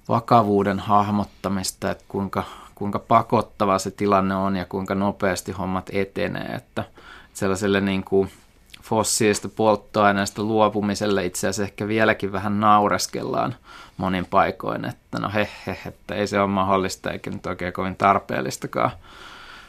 vakavuuden 0.08 0.78
hahmottamista, 0.78 1.90
että 1.90 2.04
kuinka, 2.08 2.44
kuinka 2.78 2.98
pakottava 2.98 3.78
se 3.78 3.90
tilanne 3.90 4.34
on 4.34 4.56
ja 4.56 4.64
kuinka 4.64 4.94
nopeasti 4.94 5.52
hommat 5.52 5.90
etenee, 5.92 6.54
että 6.54 6.84
sellaiselle 7.34 7.80
niin 7.80 8.04
kuin 8.04 8.30
fossiilista 8.82 9.48
polttoaineesta 9.48 10.42
luopumiselle 10.42 11.24
itse 11.24 11.48
asiassa 11.48 11.62
ehkä 11.62 11.88
vieläkin 11.88 12.32
vähän 12.32 12.60
naureskellaan 12.60 13.54
monin 13.96 14.26
paikoin, 14.26 14.84
että 14.84 15.18
no 15.18 15.30
he, 15.34 15.48
he 15.66 15.78
että 15.86 16.14
ei 16.14 16.26
se 16.26 16.40
ole 16.40 16.46
mahdollista 16.46 17.10
eikä 17.10 17.30
nyt 17.30 17.46
oikein 17.46 17.72
kovin 17.72 17.96
tarpeellistakaan. 17.96 18.90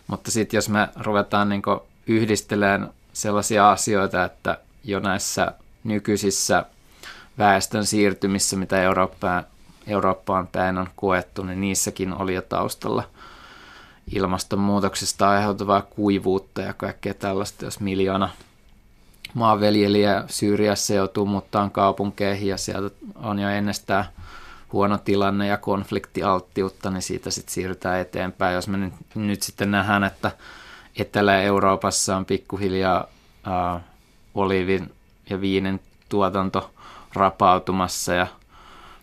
Mutta 0.07 0.31
sitten 0.31 0.57
jos 0.57 0.69
me 0.69 0.87
ruvetaan 0.95 1.49
niin 1.49 1.61
yhdistelemään 2.07 2.89
sellaisia 3.13 3.71
asioita, 3.71 4.23
että 4.23 4.57
jo 4.83 4.99
näissä 4.99 5.53
nykyisissä 5.83 6.65
väestön 7.37 7.85
siirtymissä, 7.85 8.55
mitä 8.55 8.81
Eurooppaan, 8.81 9.43
Eurooppaan 9.89 10.47
päin 10.47 10.77
on 10.77 10.87
koettu, 10.95 11.43
niin 11.43 11.61
niissäkin 11.61 12.13
oli 12.13 12.33
jo 12.33 12.41
taustalla 12.41 13.03
ilmastonmuutoksesta 14.13 15.29
aiheutuvaa 15.29 15.81
kuivuutta 15.81 16.61
ja 16.61 16.73
kaikkea 16.73 17.13
tällaista, 17.13 17.65
jos 17.65 17.79
miljoona 17.79 18.29
maanviljelijä 19.33 20.23
Syyriassa 20.27 20.93
joutuu 20.93 21.25
muuttaan 21.25 21.71
kaupunkeihin 21.71 22.49
ja 22.49 22.57
sieltä 22.57 22.95
on 23.15 23.39
jo 23.39 23.49
ennestään 23.49 24.05
huono 24.73 24.97
tilanne 24.97 25.47
ja 25.47 25.57
konfliktialttiutta, 25.57 26.91
niin 26.91 27.01
siitä 27.01 27.31
sitten 27.31 27.53
siirrytään 27.53 27.99
eteenpäin. 27.99 28.55
Jos 28.55 28.67
me 28.67 28.77
nyt, 28.77 28.93
nyt 29.15 29.41
sitten 29.41 29.71
nähdään, 29.71 30.03
että 30.03 30.31
Etelä-Euroopassa 30.95 32.17
on 32.17 32.25
pikkuhiljaa 32.25 33.07
äh, 33.47 33.81
olivin 34.35 34.91
ja 35.29 35.41
viinin 35.41 35.79
tuotanto 36.09 36.71
rapautumassa 37.13 38.13
ja 38.13 38.27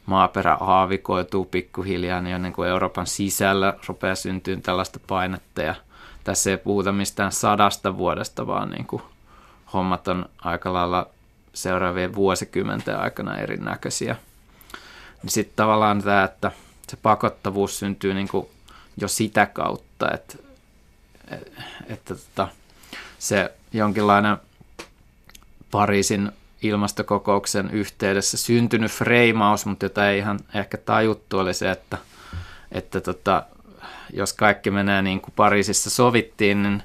maaperä 0.06 0.56
aavikoituu 0.60 1.44
pikkuhiljaa, 1.44 2.20
niin 2.20 2.42
niin 2.42 2.52
kuin 2.52 2.68
Euroopan 2.68 3.06
sisällä 3.06 3.74
rupeaa 3.86 4.14
syntyä 4.14 4.56
tällaista 4.56 5.00
painetta 5.06 5.62
ja 5.62 5.74
tässä 6.24 6.50
ei 6.50 6.56
puhuta 6.56 6.92
mistään 6.92 7.32
sadasta 7.32 7.96
vuodesta, 7.96 8.46
vaan 8.46 8.70
niin 8.70 8.86
kuin 8.86 9.02
hommat 9.72 10.08
on 10.08 10.26
aika 10.38 10.72
lailla 10.72 11.06
seuraavien 11.54 12.14
vuosikymmenten 12.14 12.98
aikana 12.98 13.38
erinäköisiä. 13.38 14.16
Niin 15.22 15.30
sitten 15.30 15.56
tavallaan 15.56 16.02
tämä, 16.02 16.24
että 16.24 16.52
se 16.88 16.96
pakottavuus 16.96 17.78
syntyy 17.78 18.14
niin 18.14 18.28
kuin 18.28 18.46
jo 19.00 19.08
sitä 19.08 19.46
kautta, 19.46 20.10
että, 20.14 20.38
että, 21.30 21.62
että 21.86 22.14
tota, 22.14 22.48
se 23.18 23.52
jonkinlainen 23.72 24.36
Pariisin 25.70 26.32
ilmastokokouksen 26.62 27.70
yhteydessä 27.70 28.36
syntynyt 28.36 28.92
freimaus, 28.92 29.66
mutta 29.66 29.84
jota 29.84 30.10
ei 30.10 30.18
ihan 30.18 30.38
ehkä 30.54 30.76
tajuttu, 30.76 31.38
oli 31.38 31.54
se, 31.54 31.70
että, 31.70 31.98
että 32.72 33.00
tota, 33.00 33.42
jos 34.12 34.32
kaikki 34.32 34.70
menee 34.70 35.02
niin 35.02 35.20
kuin 35.20 35.34
Pariisissa 35.36 35.90
sovittiin, 35.90 36.62
niin 36.62 36.82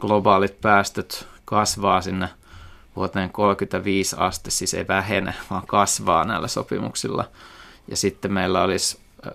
globaalit 0.00 0.60
päästöt 0.60 1.28
kasvaa 1.44 2.00
sinne 2.00 2.28
vuoteen 2.96 3.30
35 3.30 4.16
asti, 4.18 4.50
siis 4.50 4.74
ei 4.74 4.88
vähene, 4.88 5.34
vaan 5.50 5.66
kasvaa 5.66 6.24
näillä 6.24 6.48
sopimuksilla. 6.48 7.24
Ja 7.88 7.96
sitten 7.96 8.32
meillä 8.32 8.62
olisi 8.62 8.98
äh, 9.26 9.32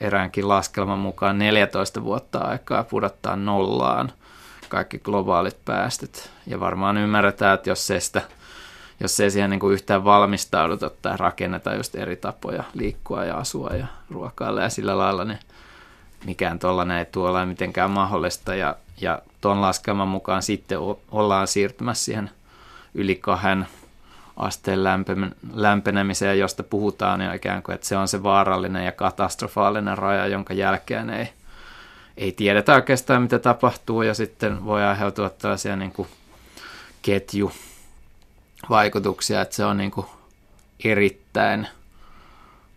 eräänkin 0.00 0.48
laskelman 0.48 0.98
mukaan 0.98 1.38
14 1.38 2.04
vuotta 2.04 2.38
aikaa 2.38 2.84
pudottaa 2.84 3.36
nollaan 3.36 4.12
kaikki 4.68 4.98
globaalit 4.98 5.64
päästöt. 5.64 6.30
Ja 6.46 6.60
varmaan 6.60 6.96
ymmärretään, 6.96 7.54
että 7.54 7.70
jos 7.70 7.90
ei, 7.90 8.00
sitä, 8.00 8.22
jos 9.02 9.20
ei 9.20 9.30
siihen 9.30 9.50
niin 9.50 9.60
kuin 9.60 9.74
yhtään 9.74 10.04
valmistauduta 10.04 10.90
tai 11.02 11.16
rakenneta 11.16 11.74
just 11.74 11.94
eri 11.94 12.16
tapoja 12.16 12.64
liikkua 12.74 13.24
ja 13.24 13.36
asua 13.36 13.70
ja 13.70 13.86
ruokailla 14.10 14.62
ja 14.62 14.68
sillä 14.68 14.98
lailla, 14.98 15.24
niin 15.24 15.38
mikään 16.24 16.58
tuollainen 16.58 16.98
ei 16.98 17.04
tuolla 17.04 17.46
mitenkään 17.46 17.90
mahdollista. 17.90 18.54
Ja, 18.54 18.76
ja 19.00 19.22
tuon 19.40 19.60
laskelman 19.60 20.08
mukaan 20.08 20.42
sitten 20.42 20.78
ollaan 21.10 21.46
siirtymässä 21.46 22.04
siihen 22.04 22.30
yli 22.94 23.14
kahden 23.14 23.66
asteen 24.36 24.80
lämpenemiseen, 25.54 26.38
josta 26.38 26.62
puhutaan 26.62 27.20
ja 27.20 27.34
ikään 27.34 27.62
kuin, 27.62 27.74
että 27.74 27.86
se 27.86 27.96
on 27.96 28.08
se 28.08 28.22
vaarallinen 28.22 28.84
ja 28.84 28.92
katastrofaalinen 28.92 29.98
raja, 29.98 30.26
jonka 30.26 30.54
jälkeen 30.54 31.10
ei, 31.10 31.28
ei 32.16 32.32
tiedetä 32.32 32.74
oikeastaan, 32.74 33.22
mitä 33.22 33.38
tapahtuu, 33.38 34.02
ja 34.02 34.14
sitten 34.14 34.64
voi 34.64 34.84
aiheutua 34.84 35.30
tällaisia 35.30 35.76
niin 35.76 35.92
kuin 35.92 36.08
ketjuvaikutuksia, 38.62 39.40
että 39.40 39.56
se 39.56 39.64
on 39.64 39.76
niin 39.76 39.90
kuin 39.90 40.06
erittäin 40.84 41.68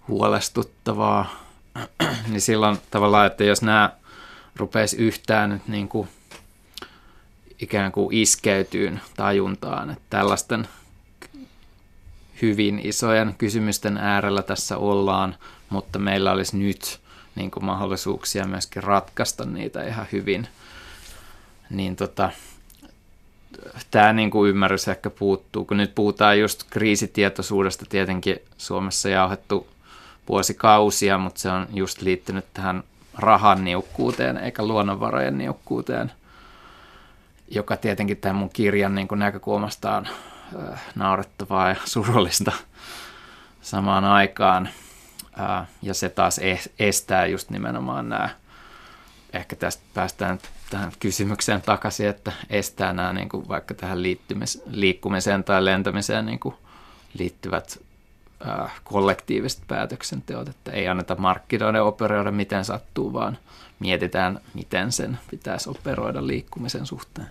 huolestuttavaa. 0.08 1.44
niin 2.30 2.42
silloin 2.42 2.78
tavallaan, 2.92 3.28
että 3.28 3.44
jos 3.44 3.62
nämä 3.62 3.90
rupeisi 4.56 4.98
yhtään 4.98 5.50
nyt 5.50 5.68
niin 5.68 5.88
kuin 5.88 6.08
ikään 7.60 7.92
kuin 7.92 8.16
iskeytyyn 8.16 9.02
tajuntaan, 9.18 9.90
että 9.90 10.04
tällaisten 10.10 10.68
hyvin 12.42 12.82
isojen 12.84 13.36
kysymysten 13.38 13.98
äärellä 13.98 14.42
tässä 14.42 14.78
ollaan, 14.78 15.36
mutta 15.70 16.00
meillä 16.00 16.32
olisi 16.32 16.58
nyt 16.58 17.00
niin 17.36 17.52
kuin 17.52 17.66
mahdollisuuksia 17.66 18.46
myöskin 18.46 18.84
ratkaista 18.84 19.46
niitä 19.46 19.84
ihan 19.84 20.08
hyvin. 20.12 20.48
Niin 21.70 21.96
tota, 21.96 22.32
tämä 23.92 24.14
niin 24.14 24.32
kuin 24.32 24.50
ymmärrys 24.50 24.88
ehkä 24.88 25.10
puuttuu, 25.10 25.66
kun 25.66 25.78
nyt 25.78 25.96
puhutaan 25.96 26.40
just 26.40 26.64
kriisitietoisuudesta 26.70 27.86
tietenkin 27.90 28.40
Suomessa 28.58 29.10
jauhettu 29.10 29.68
vuosikausia, 30.30 31.18
mutta 31.18 31.40
se 31.40 31.50
on 31.50 31.68
just 31.74 32.02
liittynyt 32.02 32.46
tähän 32.54 32.84
rahan 33.18 33.64
niukkuuteen 33.64 34.38
eikä 34.38 34.68
luonnonvarojen 34.68 35.38
niukkuuteen– 35.38 36.12
joka 37.48 37.78
tietenkin 37.78 38.18
tämän 38.18 38.36
mun 38.36 38.50
kirjan 38.50 38.96
niin 38.96 39.08
kuin 39.08 39.20
näkökulmasta 39.20 39.96
on 39.98 40.08
äh, 40.08 40.82
naurettavaa 40.96 41.70
ja 41.70 41.76
surullista 41.86 42.52
samaan 43.62 44.06
aikaan. 44.06 44.70
Äh, 45.40 45.68
ja 45.82 45.94
se 45.94 46.10
taas 46.10 46.40
estää 46.80 47.26
just 47.26 47.50
nimenomaan 47.50 48.10
nämä, 48.10 48.30
ehkä 49.34 49.56
tästä 49.56 49.84
päästään 49.94 50.40
tähän 50.76 50.92
kysymykseen 51.00 51.62
takaisin, 51.62 52.08
että 52.08 52.32
estää 52.50 52.94
nämä 52.94 53.14
niin 53.14 53.30
kuin 53.30 53.48
vaikka 53.48 53.74
tähän 53.74 54.04
liittymis, 54.04 54.62
liikkumiseen 54.66 55.44
tai 55.44 55.66
lentämiseen 55.66 56.26
niin 56.26 56.40
kuin 56.40 56.56
liittyvät 57.20 57.80
äh, 58.48 58.82
kollektiiviset 58.84 59.62
päätöksenteot, 59.68 60.50
että 60.50 60.72
ei 60.72 60.88
anneta 60.88 61.16
markkinoiden 61.16 61.84
operoida 61.84 62.32
miten 62.32 62.66
sattuu, 62.66 63.14
vaan 63.14 63.38
mietitään, 63.80 64.40
miten 64.54 64.92
sen 64.92 65.20
pitäisi 65.32 65.70
operoida 65.70 66.28
liikkumisen 66.28 66.86
suhteen. 66.86 67.28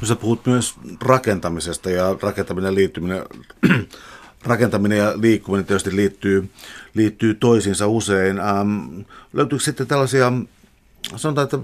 No 0.00 0.06
sä 0.06 0.16
puhut 0.16 0.46
myös 0.46 0.74
rakentamisesta 1.02 1.90
ja 1.90 2.16
rakentaminen, 2.22 2.74
liittyminen, 2.74 3.24
rakentaminen 4.44 4.98
ja 4.98 5.12
liikkuminen 5.20 5.66
tietysti 5.66 5.96
liittyy, 5.96 6.50
liittyy 6.94 7.34
toisiinsa 7.34 7.86
usein. 7.86 8.38
Ähm, 8.40 9.00
löytyykö 9.32 9.64
sitten 9.64 9.86
tällaisia 9.86 10.32
sanotaan, 11.16 11.44
että 11.44 11.58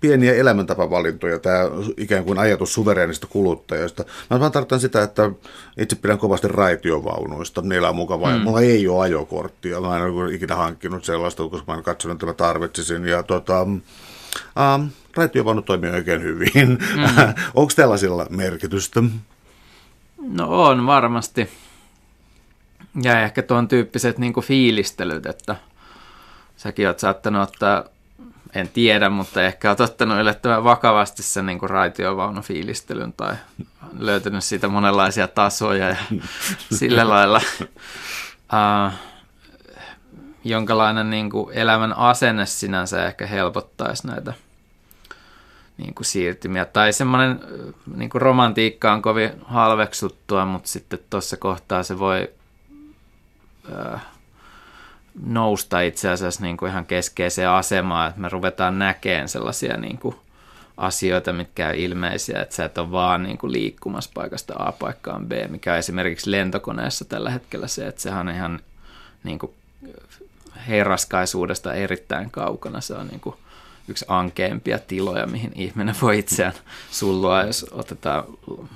pieniä 0.00 0.34
elämäntapavalintoja, 0.34 1.38
tämä 1.38 1.58
ikään 1.96 2.24
kuin 2.24 2.38
ajatus 2.38 2.74
suvereenista 2.74 3.26
kuluttajasta. 3.26 4.04
Mä 4.30 4.40
vaan 4.40 4.52
tarkoitan 4.52 4.80
sitä, 4.80 5.02
että 5.02 5.30
itse 5.78 5.96
pidän 5.96 6.18
kovasti 6.18 6.48
raitiovaunuista, 6.48 7.62
niillä 7.62 7.88
on 7.88 7.96
mukavaa. 7.96 8.38
Mm. 8.38 8.42
Mulla 8.42 8.60
ei 8.60 8.88
ole 8.88 9.02
ajokorttia, 9.02 9.80
mä 9.80 9.96
en 9.96 10.02
ole 10.02 10.34
ikinä 10.34 10.56
hankkinut 10.56 11.04
sellaista, 11.04 11.48
koska 11.48 11.72
mä 11.72 11.78
en 11.78 11.84
katsonut, 11.84 12.14
että 12.14 12.26
mä 12.26 12.32
tarvitsisin. 12.32 13.06
Ja 13.06 13.22
tota, 13.22 13.60
ähm, 14.60 14.86
raitiovaunu 15.16 15.62
toimii 15.62 15.90
oikein 15.90 16.22
hyvin. 16.22 16.68
Mm. 16.94 17.34
Onko 17.54 17.72
tällaisilla 17.76 18.26
merkitystä? 18.30 19.02
No 20.28 20.64
on 20.64 20.86
varmasti. 20.86 21.48
Ja 23.02 23.20
ehkä 23.20 23.42
tuon 23.42 23.68
tyyppiset 23.68 24.18
niin 24.18 24.34
fiilistelyt, 24.42 25.26
että 25.26 25.56
säkin 26.56 26.88
oot 26.88 26.98
saattanut 26.98 27.42
ottaa, 27.42 27.84
en 28.54 28.68
tiedä, 28.68 29.08
mutta 29.08 29.42
ehkä 29.42 29.68
oot 29.68 29.80
ottanut 29.80 30.18
yllättävän 30.18 30.64
vakavasti 30.64 31.22
sen 31.22 31.46
niin 31.46 31.60
raitiovaunufiilistelyn 31.62 33.12
tai 33.12 33.34
löytänyt 33.98 34.44
siitä 34.44 34.68
monenlaisia 34.68 35.28
tasoja 35.28 35.88
ja 35.88 35.96
sillä 36.78 37.08
lailla. 37.08 37.40
Uh, 38.52 38.92
jonkalainen 40.44 41.10
niin 41.10 41.30
kuin 41.30 41.58
elämän 41.58 41.92
asenne 41.92 42.46
sinänsä 42.46 43.06
ehkä 43.06 43.26
helpottaisi 43.26 44.06
näitä 44.06 44.32
niin 45.76 45.94
kuin 45.94 46.06
siirtymiä. 46.06 46.64
Tai 46.64 46.92
semmoinen 46.92 47.40
niin 47.96 48.10
kuin 48.10 48.22
romantiikka 48.22 48.92
on 48.92 49.02
kovin 49.02 49.30
halveksuttua, 49.44 50.44
mutta 50.44 50.68
sitten 50.68 50.98
tuossa 51.10 51.36
kohtaa 51.36 51.82
se 51.82 51.98
voi 51.98 52.32
äh, 53.72 54.00
nousta 55.26 55.80
itse 55.80 56.08
asiassa 56.10 56.42
niin 56.42 56.56
kuin 56.56 56.70
ihan 56.70 56.86
keskeiseen 56.86 57.48
asemaan, 57.48 58.08
että 58.08 58.20
me 58.20 58.28
ruvetaan 58.28 58.78
näkemään 58.78 59.28
sellaisia 59.28 59.76
niin 59.76 59.98
kuin 59.98 60.16
asioita, 60.76 61.32
mitkä 61.32 61.68
on 61.68 61.74
ilmeisiä, 61.74 62.42
että 62.42 62.54
sä 62.54 62.64
et 62.64 62.78
ole 62.78 62.90
vaan 62.90 63.22
niin 63.22 63.38
kuin 63.38 63.52
liikkumassa 63.52 64.10
paikasta 64.14 64.54
A 64.58 64.72
paikkaan 64.72 65.26
B, 65.26 65.32
mikä 65.48 65.72
on 65.72 65.78
esimerkiksi 65.78 66.30
lentokoneessa 66.30 67.04
tällä 67.04 67.30
hetkellä 67.30 67.68
se, 67.68 67.86
että 67.86 68.02
sehän 68.02 68.28
on 68.28 68.34
ihan 68.34 68.60
niin 69.24 69.38
kuin 69.38 69.52
herraskaisuudesta 70.68 71.74
erittäin 71.74 72.30
kaukana. 72.30 72.80
Se 72.80 72.94
on 72.94 73.06
niin 73.06 73.20
kuin 73.20 73.36
yksi 73.88 74.04
ankeimpia 74.08 74.78
tiloja, 74.78 75.26
mihin 75.26 75.52
ihminen 75.54 75.94
voi 76.02 76.18
itseään 76.18 76.52
sullua, 76.90 77.42
jos 77.42 77.66
otetaan 77.70 78.24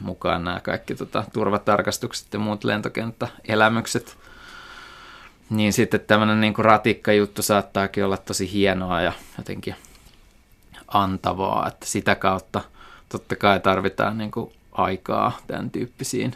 mukaan 0.01 0.45
nämä 0.45 0.61
kaikki 0.61 0.95
tota, 0.95 1.25
turvatarkastukset 1.33 2.33
ja 2.33 2.39
muut 2.39 2.65
lentokenttäelämykset. 2.65 4.17
Niin 5.51 5.73
sitten 5.73 6.01
tämmöinen 6.01 6.41
niin 6.41 6.55
ratikkajuttu 6.59 7.43
saattaakin 7.43 8.05
olla 8.05 8.17
tosi 8.17 8.53
hienoa 8.53 9.01
ja 9.01 9.13
jotenkin 9.39 9.75
antavaa, 10.89 11.69
että 11.69 11.87
sitä 11.87 12.15
kautta 12.15 12.61
totta 13.09 13.37
kai 13.37 13.61
tarvitaan 13.61 14.19
niin 14.19 14.31
kuin 14.31 14.53
aikaa 14.73 15.39
tämän 15.47 15.71
tyyppisiin 15.71 16.33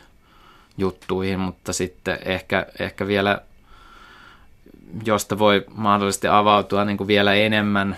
juttuihin, 0.78 1.40
mutta 1.40 1.72
sitten 1.72 2.18
ehkä, 2.24 2.66
ehkä 2.78 3.06
vielä, 3.06 3.40
josta 5.04 5.38
voi 5.38 5.64
mahdollisesti 5.74 6.28
avautua 6.28 6.84
niin 6.84 6.98
kuin 6.98 7.08
vielä 7.08 7.34
enemmän 7.34 7.96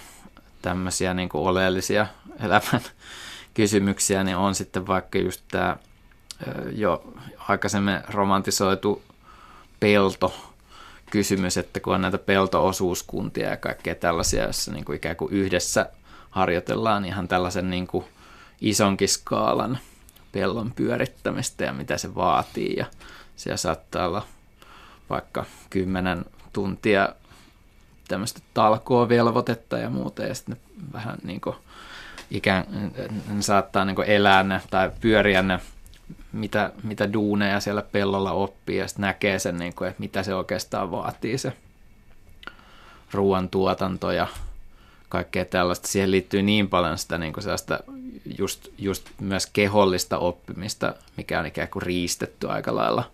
tämmöisiä 0.62 1.14
niin 1.14 1.28
kuin 1.28 1.48
oleellisia 1.48 2.06
elämän 2.40 2.80
kysymyksiä, 3.54 4.24
niin 4.24 4.36
on 4.36 4.54
sitten 4.54 4.86
vaikka 4.86 5.18
just 5.18 5.40
tämä 5.50 5.76
jo 6.72 7.14
aikaisemmin 7.48 8.00
romantisoitu 8.08 9.02
pelto 9.80 10.53
kysymys, 11.14 11.56
että 11.56 11.80
kun 11.80 11.94
on 11.94 12.00
näitä 12.00 12.18
peltoosuuskuntia 12.18 13.48
ja 13.50 13.56
kaikkea 13.56 13.94
tällaisia, 13.94 14.42
joissa 14.42 14.72
niin 14.72 14.84
kuin 14.84 14.96
ikään 14.96 15.16
kuin 15.16 15.32
yhdessä 15.32 15.90
harjoitellaan 16.30 17.04
ihan 17.04 17.28
tällaisen 17.28 17.70
niin 17.70 17.86
kuin 17.86 18.04
isonkin 18.60 19.08
skaalan 19.08 19.78
pellon 20.32 20.72
pyörittämistä 20.72 21.64
ja 21.64 21.72
mitä 21.72 21.98
se 21.98 22.14
vaatii. 22.14 22.76
Ja 22.76 22.86
siellä 23.36 23.56
saattaa 23.56 24.06
olla 24.06 24.26
vaikka 25.10 25.44
kymmenen 25.70 26.24
tuntia 26.52 27.08
tämmöistä 28.08 28.40
talkoa-velvoitetta 28.54 29.78
ja 29.78 29.90
muuta, 29.90 30.22
ja 30.22 30.34
sitten 30.34 30.56
vähän 30.92 31.18
niin 31.24 31.40
kuin 31.40 31.56
ikään, 32.30 32.64
ne 33.28 33.42
saattaa 33.42 33.84
niin 33.84 33.96
kuin 33.96 34.08
elää 34.08 34.42
ne 34.42 34.60
tai 34.70 34.90
pyöriä 35.00 35.42
ne, 35.42 35.60
mitä, 36.34 36.72
mitä 36.82 37.12
duuneja 37.12 37.60
siellä 37.60 37.82
pellolla 37.82 38.32
oppii, 38.32 38.76
ja 38.76 38.88
sitten 38.88 39.02
näkee 39.02 39.38
sen, 39.38 39.56
niin 39.56 39.74
kuin, 39.74 39.90
että 39.90 40.00
mitä 40.00 40.22
se 40.22 40.34
oikeastaan 40.34 40.90
vaatii 40.90 41.38
se 41.38 41.52
ruoantuotanto 43.12 44.12
ja 44.12 44.26
kaikkea 45.08 45.44
tällaista. 45.44 45.88
Siihen 45.88 46.10
liittyy 46.10 46.42
niin 46.42 46.68
paljon 46.68 46.98
sitä 46.98 47.18
niin 47.18 47.32
kuin 47.32 47.44
just, 48.38 48.68
just 48.78 49.10
myös 49.20 49.46
kehollista 49.46 50.18
oppimista, 50.18 50.94
mikä 51.16 51.40
on 51.40 51.46
ikään 51.46 51.68
kuin 51.68 51.82
riistetty 51.82 52.50
aika 52.50 52.74
lailla 52.74 53.10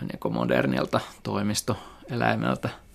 niin 0.00 0.18
kuin 0.20 0.34
modernilta 0.34 1.00
toimistoeläimeltä– 1.22 2.68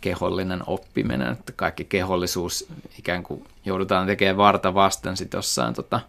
kehollinen 0.00 0.62
oppiminen, 0.66 1.32
että 1.32 1.52
kaikki 1.52 1.84
kehollisuus 1.84 2.66
ikään 2.98 3.22
kuin 3.22 3.44
joudutaan 3.64 4.06
tekemään 4.06 4.36
varta 4.36 4.74
vasten 4.74 5.16
sitten 5.16 5.38
jossain 5.38 5.74
tota, 5.74 6.00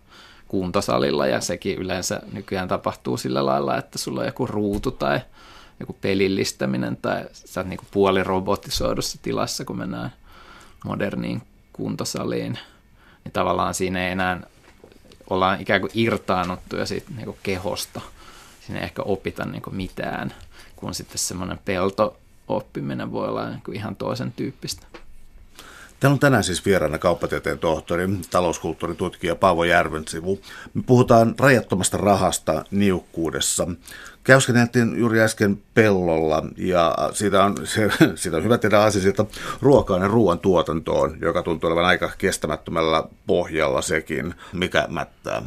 kuntosalilla 0.53 1.27
ja 1.27 1.41
sekin 1.41 1.77
yleensä 1.77 2.21
nykyään 2.33 2.67
tapahtuu 2.67 3.17
sillä 3.17 3.45
lailla, 3.45 3.77
että 3.77 3.97
sulla 3.97 4.19
on 4.19 4.25
joku 4.25 4.47
ruutu 4.47 4.91
tai 4.91 5.19
joku 5.79 5.97
pelillistäminen 6.01 6.97
tai 6.97 7.25
sä 7.33 7.59
oot 7.59 7.67
niinku 7.67 7.85
puolirobotisoidussa 7.91 9.19
tilassa, 9.21 9.65
kun 9.65 9.77
mennään 9.77 10.13
moderniin 10.85 11.41
kuntosaliin, 11.73 12.59
niin 13.23 13.31
tavallaan 13.31 13.73
siinä 13.73 14.05
ei 14.05 14.11
enää 14.11 14.41
ollaan 15.29 15.61
ikään 15.61 15.81
kuin 15.81 15.91
irtaannuttuja 15.93 16.85
siitä 16.85 17.11
niinku 17.15 17.37
kehosta. 17.43 18.01
Siinä 18.65 18.79
ei 18.79 18.85
ehkä 18.85 19.01
opita 19.01 19.45
niinku 19.45 19.69
mitään, 19.69 20.33
kun 20.75 20.93
sitten 20.93 21.17
semmoinen 21.17 21.59
pelto 21.65 22.17
oppiminen 22.47 23.11
voi 23.11 23.27
olla 23.27 23.49
niin 23.49 23.61
ihan 23.73 23.95
toisen 23.95 24.31
tyyppistä. 24.31 24.87
Täällä 26.03 26.13
on 26.13 26.19
tänään 26.19 26.43
siis 26.43 26.65
vieraana 26.65 26.97
kauppatieteen 26.97 27.59
tohtori, 27.59 28.07
talouskulttuuritutkija 28.31 29.35
Paavo 29.35 29.63
Järvensivu. 29.63 30.39
Me 30.73 30.83
puhutaan 30.85 31.35
rajattomasta 31.39 31.97
rahasta 31.97 32.65
niukkuudessa. 32.71 33.67
Käyskenneltiin 34.23 34.99
juuri 34.99 35.21
äsken 35.21 35.61
pellolla 35.73 36.43
ja 36.57 36.95
siitä 37.13 37.43
on, 37.43 37.55
se, 37.67 37.89
siitä 38.15 38.37
on 38.37 38.43
hyvä 38.43 38.57
tehdä 38.57 38.81
asia 38.81 39.11
ruokaan 39.61 40.01
ja 40.01 40.07
ruoan 40.07 40.39
tuotantoon, 40.39 41.17
joka 41.21 41.43
tuntuu 41.43 41.67
olevan 41.67 41.85
aika 41.85 42.11
kestämättömällä 42.17 43.03
pohjalla 43.27 43.81
sekin. 43.81 44.35
Mikä 44.53 44.85
mättää? 44.89 45.41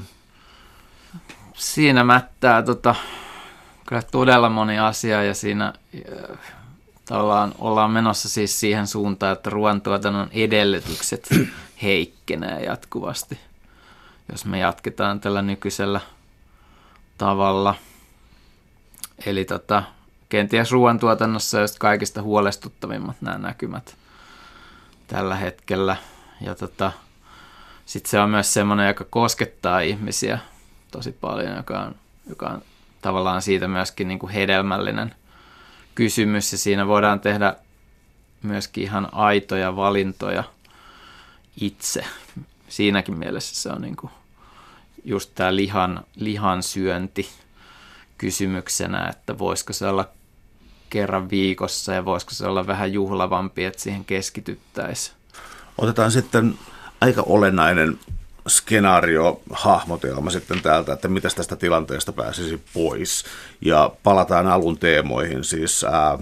Siinä 1.54 2.04
mättää 2.04 2.62
tota, 2.62 2.94
kyllä 3.86 4.02
todella 4.02 4.48
moni 4.48 4.78
asia 4.78 5.22
ja 5.22 5.34
siinä 5.34 5.72
tavallaan 7.06 7.54
ollaan 7.58 7.90
menossa 7.90 8.28
siis 8.28 8.60
siihen 8.60 8.86
suuntaan, 8.86 9.32
että 9.32 9.50
ruoantuotannon 9.50 10.28
edellytykset 10.32 11.28
heikkenee 11.82 12.64
jatkuvasti, 12.64 13.40
jos 14.32 14.44
me 14.44 14.58
jatketaan 14.58 15.20
tällä 15.20 15.42
nykyisellä 15.42 16.00
tavalla. 17.18 17.74
Eli 19.26 19.44
tota, 19.44 19.82
kenties 20.28 20.72
ruoantuotannossa 20.72 21.60
on 21.60 21.68
kaikista 21.78 22.22
huolestuttavimmat 22.22 23.16
nämä 23.20 23.38
näkymät 23.38 23.96
tällä 25.06 25.36
hetkellä. 25.36 25.96
Ja 26.40 26.54
tota, 26.54 26.92
sitten 27.86 28.10
se 28.10 28.20
on 28.20 28.30
myös 28.30 28.54
semmoinen, 28.54 28.88
joka 28.88 29.04
koskettaa 29.10 29.80
ihmisiä 29.80 30.38
tosi 30.90 31.12
paljon, 31.12 31.56
joka 31.56 31.80
on, 31.80 31.94
joka 32.28 32.46
on 32.46 32.62
tavallaan 33.02 33.42
siitä 33.42 33.68
myöskin 33.68 34.08
niin 34.08 34.18
kuin 34.18 34.32
hedelmällinen– 34.32 35.14
kysymys 35.96 36.52
ja 36.52 36.58
siinä 36.58 36.86
voidaan 36.86 37.20
tehdä 37.20 37.56
myöskin 38.42 38.84
ihan 38.84 39.08
aitoja 39.12 39.76
valintoja 39.76 40.44
itse. 41.60 42.04
Siinäkin 42.68 43.18
mielessä 43.18 43.62
se 43.62 43.68
on 43.68 43.82
niin 43.82 43.96
kuin 43.96 44.12
just 45.04 45.30
tämä 45.34 45.56
lihan, 45.56 46.04
lihan 46.16 46.62
syönti 46.62 47.28
kysymyksenä, 48.18 49.08
että 49.08 49.38
voisiko 49.38 49.72
se 49.72 49.86
olla 49.86 50.08
kerran 50.90 51.30
viikossa 51.30 51.94
ja 51.94 52.04
voisiko 52.04 52.32
se 52.34 52.46
olla 52.46 52.66
vähän 52.66 52.92
juhlavampi, 52.92 53.64
että 53.64 53.82
siihen 53.82 54.04
keskityttäisiin. 54.04 55.16
Otetaan 55.78 56.12
sitten 56.12 56.58
aika 57.00 57.22
olennainen 57.26 57.98
skenaario 58.46 59.40
hahmotelma 59.50 60.30
sitten 60.30 60.62
täältä, 60.62 60.92
että 60.92 61.08
mitä 61.08 61.28
tästä 61.36 61.56
tilanteesta 61.56 62.12
pääsisi 62.12 62.60
pois. 62.74 63.24
Ja 63.60 63.90
palataan 64.02 64.46
alun 64.46 64.78
teemoihin, 64.78 65.44
siis 65.44 65.84
ää, 65.84 66.18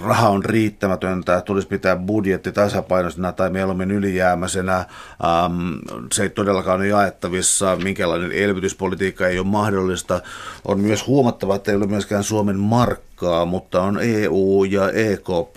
raha 0.00 0.28
on 0.28 0.44
riittämätöntä, 0.44 1.40
tulisi 1.40 1.68
pitää 1.68 1.96
budjetti 1.96 2.52
tasapainoisena 2.52 3.32
tai 3.32 3.50
mieluummin 3.50 3.90
ylijäämäisenä. 3.90 4.76
Ähm, 4.76 5.72
se 6.12 6.22
ei 6.22 6.30
todellakaan 6.30 6.80
ole 6.80 6.86
jaettavissa, 6.86 7.76
minkälainen 7.76 8.32
elvytyspolitiikka 8.32 9.28
ei 9.28 9.38
ole 9.38 9.46
mahdollista. 9.46 10.20
On 10.64 10.80
myös 10.80 11.06
huomattava, 11.06 11.56
että 11.56 11.70
ei 11.70 11.76
ole 11.76 11.86
myöskään 11.86 12.24
Suomen 12.24 12.58
markkaa, 12.58 13.44
mutta 13.44 13.82
on 13.82 13.98
EU 14.02 14.64
ja 14.64 14.90
EKP. 14.90 15.56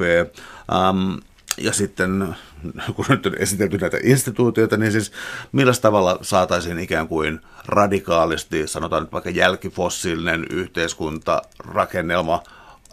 Ähm, 0.73 1.17
ja 1.57 1.73
sitten 1.73 2.35
kun 2.95 3.05
nyt 3.09 3.25
on 3.25 3.35
esitelty 3.37 3.77
näitä 3.77 3.97
instituutioita, 4.03 4.77
niin 4.77 4.91
siis 4.91 5.11
millä 5.51 5.73
tavalla 5.81 6.19
saataisiin 6.21 6.79
ikään 6.79 7.07
kuin 7.07 7.39
radikaalisti, 7.65 8.67
sanotaan 8.67 9.03
nyt 9.03 9.11
vaikka 9.11 9.29
jälkifossiilinen 9.29 10.45
yhteiskunta, 10.49 11.41
rakennelma 11.59 12.43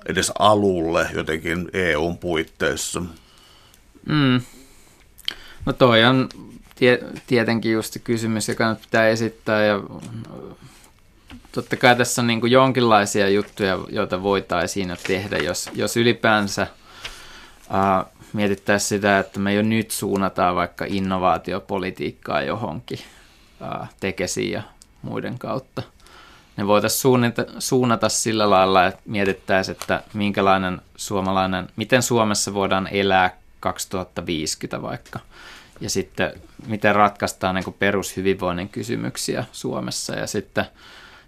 edes 0.07 0.33
alulle 0.39 1.09
jotenkin 1.15 1.69
EUn 1.73 2.19
puitteissa? 2.19 3.03
Mm. 4.07 4.41
No 5.67 5.73
toi 5.73 6.05
on 6.05 6.29
tie, 6.75 6.99
tietenkin 7.27 7.73
just 7.73 7.97
kysymys, 8.05 8.49
joka 8.49 8.69
nyt 8.69 8.81
pitää 8.81 9.09
esittää 9.09 9.65
ja 9.65 9.81
totta 11.53 11.77
kai 11.77 11.97
tässä 11.97 12.23
on 12.23 12.27
niin 12.27 12.41
kuin 12.41 12.53
jonkinlaisia 12.53 13.29
juttuja, 13.29 13.79
joita 13.89 14.23
voitaisiin 14.23 14.97
tehdä, 15.07 15.39
jos, 15.39 15.71
jos 15.75 15.97
ylipäänsä 15.97 16.67
ää, 17.71 18.05
mietittäisiin 18.33 18.89
sitä, 18.89 19.19
että 19.19 19.41
me 19.41 19.55
jo 19.55 19.63
nyt 19.63 19.91
suunnataan 19.91 20.57
vaikka 20.57 20.85
innovaatiopolitiikkaa 20.89 22.43
johonkin 22.43 22.99
tekesiin 24.01 24.53
ja 24.53 24.63
muiden 25.03 25.39
kautta. 25.39 25.83
Ne 26.57 26.67
voitaisiin 26.67 27.01
suunnata, 27.01 27.45
suunnata 27.59 28.09
sillä 28.09 28.51
lailla, 28.51 28.87
että 28.87 29.03
mietittäisiin, 29.05 29.77
että 29.81 30.03
minkälainen 30.15 30.81
suomalainen, 30.97 31.69
miten 31.77 32.03
Suomessa 32.03 32.55
voidaan 32.55 32.89
elää 32.93 33.37
2050 33.61 34.83
vaikka. 34.83 35.21
Ja 35.81 35.91
sitten 35.91 36.33
miten 36.67 36.95
ratkaistaan 36.95 37.55
niin 37.55 37.75
perushyvinvoinnin 37.79 38.69
kysymyksiä 38.69 39.45
Suomessa 39.53 40.15
ja 40.15 40.27
sitten, 40.27 40.65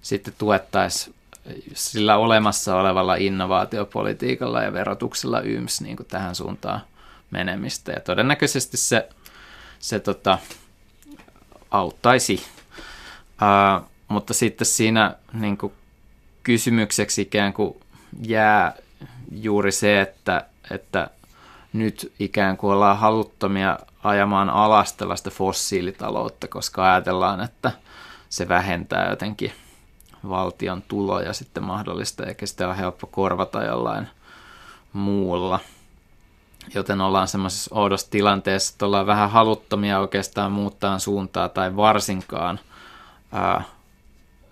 sitten 0.03 0.35
tuettaisiin 0.39 1.15
sillä 1.75 2.17
olemassa 2.17 2.77
olevalla 2.77 3.15
innovaatiopolitiikalla 3.15 4.63
ja 4.63 4.73
verotuksella 4.73 5.41
YMS 5.41 5.81
niin 5.81 5.97
kuin 5.97 6.07
tähän 6.07 6.35
suuntaan 6.35 6.81
menemistä. 7.31 7.93
Ja 7.93 8.01
todennäköisesti 8.01 8.77
se, 8.77 9.09
se 9.79 10.01
tota, 10.01 10.39
auttaisi. 11.71 12.43
Ää, 13.41 13.81
mutta 14.09 14.35
sitten 14.35 14.67
siinä 14.67 15.15
niin 15.33 15.59
kuin 15.59 15.73
kysymykseksi 16.43 17.23
ikään 17.23 17.53
kuin 17.53 17.81
jää 18.23 18.75
juuri 19.33 19.73
se, 19.73 20.01
että, 20.01 20.47
että 20.71 21.11
nyt 21.73 22.13
ikään 22.19 22.57
kuin 22.57 22.73
ollaan 22.73 22.99
haluttomia 22.99 23.79
ajamaan 24.05 24.51
alas 24.51 24.93
tällaista 24.93 25.31
fossiilitaloutta, 25.31 26.49
koska 26.49 26.93
ajatellaan, 26.93 27.41
että 27.41 27.73
se 28.29 28.49
vähentää 28.49 29.11
jotenkin 29.11 29.53
valtion 30.29 30.83
tuloja 30.83 31.33
sitten 31.33 31.63
mahdollista, 31.63 32.27
eikä 32.27 32.47
sitä 32.47 32.67
ole 32.67 32.79
helppo 32.79 33.07
korvata 33.07 33.65
jollain 33.65 34.09
muulla. 34.93 35.61
Joten 36.75 37.01
ollaan 37.01 37.29
semmoisessa 37.29 37.75
oudossa 37.75 38.11
tilanteessa, 38.11 38.73
että 38.73 38.87
ollaan 38.87 39.07
vähän 39.07 39.31
haluttomia 39.31 39.99
oikeastaan 39.99 40.53
muuttaa 40.53 40.99
suuntaa 40.99 41.49
tai 41.49 41.77
varsinkaan 41.77 42.61
ää, 43.33 43.63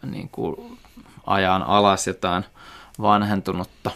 niin 0.03 0.29
kuin 0.29 0.79
ajan 1.27 1.63
alas 1.63 2.07
jotain 2.07 2.45
vanhentunutta 3.01 3.91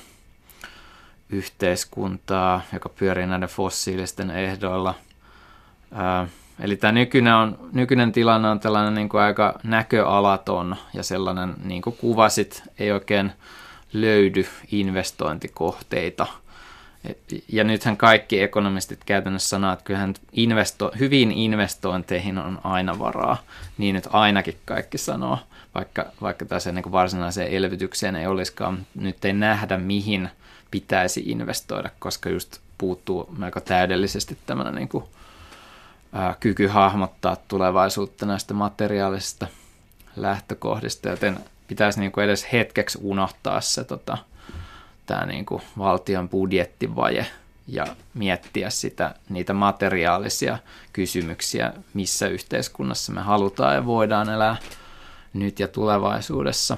yhteiskuntaa, 1.30 2.60
joka 2.72 2.88
pyörii 2.88 3.26
näiden 3.26 3.48
fossiilisten 3.48 4.30
ehdoilla. 4.30 4.94
Ää, 5.92 6.28
eli 6.60 6.76
tämä 6.76 6.92
nykyinen, 6.92 7.34
on, 7.34 7.58
nykyinen 7.72 8.12
tilanne 8.12 8.48
on 8.48 8.60
tällainen 8.60 8.94
niin 8.94 9.08
kuin 9.08 9.22
aika 9.22 9.58
näköalaton 9.62 10.76
ja 10.94 11.02
sellainen, 11.02 11.54
niin 11.64 11.82
kuin 11.82 11.96
kuvasit, 11.96 12.62
ei 12.78 12.92
oikein 12.92 13.32
löydy 13.92 14.46
investointikohteita. 14.72 16.26
Ja 17.48 17.64
nythän 17.64 17.96
kaikki 17.96 18.42
ekonomistit 18.42 19.04
käytännössä 19.04 19.48
sanoo, 19.48 19.72
että 19.72 19.84
kyllähän 19.84 20.14
investo, 20.32 20.92
hyvin 20.98 21.32
investointeihin 21.32 22.38
on 22.38 22.58
aina 22.64 22.98
varaa. 22.98 23.36
Niin 23.78 23.94
nyt 23.94 24.08
ainakin 24.10 24.56
kaikki 24.64 24.98
sanoo 24.98 25.38
vaikka, 25.74 26.06
vaikka 26.22 26.44
tässä 26.44 26.72
niin 26.72 26.92
varsinaiseen 26.92 27.52
elvytykseen 27.52 28.16
ei 28.16 28.26
olisikaan, 28.26 28.86
nyt 28.94 29.24
ei 29.24 29.32
nähdä 29.32 29.78
mihin 29.78 30.28
pitäisi 30.70 31.22
investoida, 31.26 31.90
koska 31.98 32.28
just 32.28 32.58
puuttuu 32.78 33.28
melko 33.38 33.60
täydellisesti 33.60 34.38
tämmöinen 34.46 34.74
niin 34.74 34.88
kuin, 34.88 35.04
ää, 36.12 36.36
kyky 36.40 36.66
hahmottaa 36.66 37.36
tulevaisuutta 37.48 38.26
näistä 38.26 38.54
materiaalisista 38.54 39.46
lähtökohdista, 40.16 41.08
joten 41.08 41.38
pitäisi 41.68 42.00
niin 42.00 42.12
kuin 42.12 42.24
edes 42.24 42.46
hetkeksi 42.52 42.98
unohtaa 43.02 43.60
se 43.60 43.84
tota, 43.84 44.18
tämä 45.06 45.26
niin 45.26 45.46
kuin 45.46 45.62
valtion 45.78 46.28
budjettivaje 46.28 47.26
ja 47.68 47.86
miettiä 48.14 48.70
sitä, 48.70 49.14
niitä 49.28 49.52
materiaalisia 49.52 50.58
kysymyksiä, 50.92 51.72
missä 51.94 52.28
yhteiskunnassa 52.28 53.12
me 53.12 53.20
halutaan 53.20 53.74
ja 53.74 53.86
voidaan 53.86 54.30
elää 54.30 54.56
nyt 55.32 55.60
ja 55.60 55.68
tulevaisuudessa. 55.68 56.76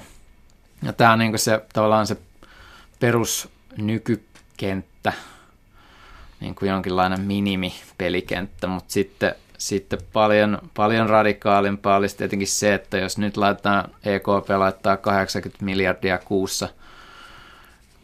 Ja 0.83 0.93
tämä 0.93 1.13
on 1.13 1.19
niin 1.19 1.39
se, 1.39 1.61
tavallaan 1.73 2.07
se 2.07 2.17
perus 2.99 3.49
nykykenttä, 3.77 5.13
niin 6.43 6.55
kuin 6.55 6.69
jonkinlainen 6.69 7.21
minimipelikenttä, 7.21 8.67
mutta 8.67 8.93
sitten, 8.93 9.35
sitten 9.57 9.99
paljon, 10.13 10.59
paljon 10.73 11.09
radikaalimpaa 11.09 11.97
olisi 11.97 12.17
tietenkin 12.17 12.47
se, 12.47 12.73
että 12.73 12.97
jos 12.97 13.17
nyt 13.17 13.37
laitetaan, 13.37 13.89
EKP 14.05 14.49
laittaa 14.57 14.97
80 14.97 15.65
miljardia 15.65 16.17
kuussa, 16.17 16.69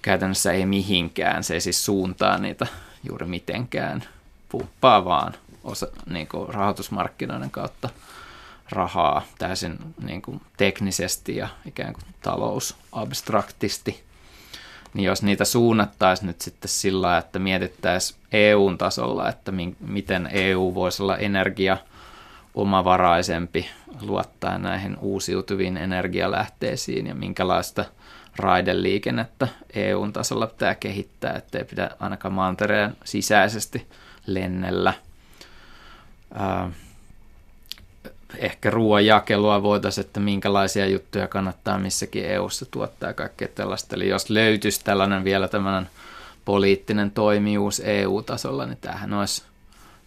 käytännössä 0.01 0.51
ei 0.51 0.65
mihinkään, 0.65 1.43
se 1.43 1.53
ei 1.53 1.61
siis 1.61 1.85
suuntaa 1.85 2.37
niitä 2.37 2.67
juuri 3.09 3.25
mitenkään, 3.25 4.03
pumppaa 4.49 5.05
vaan 5.05 5.33
osa, 5.63 5.87
niin 6.09 6.27
kuin 6.27 6.53
rahoitusmarkkinoiden 6.53 7.51
kautta– 7.51 7.89
rahaa 8.71 9.21
täysin 9.37 9.77
niin 10.01 10.21
kuin 10.21 10.41
teknisesti 10.57 11.35
ja 11.35 11.47
ikään 11.65 11.93
kuin 11.93 12.03
talousabstraktisti, 12.21 14.03
niin 14.93 15.05
jos 15.05 15.23
niitä 15.23 15.45
suunnattaisiin 15.45 16.27
nyt 16.27 16.41
sitten 16.41 16.69
sillä 16.69 17.17
että 17.17 17.39
mietittäisiin 17.39 18.19
EU-tasolla, 18.31 19.29
että 19.29 19.51
miten 19.79 20.29
EU 20.33 20.71
voisi 20.75 21.03
olla 21.03 21.17
energia 21.17 21.77
omavaraisempi 22.53 23.69
luottaa 24.01 24.57
näihin 24.57 24.97
uusiutuviin 25.01 25.77
energialähteisiin 25.77 27.07
ja 27.07 27.15
minkälaista 27.15 27.85
raideliikennettä 28.37 29.47
EU-tasolla 29.73 30.47
pitää 30.47 30.75
kehittää, 30.75 31.33
ettei 31.33 31.63
pidä 31.63 31.89
ainakaan 31.99 32.33
mantereen 32.33 32.97
sisäisesti 33.03 33.87
lennellä 34.25 34.93
ehkä 38.37 38.69
ruoanjakelua 38.69 39.63
voitaisiin, 39.63 40.05
että 40.05 40.19
minkälaisia 40.19 40.87
juttuja 40.87 41.27
kannattaa 41.27 41.79
missäkin 41.79 42.25
EU-ssa 42.25 42.65
tuottaa 42.65 43.09
ja 43.09 43.13
kaikkea 43.13 43.47
tällaista. 43.47 43.95
Eli 43.95 44.09
jos 44.09 44.29
löytyisi 44.29 44.83
tällainen 44.83 45.23
vielä 45.23 45.47
tämmöinen 45.47 45.89
poliittinen 46.45 47.11
toimijuus 47.11 47.81
EU-tasolla, 47.85 48.65
niin 48.65 48.77
tämähän 48.81 49.13
olisi 49.13 49.43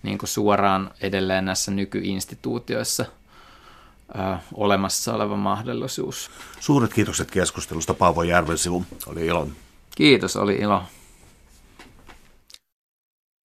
niin 0.02 0.18
kuin 0.18 0.28
suoraan 0.28 0.90
edelleen 1.00 1.44
näissä 1.44 1.70
nykyinstituutioissa 1.70 3.04
ö, 4.14 4.38
olemassa 4.54 5.14
oleva 5.14 5.36
mahdollisuus. 5.36 6.30
Suuret 6.60 6.94
kiitokset 6.94 7.30
keskustelusta 7.30 7.94
Paavo 7.94 8.22
Järvensivu. 8.22 8.84
Oli 9.06 9.26
ilo. 9.26 9.48
Kiitos, 9.94 10.36
oli 10.36 10.54
ilo. 10.54 10.82